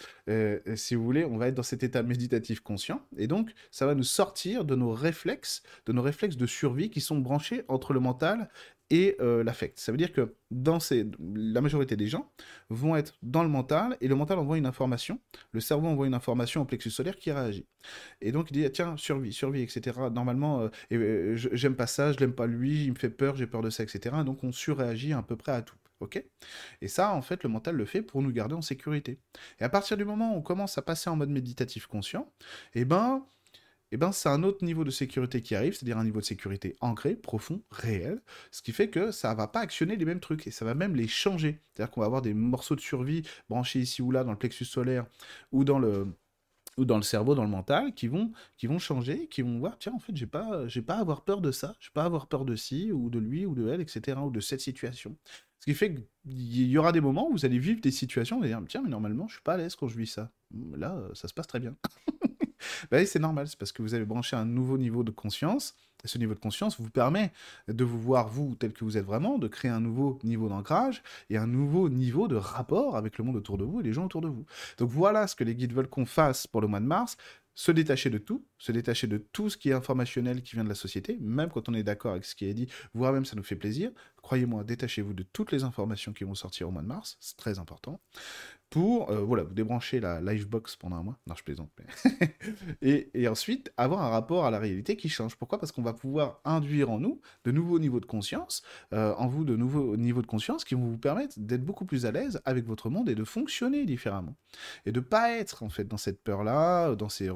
si 0.76 0.94
vous 0.94 1.04
voulez, 1.04 1.24
on 1.24 1.36
va 1.36 1.48
être 1.48 1.54
dans 1.54 1.62
cet 1.62 1.82
état 1.82 2.02
méditatif 2.02 2.60
conscient, 2.60 3.02
et 3.16 3.26
donc, 3.26 3.52
ça 3.70 3.86
va 3.86 3.94
nous 3.94 4.04
sortir 4.04 4.64
de 4.64 4.74
nos 4.74 4.92
réflexes, 4.92 5.62
de 5.86 5.92
nos 5.92 6.02
réflexes 6.02 6.36
de 6.36 6.46
survie 6.46 6.90
qui 6.90 7.00
sont 7.00 7.18
branchés 7.18 7.64
entre 7.68 7.92
le 7.92 8.00
mental 8.00 8.48
et 8.90 9.16
euh, 9.20 9.44
l'affect. 9.44 9.78
Ça 9.78 9.92
veut 9.92 9.98
dire 9.98 10.12
que 10.12 10.34
dans 10.50 10.80
ces, 10.80 11.06
la 11.34 11.60
majorité 11.60 11.96
des 11.96 12.06
gens 12.06 12.30
vont 12.70 12.96
être 12.96 13.14
dans 13.22 13.42
le 13.42 13.48
mental 13.48 13.96
et 14.00 14.08
le 14.08 14.14
mental 14.14 14.38
envoie 14.38 14.58
une 14.58 14.66
information, 14.66 15.20
le 15.52 15.60
cerveau 15.60 15.88
envoie 15.88 16.06
une 16.06 16.14
information 16.14 16.62
au 16.62 16.64
plexus 16.64 16.90
solaire 16.90 17.16
qui 17.16 17.30
réagit. 17.30 17.66
Et 18.20 18.32
donc 18.32 18.50
il 18.50 18.54
dit 18.54 18.70
tiens 18.72 18.96
survie, 18.96 19.32
survie, 19.32 19.62
etc. 19.62 19.98
Normalement 20.12 20.60
euh, 20.60 20.68
euh, 20.92 21.36
j'aime 21.36 21.76
pas 21.76 21.86
ça, 21.86 22.12
je 22.12 22.18
l'aime 22.18 22.34
pas 22.34 22.46
lui, 22.46 22.84
il 22.84 22.92
me 22.92 22.98
fait 22.98 23.10
peur, 23.10 23.36
j'ai 23.36 23.46
peur 23.46 23.62
de 23.62 23.70
ça, 23.70 23.82
etc. 23.82 24.16
Donc 24.24 24.42
on 24.44 24.52
surréagit 24.52 25.12
à 25.12 25.22
peu 25.22 25.36
près 25.36 25.52
à 25.52 25.62
tout. 25.62 25.76
Ok? 26.00 26.22
Et 26.80 26.86
ça, 26.88 27.12
en 27.12 27.22
fait, 27.22 27.42
le 27.42 27.48
mental 27.48 27.74
le 27.74 27.84
fait 27.84 28.02
pour 28.02 28.22
nous 28.22 28.30
garder 28.30 28.54
en 28.54 28.62
sécurité. 28.62 29.18
Et 29.58 29.64
à 29.64 29.68
partir 29.68 29.96
du 29.96 30.04
moment 30.04 30.32
où 30.32 30.38
on 30.38 30.42
commence 30.42 30.78
à 30.78 30.82
passer 30.82 31.10
en 31.10 31.16
mode 31.16 31.30
méditatif 31.30 31.86
conscient, 31.86 32.32
eh 32.74 32.84
ben, 32.84 33.26
eh 33.90 33.96
ben, 33.96 34.12
c'est 34.12 34.28
un 34.28 34.42
autre 34.42 34.64
niveau 34.64 34.84
de 34.84 34.90
sécurité 34.90 35.42
qui 35.42 35.54
arrive, 35.54 35.74
c'est-à-dire 35.74 35.98
un 35.98 36.04
niveau 36.04 36.20
de 36.20 36.24
sécurité 36.24 36.76
ancré, 36.80 37.16
profond, 37.16 37.62
réel, 37.70 38.20
ce 38.50 38.62
qui 38.62 38.72
fait 38.72 38.88
que 38.90 39.10
ça 39.12 39.34
va 39.34 39.48
pas 39.48 39.60
actionner 39.60 39.96
les 39.96 40.04
mêmes 40.04 40.20
trucs, 40.20 40.46
et 40.46 40.50
ça 40.50 40.64
va 40.64 40.74
même 40.74 40.94
les 40.94 41.08
changer. 41.08 41.60
C'est-à-dire 41.74 41.90
qu'on 41.90 42.00
va 42.00 42.06
avoir 42.06 42.22
des 42.22 42.34
morceaux 42.34 42.76
de 42.76 42.80
survie 42.80 43.22
branchés 43.48 43.80
ici 43.80 44.02
ou 44.02 44.10
là 44.10 44.24
dans 44.24 44.32
le 44.32 44.38
plexus 44.38 44.66
solaire, 44.66 45.06
ou 45.52 45.64
dans 45.64 45.78
le, 45.78 46.06
ou 46.76 46.84
dans 46.84 46.96
le 46.96 47.02
cerveau, 47.02 47.34
dans 47.34 47.44
le 47.44 47.50
mental, 47.50 47.94
qui 47.94 48.08
vont, 48.08 48.32
qui 48.56 48.66
vont 48.66 48.78
changer, 48.78 49.26
qui 49.28 49.42
vont 49.42 49.58
voir, 49.58 49.78
tiens, 49.78 49.92
en 49.94 49.98
fait, 49.98 50.14
j'ai 50.16 50.26
pas, 50.26 50.68
j'ai 50.68 50.82
pas 50.82 50.96
à 50.96 51.00
avoir 51.00 51.22
peur 51.24 51.40
de 51.40 51.50
ça, 51.50 51.74
j'ai 51.80 51.90
pas 51.92 52.02
à 52.02 52.06
avoir 52.06 52.28
peur 52.28 52.44
de 52.44 52.56
ci, 52.56 52.92
ou 52.92 53.10
de 53.10 53.18
lui, 53.18 53.46
ou 53.46 53.54
de 53.54 53.68
elle, 53.68 53.80
etc., 53.80 54.18
ou 54.22 54.30
de 54.30 54.40
cette 54.40 54.60
situation. 54.60 55.16
Ce 55.60 55.64
qui 55.64 55.74
fait 55.74 55.94
qu'il 55.94 56.68
y 56.70 56.78
aura 56.78 56.92
des 56.92 57.00
moments 57.00 57.28
où 57.28 57.32
vous 57.32 57.44
allez 57.44 57.58
vivre 57.58 57.80
des 57.80 57.90
situations, 57.90 58.36
vous 58.38 58.44
allez 58.44 58.52
dire, 58.52 58.62
tiens, 58.68 58.82
mais 58.82 58.90
normalement, 58.90 59.26
je 59.28 59.34
suis 59.34 59.42
pas 59.42 59.54
à 59.54 59.56
l'aise 59.56 59.74
quand 59.74 59.88
je 59.88 59.98
vis 59.98 60.06
ça. 60.06 60.30
Là, 60.76 60.96
ça 61.14 61.26
se 61.28 61.34
passe 61.34 61.46
très 61.46 61.60
bien. 61.60 61.74
oui, 62.92 63.06
c'est 63.06 63.18
normal, 63.18 63.48
c'est 63.48 63.58
parce 63.58 63.72
que 63.72 63.82
vous 63.82 63.94
avez 63.94 64.04
branché 64.04 64.36
un 64.36 64.44
nouveau 64.44 64.78
niveau 64.78 65.02
de 65.02 65.10
conscience, 65.10 65.74
et 66.04 66.08
ce 66.08 66.18
niveau 66.18 66.34
de 66.34 66.38
conscience 66.38 66.80
vous 66.80 66.90
permet 66.90 67.32
de 67.66 67.84
vous 67.84 68.00
voir, 68.00 68.28
vous, 68.28 68.54
tel 68.54 68.72
que 68.72 68.84
vous 68.84 68.96
êtes 68.96 69.04
vraiment, 69.04 69.38
de 69.38 69.48
créer 69.48 69.70
un 69.70 69.80
nouveau 69.80 70.18
niveau 70.22 70.48
d'ancrage 70.48 71.02
et 71.30 71.36
un 71.36 71.46
nouveau 71.46 71.88
niveau 71.88 72.28
de 72.28 72.36
rapport 72.36 72.96
avec 72.96 73.18
le 73.18 73.24
monde 73.24 73.36
autour 73.36 73.58
de 73.58 73.64
vous 73.64 73.80
et 73.80 73.82
les 73.82 73.92
gens 73.92 74.04
autour 74.04 74.20
de 74.20 74.28
vous. 74.28 74.44
Donc 74.78 74.90
voilà 74.90 75.26
ce 75.26 75.34
que 75.34 75.44
les 75.44 75.54
guides 75.54 75.72
veulent 75.72 75.88
qu'on 75.88 76.06
fasse 76.06 76.46
pour 76.46 76.60
le 76.60 76.68
mois 76.68 76.80
de 76.80 76.86
mars 76.86 77.16
se 77.54 77.72
détacher 77.72 78.08
de 78.08 78.18
tout, 78.18 78.44
se 78.58 78.72
détacher 78.72 79.06
de 79.06 79.18
tout 79.18 79.50
ce 79.50 79.56
qui 79.56 79.70
est 79.70 79.72
informationnel 79.72 80.42
qui 80.42 80.56
vient 80.56 80.64
de 80.64 80.68
la 80.68 80.74
société, 80.74 81.18
même 81.20 81.48
quand 81.48 81.68
on 81.68 81.74
est 81.74 81.82
d'accord 81.82 82.12
avec 82.12 82.24
ce 82.24 82.34
qui 82.34 82.46
est 82.46 82.54
dit, 82.54 82.68
voire 82.94 83.12
même 83.12 83.24
ça 83.24 83.36
nous 83.36 83.42
fait 83.42 83.56
plaisir. 83.56 83.90
Croyez-moi, 84.22 84.64
détachez-vous 84.64 85.14
de 85.14 85.22
toutes 85.22 85.52
les 85.52 85.64
informations 85.64 86.12
qui 86.12 86.24
vont 86.24 86.34
sortir 86.34 86.68
au 86.68 86.70
mois 86.70 86.82
de 86.82 86.88
mars, 86.88 87.16
c'est 87.20 87.36
très 87.36 87.58
important 87.58 88.00
pour 88.70 89.10
euh, 89.10 89.20
voilà, 89.20 89.44
vous 89.44 89.54
débrancher 89.54 89.98
la 89.98 90.20
Livebox 90.20 90.76
pendant 90.76 90.96
un 90.96 91.02
mois. 91.02 91.18
Non, 91.26 91.34
je 91.34 91.42
plaisante. 91.42 91.70
et, 92.82 93.28
ensuite, 93.28 93.72
avoir 93.76 94.02
un 94.02 94.10
rapport 94.10 94.44
à 94.44 94.50
la 94.50 94.58
réalité 94.58 94.96
qui 94.96 95.08
change. 95.08 95.36
Pourquoi? 95.36 95.58
Parce 95.58 95.72
qu'on 95.72 95.82
va 95.82 95.94
pouvoir 95.94 96.40
induire 96.44 96.90
en 96.90 96.98
nous 96.98 97.20
de 97.44 97.50
nouveaux 97.50 97.78
niveaux 97.78 98.00
de 98.00 98.06
conscience, 98.06 98.62
euh, 98.92 99.14
en 99.14 99.26
vous 99.26 99.44
de 99.44 99.56
nouveaux 99.56 99.96
niveaux 99.96 100.22
de 100.22 100.26
conscience 100.26 100.64
qui 100.64 100.74
vont 100.74 100.86
vous 100.86 100.98
permettre 100.98 101.34
d'être 101.38 101.64
beaucoup 101.64 101.86
plus 101.86 102.04
à 102.04 102.12
l'aise 102.12 102.40
avec 102.44 102.66
votre 102.66 102.90
monde 102.90 103.08
et 103.08 103.14
de 103.14 103.24
fonctionner 103.24 103.86
différemment. 103.86 104.36
Et 104.84 104.92
de 104.92 105.00
pas 105.00 105.32
être 105.32 105.62
en 105.62 105.70
fait 105.70 105.84
dans 105.84 105.96
cette 105.96 106.22
peur-là, 106.22 106.94
dans 106.94 107.08
ces, 107.08 107.28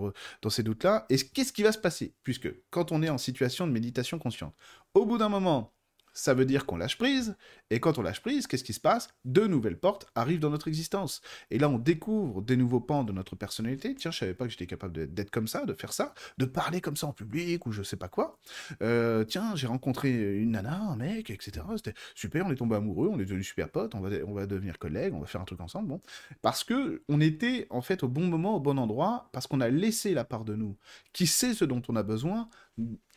dans 0.42 0.50
ces 0.50 0.62
doutes-là. 0.62 1.06
Et 1.12 1.18
qu'est-ce 1.18 1.52
qui 1.52 1.62
va 1.62 1.72
se 1.72 1.78
passer? 1.78 2.14
Puisque 2.22 2.48
quand 2.70 2.90
on 2.90 3.02
est 3.02 3.10
en 3.10 3.18
situation 3.18 3.66
de 3.66 3.72
méditation 3.72 4.18
consciente, 4.18 4.54
au 4.94 5.04
bout 5.04 5.18
d'un 5.18 5.28
moment, 5.28 5.74
ça 6.12 6.34
veut 6.34 6.44
dire 6.44 6.66
qu'on 6.66 6.76
lâche 6.76 6.98
prise, 6.98 7.36
et 7.70 7.80
quand 7.80 7.98
on 7.98 8.02
lâche 8.02 8.20
prise, 8.20 8.46
qu'est-ce 8.46 8.64
qui 8.64 8.72
se 8.72 8.80
passe? 8.80 9.08
De 9.24 9.46
nouvelles 9.46 9.78
portes 9.78 10.06
arrivent 10.14 10.40
dans 10.40 10.50
notre 10.50 10.68
existence. 10.68 11.22
Et 11.50 11.58
là, 11.58 11.68
on 11.68 11.78
découvre 11.78 12.42
des 12.42 12.56
nouveaux 12.56 12.80
pans 12.80 13.04
de 13.04 13.12
notre 13.12 13.36
personnalité. 13.36 13.94
Tiens, 13.94 14.10
je 14.10 14.18
savais 14.18 14.34
pas 14.34 14.44
que 14.44 14.50
j'étais 14.50 14.66
capable 14.66 15.12
d'être 15.12 15.30
comme 15.30 15.48
ça, 15.48 15.64
de 15.64 15.72
faire 15.72 15.92
ça, 15.92 16.14
de 16.38 16.44
parler 16.44 16.80
comme 16.80 16.96
ça 16.96 17.06
en 17.06 17.12
public, 17.12 17.66
ou 17.66 17.72
je 17.72 17.82
sais 17.82 17.96
pas 17.96 18.08
quoi. 18.08 18.38
Euh, 18.82 19.24
tiens, 19.24 19.56
j'ai 19.56 19.66
rencontré 19.66 20.10
une 20.10 20.52
nana, 20.52 20.80
un 20.80 20.96
mec, 20.96 21.30
etc. 21.30 21.64
C'était 21.76 21.94
super, 22.14 22.46
on 22.46 22.52
est 22.52 22.56
tombé 22.56 22.76
amoureux, 22.76 23.08
on 23.10 23.18
est 23.18 23.24
devenus 23.24 23.46
super 23.46 23.70
potes, 23.70 23.94
on 23.94 24.00
va, 24.00 24.10
on 24.26 24.34
va 24.34 24.46
devenir 24.46 24.78
collègues, 24.78 25.14
on 25.14 25.20
va 25.20 25.26
faire 25.26 25.40
un 25.40 25.46
truc 25.46 25.60
ensemble, 25.60 25.88
bon. 25.88 26.00
Parce 26.42 26.64
que 26.64 27.02
on 27.08 27.20
était, 27.20 27.66
en 27.70 27.80
fait, 27.80 28.02
au 28.02 28.08
bon 28.08 28.26
moment, 28.26 28.56
au 28.56 28.60
bon 28.60 28.78
endroit, 28.78 29.30
parce 29.32 29.46
qu'on 29.46 29.60
a 29.60 29.68
laissé 29.68 30.14
la 30.14 30.24
part 30.24 30.44
de 30.44 30.54
nous, 30.54 30.76
qui 31.12 31.26
sait 31.26 31.54
ce 31.54 31.64
dont 31.64 31.82
on 31.88 31.96
a 31.96 32.02
besoin, 32.02 32.48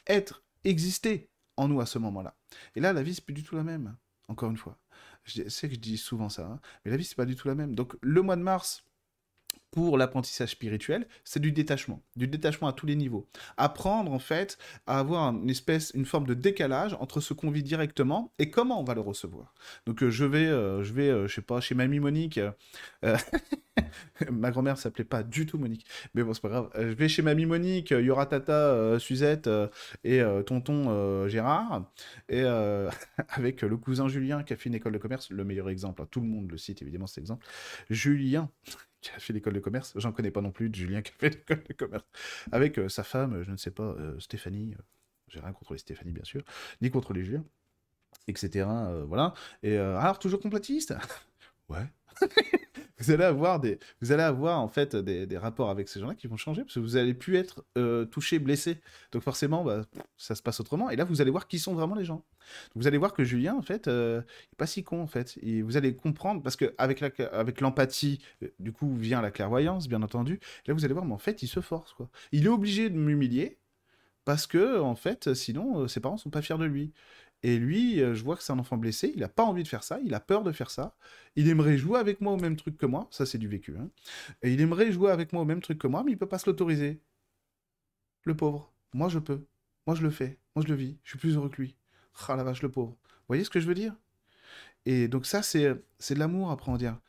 être, 0.07 0.43
exister 0.63 1.29
en 1.57 1.67
nous 1.67 1.81
à 1.81 1.85
ce 1.85 1.99
moment-là. 1.99 2.35
Et 2.75 2.79
là, 2.79 2.93
la 2.93 3.03
vie, 3.03 3.15
c'est 3.15 3.23
plus 3.23 3.33
du 3.33 3.43
tout 3.43 3.55
la 3.55 3.63
même, 3.63 3.95
encore 4.27 4.49
une 4.49 4.57
fois. 4.57 4.77
Je 5.23 5.47
sais 5.49 5.67
que 5.67 5.75
je 5.75 5.79
dis 5.79 5.97
souvent 5.97 6.29
ça, 6.29 6.45
hein, 6.45 6.59
mais 6.83 6.91
la 6.91 6.97
vie, 6.97 7.05
c'est 7.05 7.15
pas 7.15 7.25
du 7.25 7.35
tout 7.35 7.47
la 7.47 7.55
même. 7.55 7.75
Donc, 7.75 7.95
le 8.01 8.21
mois 8.21 8.35
de 8.35 8.41
mars, 8.41 8.83
pour 9.75 9.97
l'apprentissage 9.97 10.51
spirituel, 10.51 11.05
c'est 11.25 11.41
du 11.41 11.51
détachement, 11.51 12.01
du 12.15 12.27
détachement 12.27 12.69
à 12.69 12.73
tous 12.73 12.85
les 12.85 12.95
niveaux. 12.95 13.27
Apprendre 13.57 14.13
en 14.13 14.19
fait 14.19 14.57
à 14.87 14.99
avoir 14.99 15.33
une 15.33 15.49
espèce, 15.49 15.91
une 15.93 16.05
forme 16.05 16.25
de 16.25 16.33
décalage 16.33 16.95
entre 17.01 17.19
ce 17.19 17.33
qu'on 17.33 17.51
vit 17.51 17.61
directement 17.61 18.31
et 18.39 18.49
comment 18.49 18.79
on 18.79 18.85
va 18.85 18.93
le 18.95 19.01
recevoir. 19.01 19.53
Donc 19.85 20.01
euh, 20.01 20.09
je 20.09 20.23
vais, 20.23 20.47
euh, 20.47 20.81
je 20.81 20.93
vais, 20.93 21.09
euh, 21.09 21.27
je 21.27 21.35
sais 21.35 21.41
pas, 21.41 21.59
chez 21.59 21.75
mamie 21.75 21.99
Monique. 21.99 22.39
Ma 24.31 24.49
grand-mère 24.51 24.77
s'appelait 24.77 25.03
pas 25.03 25.23
du 25.23 25.45
tout 25.45 25.57
Monique, 25.57 25.85
mais 26.13 26.23
bon 26.23 26.33
c'est 26.33 26.41
pas 26.41 26.47
grave. 26.47 26.69
je 26.73 26.93
vais 26.93 27.09
chez 27.09 27.21
mamie 27.21 27.45
Monique, 27.45 27.91
il 27.91 28.05
y 28.05 28.09
aura 28.09 28.25
tata 28.25 28.97
Suzette 28.97 29.49
et 30.05 30.21
tonton 30.45 31.27
Gérard 31.27 31.83
et 32.29 32.43
avec 33.29 33.61
le 33.61 33.75
cousin 33.75 34.07
Julien 34.07 34.43
qui 34.43 34.53
a 34.53 34.55
fait 34.55 34.69
une 34.69 34.75
école 34.75 34.93
de 34.93 34.97
commerce, 34.97 35.29
le 35.31 35.43
meilleur 35.43 35.69
exemple. 35.69 36.01
Hein. 36.01 36.07
tout 36.09 36.21
le 36.21 36.27
monde 36.27 36.49
le 36.49 36.57
cite 36.57 36.81
évidemment 36.81 37.07
cet 37.07 37.17
exemple. 37.17 37.45
Julien 37.89 38.49
qui 39.05 39.15
a 39.15 39.19
fait 39.19 39.33
l'école 39.33 39.53
de 39.53 39.59
commerce. 39.59 39.93
J'en 39.95 40.11
connais 40.11 40.31
pas 40.31 40.41
non 40.41 40.51
plus 40.51 40.69
de 40.69 40.75
Julien 40.75 41.01
qui 41.01 41.11
a 41.11 41.15
fait 41.19 41.29
l'école 41.49 41.63
de 41.63 41.73
commerce. 41.73 42.05
Avec 42.51 42.79
euh, 42.79 42.89
sa 42.89 43.03
femme, 43.03 43.43
je 43.43 43.51
ne 43.51 43.57
sais 43.57 43.71
pas, 43.71 43.83
euh, 43.83 44.19
Stéphanie. 44.19 44.73
Euh, 44.73 44.81
j'ai 45.27 45.39
rien 45.39 45.53
contre 45.53 45.73
les 45.73 45.79
Stéphanie, 45.79 46.11
bien 46.11 46.23
sûr, 46.23 46.43
ni 46.81 46.89
contre 46.89 47.13
les 47.13 47.23
Julien, 47.23 47.43
etc. 48.27 48.67
voilà. 49.07 49.33
Et 49.63 49.75
alors, 49.75 50.19
toujours 50.19 50.39
complétiste 50.39 50.93
Ouais. 51.69 51.87
Vous 52.97 53.11
allez 53.11 53.23
avoir 53.23 53.59
des, 53.59 53.79
vous 54.01 54.11
allez 54.11 54.23
avoir 54.23 54.61
en 54.61 54.69
fait 54.69 54.95
des, 54.95 55.37
rapports 55.37 55.69
avec 55.69 55.89
ces 55.89 55.99
gens-là 55.99 56.15
qui 56.15 56.27
vont 56.27 56.37
changer 56.37 56.61
parce 56.61 56.75
que 56.75 56.79
vous 56.79 56.95
allez 56.95 57.13
plus 57.13 57.35
être 57.35 57.65
euh, 57.77 58.05
touché, 58.05 58.39
blessé. 58.39 58.79
Donc 59.11 59.21
forcément, 59.21 59.63
bah, 59.63 59.85
ça 60.17 60.33
se 60.35 60.41
passe 60.41 60.59
autrement. 60.59 60.89
Et 60.89 60.95
là, 60.95 61.03
vous 61.03 61.21
allez 61.21 61.31
voir 61.31 61.47
qui 61.47 61.59
sont 61.59 61.73
vraiment 61.73 61.95
les 61.95 62.05
gens. 62.05 62.23
vous 62.75 62.87
allez 62.87 62.97
voir 62.97 63.13
que 63.13 63.23
Julien, 63.23 63.55
en 63.55 63.61
fait, 63.61 63.87
euh, 63.87 64.21
est 64.21 64.55
pas 64.55 64.65
si 64.65 64.83
con 64.83 65.01
en 65.01 65.07
fait. 65.07 65.37
Et 65.41 65.61
vous 65.61 65.75
allez 65.75 65.95
comprendre 65.95 66.41
parce 66.41 66.55
que 66.55 66.73
avec 66.77 67.01
la, 67.01 67.09
avec 67.33 67.59
l'empathie, 67.59 68.21
euh, 68.43 68.47
du 68.59 68.71
coup, 68.71 68.95
vient 68.95 69.21
la 69.21 69.31
clairvoyance, 69.31 69.89
bien 69.89 70.01
entendu. 70.01 70.39
là, 70.65 70.73
vous 70.73 70.85
allez 70.85 70.93
voir, 70.93 71.05
mais 71.05 71.13
en 71.13 71.19
fait, 71.19 71.43
il 71.43 71.47
se 71.47 71.59
force 71.59 71.93
quoi. 71.93 72.09
Il 72.31 72.45
est 72.45 72.49
obligé 72.49 72.89
de 72.89 72.97
m'humilier 72.97 73.57
parce 74.23 74.47
que 74.47 74.79
en 74.79 74.95
fait, 74.95 75.33
sinon, 75.33 75.87
ses 75.87 75.99
parents 75.99 76.17
sont 76.17 76.29
pas 76.29 76.41
fiers 76.41 76.57
de 76.57 76.65
lui. 76.65 76.93
Et 77.45 77.59
lui, 77.59 78.01
euh, 78.01 78.15
je 78.15 78.23
vois 78.23 78.35
que 78.35 78.41
c'est 78.41 78.53
un 78.53 78.57
enfant 78.57 78.75
blessé, 78.75 79.11
il 79.13 79.19
n'a 79.19 79.29
pas 79.29 79.43
envie 79.43 79.61
de 79.61 79.67
faire 79.67 79.83
ça, 79.83 79.99
il 80.03 80.15
a 80.15 80.19
peur 80.19 80.41
de 80.43 80.51
faire 80.51 80.71
ça. 80.71 80.97
Il 81.35 81.47
aimerait 81.47 81.77
jouer 81.77 81.99
avec 81.99 82.19
moi 82.19 82.33
au 82.33 82.37
même 82.37 82.55
truc 82.55 82.75
que 82.75 82.87
moi, 82.87 83.07
ça 83.11 83.27
c'est 83.27 83.37
du 83.37 83.47
vécu. 83.47 83.77
Hein. 83.77 83.91
Et 84.41 84.51
il 84.51 84.61
aimerait 84.61 84.91
jouer 84.91 85.11
avec 85.11 85.31
moi 85.31 85.43
au 85.43 85.45
même 85.45 85.61
truc 85.61 85.77
que 85.77 85.85
moi, 85.85 86.03
mais 86.03 86.13
il 86.13 86.17
peut 86.17 86.27
pas 86.27 86.39
se 86.39 86.49
l'autoriser. 86.49 86.99
Le 88.23 88.35
pauvre. 88.35 88.73
Moi 88.93 89.09
je 89.09 89.19
peux. 89.19 89.45
Moi 89.85 89.95
je 89.95 90.01
le 90.01 90.09
fais. 90.09 90.39
Moi 90.55 90.65
je 90.65 90.69
le 90.71 90.73
vis. 90.73 90.97
Je 91.03 91.09
suis 91.09 91.19
plus 91.19 91.35
heureux 91.35 91.49
que 91.49 91.61
lui. 91.61 91.75
Ah 92.27 92.35
la 92.35 92.43
vache, 92.43 92.63
le 92.63 92.71
pauvre. 92.71 92.97
Vous 93.03 93.25
voyez 93.27 93.43
ce 93.43 93.51
que 93.51 93.59
je 93.59 93.67
veux 93.67 93.75
dire? 93.75 93.95
Et 94.87 95.07
donc 95.07 95.27
ça, 95.27 95.43
c'est 95.43 95.65
de 95.69 96.19
l'amour 96.19 96.49
après 96.49 96.71
on 96.71 96.77
dire. 96.77 96.99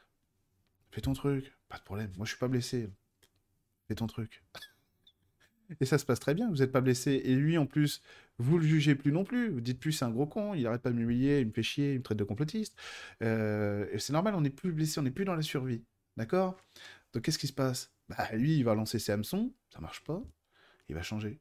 Fais 0.91 1.01
ton 1.01 1.15
truc, 1.15 1.51
pas 1.71 1.79
de 1.79 1.83
problème. 1.83 2.13
Moi 2.19 2.27
je 2.27 2.33
suis 2.33 2.39
pas 2.39 2.49
blessé. 2.49 2.91
Fais 3.89 3.95
ton 3.95 4.07
truc. 4.07 4.45
Et 5.81 5.85
ça 5.85 5.99
se 5.99 6.05
passe 6.05 6.21
très 6.21 6.35
bien, 6.35 6.49
vous 6.49 6.57
n'êtes 6.57 6.73
pas 6.73 6.81
blessé. 6.81 7.23
Et 7.25 7.35
lui, 7.35 7.59
en 7.59 7.67
plus, 7.67 8.03
vous 8.39 8.59
le 8.59 8.67
jugez 8.67 8.95
plus 8.95 9.13
non 9.13 9.25
plus. 9.25 9.51
Vous 9.51 9.61
dites 9.61 9.81
plus, 9.81 9.93
c'est 9.93 10.05
un 10.05 10.11
gros 10.11 10.27
con, 10.27 10.55
il 10.55 10.67
arrête 10.67 10.83
pas 10.83 10.91
de 10.91 10.97
m'humilier, 10.97 11.41
il 11.41 11.47
me 11.49 11.53
fait 11.53 11.63
chier, 11.63 11.93
il 11.93 11.99
me 11.99 12.03
traite 12.03 12.19
de 12.19 12.25
complotiste. 12.25 12.77
Euh, 13.23 13.87
c'est 13.99 14.13
normal, 14.13 14.35
on 14.35 14.41
n'est 14.43 14.51
plus 14.51 14.73
blessé, 14.73 14.99
on 15.01 15.03
n'est 15.03 15.11
plus 15.11 15.25
dans 15.25 15.35
la 15.35 15.43
survie. 15.43 15.85
D'accord? 16.17 16.57
Donc 17.13 17.25
qu'est-ce 17.25 17.39
qui 17.39 17.47
se 17.47 17.53
passe? 17.53 17.93
Bah 18.09 18.29
lui, 18.35 18.57
il 18.59 18.65
va 18.65 18.75
lancer 18.75 18.99
ses 18.99 19.13
hameçons, 19.13 19.53
ça 19.73 19.81
marche 19.81 20.05
pas, 20.05 20.23
il 20.89 20.95
va 20.95 21.03
changer. 21.03 21.41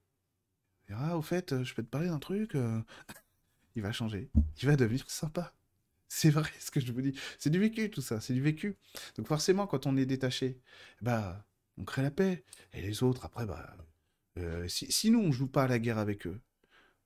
Il 0.89 0.95
ah, 0.97 1.17
au 1.17 1.21
fait, 1.21 1.63
je 1.63 1.73
peux 1.73 1.83
te 1.83 1.89
parler 1.89 2.07
d'un 2.07 2.19
truc 2.19 2.55
euh, 2.55 2.79
Il 3.75 3.81
va 3.81 3.91
changer, 3.91 4.29
il 4.61 4.67
va 4.67 4.75
devenir 4.77 5.09
sympa. 5.09 5.53
C'est 6.07 6.29
vrai 6.29 6.49
ce 6.59 6.71
que 6.71 6.79
je 6.79 6.91
vous 6.93 7.01
dis. 7.01 7.13
C'est 7.39 7.49
du 7.49 7.59
vécu 7.59 7.89
tout 7.89 8.01
ça, 8.01 8.21
c'est 8.21 8.33
du 8.33 8.41
vécu. 8.41 8.77
Donc 9.17 9.27
forcément, 9.27 9.67
quand 9.67 9.85
on 9.85 9.97
est 9.97 10.05
détaché, 10.05 10.61
bah 11.01 11.45
on 11.77 11.83
crée 11.83 12.03
la 12.03 12.11
paix. 12.11 12.45
Et 12.73 12.81
les 12.81 13.03
autres, 13.03 13.25
après, 13.25 13.45
bah 13.45 13.75
euh, 14.37 14.67
si, 14.67 15.11
nous, 15.11 15.19
on 15.19 15.31
joue 15.31 15.47
pas 15.47 15.63
à 15.63 15.67
la 15.67 15.79
guerre 15.79 15.97
avec 15.97 16.27
eux, 16.27 16.39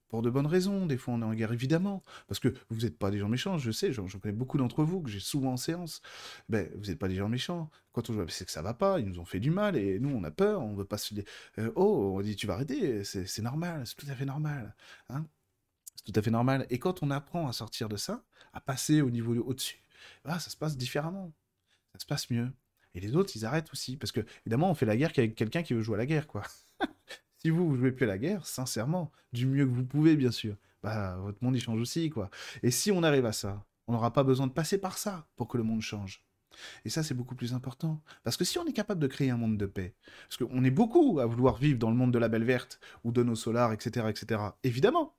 pour 0.09 0.21
de 0.21 0.29
bonnes 0.29 0.47
raisons, 0.47 0.85
des 0.85 0.97
fois 0.97 1.13
on 1.13 1.21
est 1.21 1.25
en 1.25 1.33
guerre 1.33 1.53
évidemment, 1.53 2.03
parce 2.27 2.39
que 2.39 2.53
vous 2.69 2.81
n'êtes 2.81 2.97
pas 2.97 3.11
des 3.11 3.19
gens 3.19 3.29
méchants, 3.29 3.57
je 3.57 3.71
sais, 3.71 3.93
j'en 3.93 4.07
connais 4.07 4.33
beaucoup 4.33 4.57
d'entre 4.57 4.83
vous 4.83 5.01
que 5.01 5.09
j'ai 5.09 5.19
souvent 5.19 5.53
en 5.53 5.57
séance, 5.57 6.01
ben, 6.49 6.67
vous 6.75 6.87
n'êtes 6.87 6.99
pas 6.99 7.07
des 7.07 7.15
gens 7.15 7.29
méchants, 7.29 7.69
quand 7.93 8.09
on 8.09 8.13
joue, 8.13 8.27
c'est 8.27 8.45
que 8.45 8.51
ça 8.51 8.61
va 8.61 8.73
pas, 8.73 8.99
ils 8.99 9.05
nous 9.05 9.19
ont 9.19 9.25
fait 9.25 9.39
du 9.39 9.51
mal, 9.51 9.77
et 9.77 9.99
nous 9.99 10.09
on 10.09 10.23
a 10.23 10.31
peur, 10.31 10.61
on 10.61 10.73
veut 10.73 10.85
pas 10.85 10.97
se... 10.97 11.13
Euh, 11.59 11.71
oh, 11.75 12.15
on 12.17 12.21
dit 12.21 12.35
tu 12.35 12.47
vas 12.47 12.55
arrêter, 12.55 13.03
c'est 13.03 13.41
normal, 13.41 13.85
c'est 13.85 13.95
tout 13.95 14.07
à 14.09 14.15
fait 14.15 14.25
normal, 14.25 14.75
hein. 15.09 15.25
C'est 15.95 16.13
tout 16.13 16.19
à 16.19 16.23
fait 16.23 16.31
normal, 16.31 16.65
et 16.69 16.79
quand 16.79 17.03
on 17.03 17.11
apprend 17.11 17.47
à 17.47 17.53
sortir 17.53 17.89
de 17.89 17.97
ça, 17.97 18.23
à 18.53 18.61
passer 18.61 19.01
au 19.01 19.11
niveau 19.11 19.35
au-dessus, 19.35 19.83
ah, 20.25 20.39
ça 20.39 20.49
se 20.49 20.57
passe 20.57 20.77
différemment, 20.77 21.31
ça 21.93 21.99
se 21.99 22.05
passe 22.05 22.29
mieux, 22.31 22.51
et 22.95 22.99
les 22.99 23.15
autres 23.15 23.31
ils 23.35 23.45
arrêtent 23.45 23.71
aussi, 23.73 23.97
parce 23.97 24.11
que 24.11 24.21
évidemment 24.45 24.71
on 24.71 24.75
fait 24.75 24.85
la 24.85 24.97
guerre 24.97 25.13
qu'avec 25.13 25.35
quelqu'un 25.35 25.61
qui 25.61 25.73
veut 25.73 25.81
jouer 25.81 25.95
à 25.95 25.99
la 25.99 26.05
guerre, 26.07 26.25
quoi. 26.27 26.43
Si 27.39 27.49
vous, 27.49 27.67
vous 27.69 27.75
jouez 27.77 27.91
plus 27.91 28.05
la 28.05 28.17
guerre, 28.17 28.45
sincèrement, 28.45 29.11
du 29.33 29.47
mieux 29.47 29.65
que 29.65 29.71
vous 29.71 29.85
pouvez, 29.85 30.15
bien 30.15 30.31
sûr, 30.31 30.55
bah, 30.83 31.17
votre 31.21 31.43
monde, 31.43 31.55
il 31.55 31.61
change 31.61 31.79
aussi, 31.79 32.09
quoi. 32.09 32.29
Et 32.63 32.71
si 32.71 32.91
on 32.91 33.03
arrive 33.03 33.25
à 33.25 33.31
ça, 33.31 33.65
on 33.87 33.93
n'aura 33.93 34.13
pas 34.13 34.23
besoin 34.23 34.47
de 34.47 34.51
passer 34.51 34.77
par 34.77 34.97
ça 34.97 35.25
pour 35.35 35.47
que 35.47 35.57
le 35.57 35.63
monde 35.63 35.81
change. 35.81 36.23
Et 36.85 36.89
ça, 36.89 37.03
c'est 37.03 37.13
beaucoup 37.13 37.35
plus 37.35 37.53
important. 37.53 38.01
Parce 38.23 38.37
que 38.37 38.43
si 38.43 38.57
on 38.59 38.65
est 38.65 38.73
capable 38.73 38.99
de 38.99 39.07
créer 39.07 39.29
un 39.29 39.37
monde 39.37 39.57
de 39.57 39.65
paix, 39.65 39.95
parce 40.27 40.37
qu'on 40.37 40.63
est 40.63 40.71
beaucoup 40.71 41.19
à 41.19 41.25
vouloir 41.25 41.57
vivre 41.57 41.79
dans 41.79 41.89
le 41.89 41.95
monde 41.95 42.11
de 42.11 42.19
la 42.19 42.27
belle 42.27 42.43
verte 42.43 42.79
ou 43.03 43.11
de 43.11 43.23
nos 43.23 43.35
solars, 43.35 43.71
etc., 43.71 44.07
etc., 44.09 44.41
évidemment. 44.63 45.15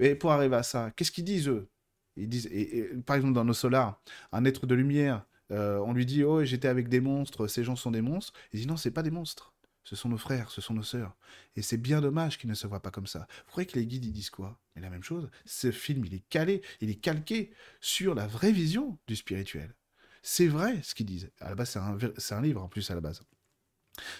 Mais 0.00 0.14
pour 0.14 0.32
arriver 0.32 0.56
à 0.56 0.62
ça, 0.62 0.90
qu'est-ce 0.96 1.12
qu'ils 1.12 1.24
disent, 1.24 1.48
eux? 1.48 1.68
Ils 2.16 2.28
disent, 2.28 2.48
et, 2.50 2.90
par 3.06 3.16
exemple, 3.16 3.34
dans 3.34 3.44
nos 3.44 3.52
solars, 3.52 4.00
un 4.32 4.44
être 4.44 4.66
de 4.66 4.74
lumière, 4.74 5.24
euh, 5.50 5.78
on 5.78 5.92
lui 5.92 6.06
dit, 6.06 6.24
oh, 6.24 6.44
j'étais 6.44 6.68
avec 6.68 6.88
des 6.88 7.00
monstres, 7.00 7.46
ces 7.46 7.64
gens 7.64 7.76
sont 7.76 7.90
des 7.90 8.02
monstres. 8.02 8.32
Il 8.52 8.60
dit, 8.60 8.66
non, 8.66 8.76
c'est 8.76 8.90
pas 8.90 9.02
des 9.02 9.10
monstres. 9.10 9.52
Ce 9.88 9.96
sont 9.96 10.10
nos 10.10 10.18
frères, 10.18 10.50
ce 10.50 10.60
sont 10.60 10.74
nos 10.74 10.82
sœurs. 10.82 11.16
Et 11.56 11.62
c'est 11.62 11.78
bien 11.78 12.02
dommage 12.02 12.36
qu'ils 12.36 12.50
ne 12.50 12.54
se 12.54 12.66
voient 12.66 12.82
pas 12.82 12.90
comme 12.90 13.06
ça. 13.06 13.20
Vous 13.46 13.52
croyez 13.52 13.66
que 13.66 13.78
les 13.78 13.86
guides, 13.86 14.04
ils 14.04 14.12
disent 14.12 14.28
quoi? 14.28 14.60
Mais 14.76 14.82
la 14.82 14.90
même 14.90 15.02
chose. 15.02 15.30
Ce 15.46 15.70
film, 15.70 16.04
il 16.04 16.12
est 16.12 16.28
calé, 16.28 16.60
il 16.82 16.90
est 16.90 17.00
calqué 17.00 17.54
sur 17.80 18.14
la 18.14 18.26
vraie 18.26 18.52
vision 18.52 18.98
du 19.06 19.16
spirituel. 19.16 19.74
C'est 20.20 20.46
vrai 20.46 20.82
ce 20.82 20.94
qu'ils 20.94 21.06
disent. 21.06 21.30
À 21.40 21.48
la 21.48 21.54
base, 21.54 21.70
c'est 22.18 22.34
un, 22.34 22.42
livre 22.42 22.62
en 22.62 22.68
plus 22.68 22.90
à 22.90 22.94
la 22.94 23.00
base. 23.00 23.22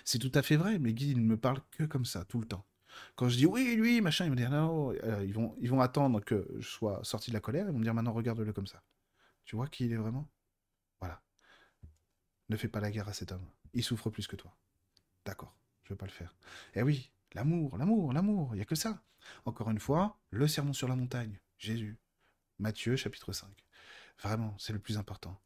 C'est 0.06 0.18
tout 0.18 0.32
à 0.32 0.40
fait 0.40 0.56
vrai, 0.56 0.78
mais 0.78 0.94
guides, 0.94 1.18
ils 1.18 1.22
ne 1.22 1.28
me 1.28 1.36
parlent 1.36 1.60
que 1.70 1.84
comme 1.84 2.06
ça, 2.06 2.24
tout 2.24 2.40
le 2.40 2.46
temps. 2.46 2.64
Quand 3.14 3.28
je 3.28 3.36
dis 3.36 3.44
oui, 3.44 3.76
lui, 3.76 4.00
machin, 4.00 4.24
ils 4.24 4.30
me 4.30 4.36
disent 4.36 4.48
non, 4.48 4.94
euh, 5.04 5.52
ils 5.60 5.68
vont 5.68 5.80
attendre 5.82 6.24
que 6.24 6.48
je 6.60 6.66
sois 6.66 7.00
sorti 7.04 7.30
de 7.30 7.34
la 7.34 7.40
colère, 7.40 7.66
ils 7.68 7.72
vont 7.72 7.78
me 7.78 7.84
dire 7.84 7.92
maintenant 7.92 8.14
regarde-le 8.14 8.54
comme 8.54 8.66
ça. 8.66 8.82
Tu 9.44 9.54
vois 9.54 9.66
qui 9.66 9.84
il 9.84 9.92
est 9.92 9.96
vraiment? 9.96 10.30
Voilà. 10.98 11.20
Ne 12.48 12.56
fais 12.56 12.68
pas 12.68 12.80
la 12.80 12.90
guerre 12.90 13.08
à 13.08 13.12
cet 13.12 13.32
homme. 13.32 13.44
Il 13.74 13.84
souffre 13.84 14.08
plus 14.08 14.26
que 14.26 14.36
toi. 14.36 14.56
D'accord, 15.28 15.54
je 15.84 15.92
ne 15.92 15.94
vais 15.94 15.98
pas 15.98 16.06
le 16.06 16.10
faire. 16.10 16.34
Eh 16.72 16.82
oui, 16.82 17.10
l'amour, 17.34 17.76
l'amour, 17.76 18.14
l'amour, 18.14 18.48
il 18.54 18.56
n'y 18.56 18.62
a 18.62 18.64
que 18.64 18.74
ça. 18.74 19.02
Encore 19.44 19.68
une 19.68 19.78
fois, 19.78 20.18
le 20.30 20.48
sermon 20.48 20.72
sur 20.72 20.88
la 20.88 20.96
montagne, 20.96 21.38
Jésus. 21.58 21.98
Matthieu 22.58 22.96
chapitre 22.96 23.34
5. 23.34 23.46
Vraiment, 24.22 24.56
c'est 24.58 24.72
le 24.72 24.78
plus 24.78 24.96
important. 24.96 25.38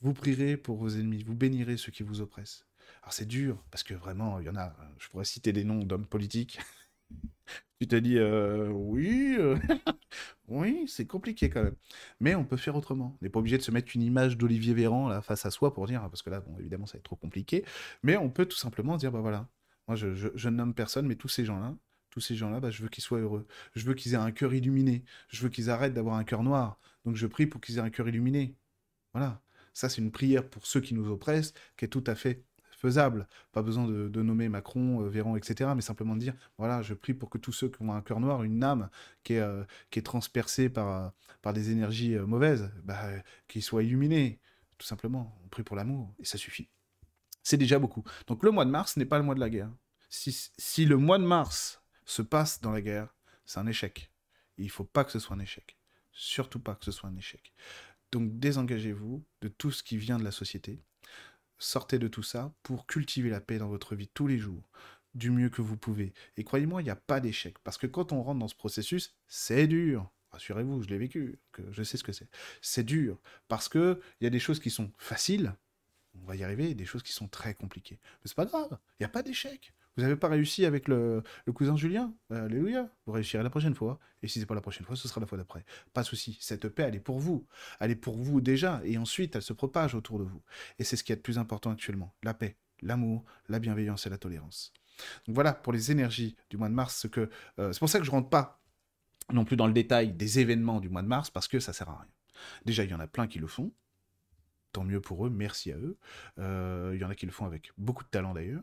Vous 0.00 0.14
prierez 0.14 0.56
pour 0.56 0.78
vos 0.78 0.88
ennemis, 0.88 1.22
vous 1.22 1.34
bénirez 1.34 1.76
ceux 1.76 1.92
qui 1.92 2.02
vous 2.02 2.22
oppressent. 2.22 2.64
Alors 3.02 3.12
c'est 3.12 3.26
dur, 3.26 3.62
parce 3.70 3.82
que 3.82 3.92
vraiment, 3.92 4.40
il 4.40 4.46
y 4.46 4.48
en 4.48 4.56
a, 4.56 4.74
je 4.98 5.06
pourrais 5.10 5.26
citer 5.26 5.52
des 5.52 5.64
noms 5.64 5.84
d'hommes 5.84 6.06
politiques. 6.06 6.58
tu 7.80 7.88
te 7.88 7.96
dis, 7.96 8.18
euh, 8.18 8.68
oui, 8.68 9.36
euh, 9.38 9.58
oui, 10.48 10.84
c'est 10.88 11.06
compliqué 11.06 11.50
quand 11.50 11.62
même. 11.62 11.76
Mais 12.20 12.34
on 12.34 12.44
peut 12.44 12.56
faire 12.56 12.76
autrement. 12.76 13.16
On 13.20 13.24
n'est 13.24 13.30
pas 13.30 13.38
obligé 13.38 13.58
de 13.58 13.62
se 13.62 13.70
mettre 13.70 13.92
une 13.94 14.02
image 14.02 14.38
d'Olivier 14.38 14.74
Véran 14.74 15.08
là, 15.08 15.20
face 15.22 15.44
à 15.46 15.50
soi 15.50 15.74
pour 15.74 15.86
dire, 15.86 16.00
parce 16.02 16.22
que 16.22 16.30
là, 16.30 16.40
bon, 16.40 16.58
évidemment, 16.58 16.86
ça 16.86 16.94
va 16.94 16.98
être 16.98 17.04
trop 17.04 17.16
compliqué. 17.16 17.64
Mais 18.02 18.16
on 18.16 18.30
peut 18.30 18.46
tout 18.46 18.56
simplement 18.56 18.96
dire, 18.96 19.12
bah 19.12 19.20
voilà, 19.20 19.48
moi 19.88 19.96
je, 19.96 20.14
je, 20.14 20.48
nomme 20.48 20.74
personne, 20.74 21.06
mais 21.06 21.16
tous 21.16 21.28
ces 21.28 21.44
gens-là, 21.44 21.76
tous 22.10 22.20
ces 22.20 22.34
gens-là, 22.34 22.60
bah, 22.60 22.70
je 22.70 22.82
veux 22.82 22.88
qu'ils 22.88 23.04
soient 23.04 23.20
heureux. 23.20 23.46
Je 23.74 23.84
veux 23.84 23.94
qu'ils 23.94 24.14
aient 24.14 24.16
un 24.16 24.32
cœur 24.32 24.54
illuminé. 24.54 25.04
Je 25.28 25.42
veux 25.42 25.50
qu'ils 25.50 25.70
arrêtent 25.70 25.94
d'avoir 25.94 26.16
un 26.16 26.24
cœur 26.24 26.42
noir. 26.42 26.80
Donc 27.04 27.16
je 27.16 27.26
prie 27.26 27.46
pour 27.46 27.60
qu'ils 27.60 27.76
aient 27.78 27.80
un 27.80 27.90
cœur 27.90 28.08
illuminé. 28.08 28.56
Voilà. 29.12 29.42
Ça, 29.74 29.90
c'est 29.90 30.00
une 30.00 30.12
prière 30.12 30.48
pour 30.48 30.66
ceux 30.66 30.80
qui 30.80 30.94
nous 30.94 31.10
oppressent, 31.10 31.52
qui 31.76 31.84
est 31.84 31.88
tout 31.88 32.04
à 32.06 32.14
fait 32.14 32.45
faisable. 32.76 33.26
Pas 33.52 33.62
besoin 33.62 33.86
de, 33.86 34.22
nommer 34.22 34.48
Macron, 34.48 35.02
euh, 35.02 35.08
Véran, 35.08 35.36
etc. 35.36 35.70
Mais 35.74 35.82
simplement 35.82 36.14
de 36.14 36.20
dire, 36.20 36.34
voilà, 36.58 36.82
je 36.82 36.94
prie 36.94 37.14
pour 37.14 37.30
que 37.30 37.38
tous 37.38 37.52
ceux 37.52 37.68
qui 37.68 37.82
ont 37.82 37.92
un 37.92 38.02
cœur 38.02 38.20
noir, 38.20 38.44
une 38.44 38.62
âme 38.62 38.88
qui 39.24 39.34
est, 39.34 39.40
euh, 39.40 39.64
transpercée 40.04 40.68
par, 40.68 40.88
euh, 40.88 41.08
par 41.42 41.52
des 41.52 41.70
énergies 41.70 42.16
mauvaises, 42.16 42.70
bah, 42.84 43.10
qu'ils 43.48 43.62
soient 43.62 43.82
illuminés. 43.82 44.40
Tout 44.78 44.86
simplement, 44.86 45.34
on 45.44 45.48
prie 45.48 45.62
pour 45.62 45.74
l'amour, 45.74 46.14
et 46.18 46.24
ça 46.26 46.36
suffit. 46.36 46.68
C'est 47.42 47.56
déjà 47.56 47.78
beaucoup. 47.78 48.04
Donc 48.26 48.42
le 48.42 48.50
mois 48.50 48.64
de 48.64 48.70
mars 48.70 48.96
n'est 48.96 49.06
pas 49.06 49.18
le 49.18 49.24
mois 49.24 49.34
de 49.34 49.40
la 49.40 49.48
guerre. 49.48 49.70
Si, 50.10 50.50
si 50.58 50.84
le 50.84 50.96
mois 50.96 51.18
de 51.18 51.24
mars 51.24 51.82
se 52.04 52.22
passe 52.22 52.60
dans 52.60 52.72
la 52.72 52.82
guerre, 52.82 53.14
c'est 53.46 53.58
un 53.58 53.66
échec. 53.66 54.10
il 54.58 54.66
ne 54.66 54.70
faut 54.70 54.84
pas 54.84 55.04
que 55.04 55.12
ce 55.12 55.18
soit 55.18 55.36
un 55.36 55.40
échec. 55.40 55.78
Surtout 56.12 56.60
pas 56.60 56.74
que 56.74 56.84
ce 56.84 56.92
soit 56.92 57.08
un 57.08 57.16
échec. 57.16 57.54
Donc 58.12 58.38
désengagez-vous 58.38 59.24
de 59.40 59.48
tout 59.48 59.70
ce 59.70 59.82
qui 59.82 59.96
vient 59.96 60.18
de 60.18 60.24
la 60.24 60.30
société. 60.30 60.82
Sortez 61.58 61.98
de 61.98 62.08
tout 62.08 62.22
ça 62.22 62.52
pour 62.62 62.86
cultiver 62.86 63.30
la 63.30 63.40
paix 63.40 63.58
dans 63.58 63.68
votre 63.68 63.94
vie 63.94 64.08
tous 64.08 64.26
les 64.26 64.38
jours, 64.38 64.68
du 65.14 65.30
mieux 65.30 65.48
que 65.48 65.62
vous 65.62 65.76
pouvez. 65.76 66.12
Et 66.36 66.44
croyez-moi, 66.44 66.82
il 66.82 66.84
n'y 66.84 66.90
a 66.90 66.96
pas 66.96 67.20
d'échec. 67.20 67.58
Parce 67.64 67.78
que 67.78 67.86
quand 67.86 68.12
on 68.12 68.22
rentre 68.22 68.40
dans 68.40 68.48
ce 68.48 68.54
processus, 68.54 69.14
c'est 69.26 69.66
dur. 69.66 70.10
Rassurez-vous, 70.32 70.82
je 70.82 70.88
l'ai 70.88 70.98
vécu, 70.98 71.38
que 71.52 71.62
je 71.72 71.82
sais 71.82 71.96
ce 71.96 72.04
que 72.04 72.12
c'est. 72.12 72.28
C'est 72.60 72.84
dur. 72.84 73.18
Parce 73.48 73.68
qu'il 73.68 73.98
y 74.20 74.26
a 74.26 74.30
des 74.30 74.40
choses 74.40 74.60
qui 74.60 74.70
sont 74.70 74.92
faciles, 74.98 75.54
on 76.22 76.26
va 76.26 76.36
y 76.36 76.44
arriver, 76.44 76.70
et 76.70 76.74
des 76.74 76.84
choses 76.84 77.02
qui 77.02 77.12
sont 77.12 77.28
très 77.28 77.54
compliquées. 77.54 77.98
Mais 78.02 78.26
c'est 78.26 78.36
pas 78.36 78.44
grave, 78.44 78.68
il 78.72 79.02
n'y 79.02 79.06
a 79.06 79.10
pas 79.10 79.22
d'échec. 79.22 79.72
Vous 79.96 80.02
n'avez 80.02 80.16
pas 80.16 80.28
réussi 80.28 80.66
avec 80.66 80.88
le, 80.88 81.22
cousin 81.54 81.76
Julien? 81.76 82.12
Alléluia. 82.30 82.90
Vous 83.06 83.12
réussirez 83.12 83.42
la 83.42 83.50
prochaine 83.50 83.74
fois. 83.74 83.98
Et 84.22 84.28
si 84.28 84.40
c'est 84.40 84.46
pas 84.46 84.54
la 84.54 84.60
prochaine 84.60 84.84
fois, 84.84 84.94
ce 84.94 85.08
sera 85.08 85.20
la 85.20 85.26
fois 85.26 85.38
d'après. 85.38 85.64
Pas 85.94 86.02
de 86.02 86.06
souci. 86.06 86.36
Cette 86.40 86.68
paix, 86.68 86.84
elle 86.84 86.96
est 86.96 87.00
pour 87.00 87.18
vous. 87.18 87.46
Elle 87.80 87.90
est 87.90 87.96
pour 87.96 88.16
vous 88.16 88.40
déjà. 88.40 88.82
Et 88.84 88.98
ensuite, 88.98 89.36
elle 89.36 89.42
se 89.42 89.54
propage 89.54 89.94
autour 89.94 90.18
de 90.18 90.24
vous. 90.24 90.42
Et 90.78 90.84
c'est 90.84 90.96
ce 90.96 91.04
qui 91.04 91.12
est 91.12 91.16
le 91.16 91.22
plus 91.22 91.38
important 91.38 91.70
actuellement. 91.70 92.14
La 92.22 92.34
paix, 92.34 92.56
l'amour, 92.82 93.24
la 93.48 93.58
bienveillance 93.58 94.06
et 94.06 94.10
la 94.10 94.18
tolérance. 94.18 94.72
Donc 95.26 95.34
voilà 95.34 95.52
pour 95.52 95.72
les 95.72 95.90
énergies 95.90 96.36
du 96.50 96.58
mois 96.58 96.68
de 96.68 96.74
mars. 96.74 97.06
euh, 97.16 97.72
c'est 97.72 97.78
pour 97.78 97.88
ça 97.88 97.98
que 97.98 98.04
je 98.04 98.10
rentre 98.10 98.28
pas 98.28 98.60
non 99.32 99.44
plus 99.44 99.56
dans 99.56 99.66
le 99.66 99.72
détail 99.72 100.12
des 100.12 100.38
événements 100.38 100.80
du 100.80 100.88
mois 100.88 101.02
de 101.02 101.08
mars 101.08 101.30
parce 101.30 101.48
que 101.48 101.58
ça 101.58 101.72
sert 101.72 101.88
à 101.88 101.98
rien. 102.00 102.10
Déjà, 102.64 102.84
il 102.84 102.90
y 102.90 102.94
en 102.94 103.00
a 103.00 103.06
plein 103.06 103.26
qui 103.26 103.38
le 103.38 103.46
font 103.46 103.72
tant 104.76 104.84
mieux 104.84 105.00
pour 105.00 105.26
eux, 105.26 105.30
merci 105.30 105.72
à 105.72 105.76
eux. 105.76 105.96
Euh, 106.38 106.92
il 106.94 107.00
y 107.00 107.04
en 107.04 107.08
a 107.08 107.14
qui 107.14 107.24
le 107.24 107.32
font 107.32 107.46
avec 107.46 107.72
beaucoup 107.78 108.04
de 108.04 108.10
talent 108.10 108.34
d'ailleurs. 108.34 108.62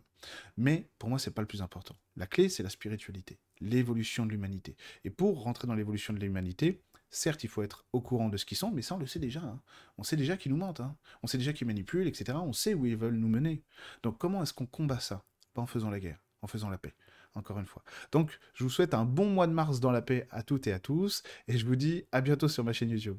Mais 0.57 0.87
pour 0.99 1.09
moi, 1.09 1.17
c'est 1.17 1.31
pas 1.31 1.41
le 1.41 1.47
plus 1.47 1.63
important. 1.63 1.95
La 2.15 2.27
clé, 2.27 2.49
c'est 2.49 2.61
la 2.61 2.69
spiritualité, 2.69 3.39
l'évolution 3.61 4.27
de 4.27 4.31
l'humanité. 4.31 4.77
Et 5.05 5.09
pour 5.09 5.41
rentrer 5.41 5.65
dans 5.65 5.73
l'évolution 5.73 6.13
de 6.13 6.19
l'humanité, 6.19 6.83
certes, 7.09 7.43
il 7.43 7.49
faut 7.49 7.63
être 7.63 7.87
au 7.93 8.01
courant 8.01 8.29
de 8.29 8.37
ce 8.37 8.45
qu'ils 8.45 8.59
sont, 8.59 8.69
mais 8.69 8.83
ça, 8.83 8.93
on 8.93 8.99
le 8.99 9.07
sait 9.07 9.17
déjà. 9.17 9.41
Hein. 9.41 9.59
On 9.97 10.03
sait 10.03 10.15
déjà 10.15 10.37
qu'ils 10.37 10.51
nous 10.51 10.57
mentent. 10.57 10.81
Hein. 10.81 10.95
On 11.23 11.27
sait 11.27 11.39
déjà 11.39 11.51
qu'ils 11.51 11.65
manipulent, 11.65 12.05
etc. 12.05 12.37
On 12.39 12.53
sait 12.53 12.75
où 12.75 12.85
ils 12.85 12.95
veulent 12.95 13.15
nous 13.15 13.27
mener. 13.27 13.63
Donc 14.03 14.19
comment 14.19 14.43
est-ce 14.43 14.53
qu'on 14.53 14.67
combat 14.67 14.99
ça? 14.99 15.25
Pas 15.55 15.63
en 15.63 15.67
faisant 15.67 15.89
la 15.89 15.99
guerre, 15.99 16.23
en 16.43 16.47
faisant 16.47 16.69
la 16.69 16.77
paix 16.77 16.93
encore 17.35 17.57
une 17.57 17.65
fois. 17.65 17.83
Donc, 18.11 18.37
je 18.53 18.63
vous 18.63 18.69
souhaite 18.69 18.93
un 18.93 19.05
bon 19.05 19.25
mois 19.25 19.47
de 19.47 19.53
mars 19.53 19.79
dans 19.79 19.89
la 19.89 20.03
paix 20.03 20.27
à 20.29 20.43
toutes 20.43 20.67
et 20.67 20.71
à 20.71 20.77
tous, 20.77 21.23
et 21.47 21.57
je 21.57 21.65
vous 21.65 21.75
dis 21.75 22.05
à 22.11 22.21
bientôt 22.21 22.47
sur 22.47 22.63
ma 22.63 22.73
chaîne 22.73 22.91
YouTube. 22.91 23.17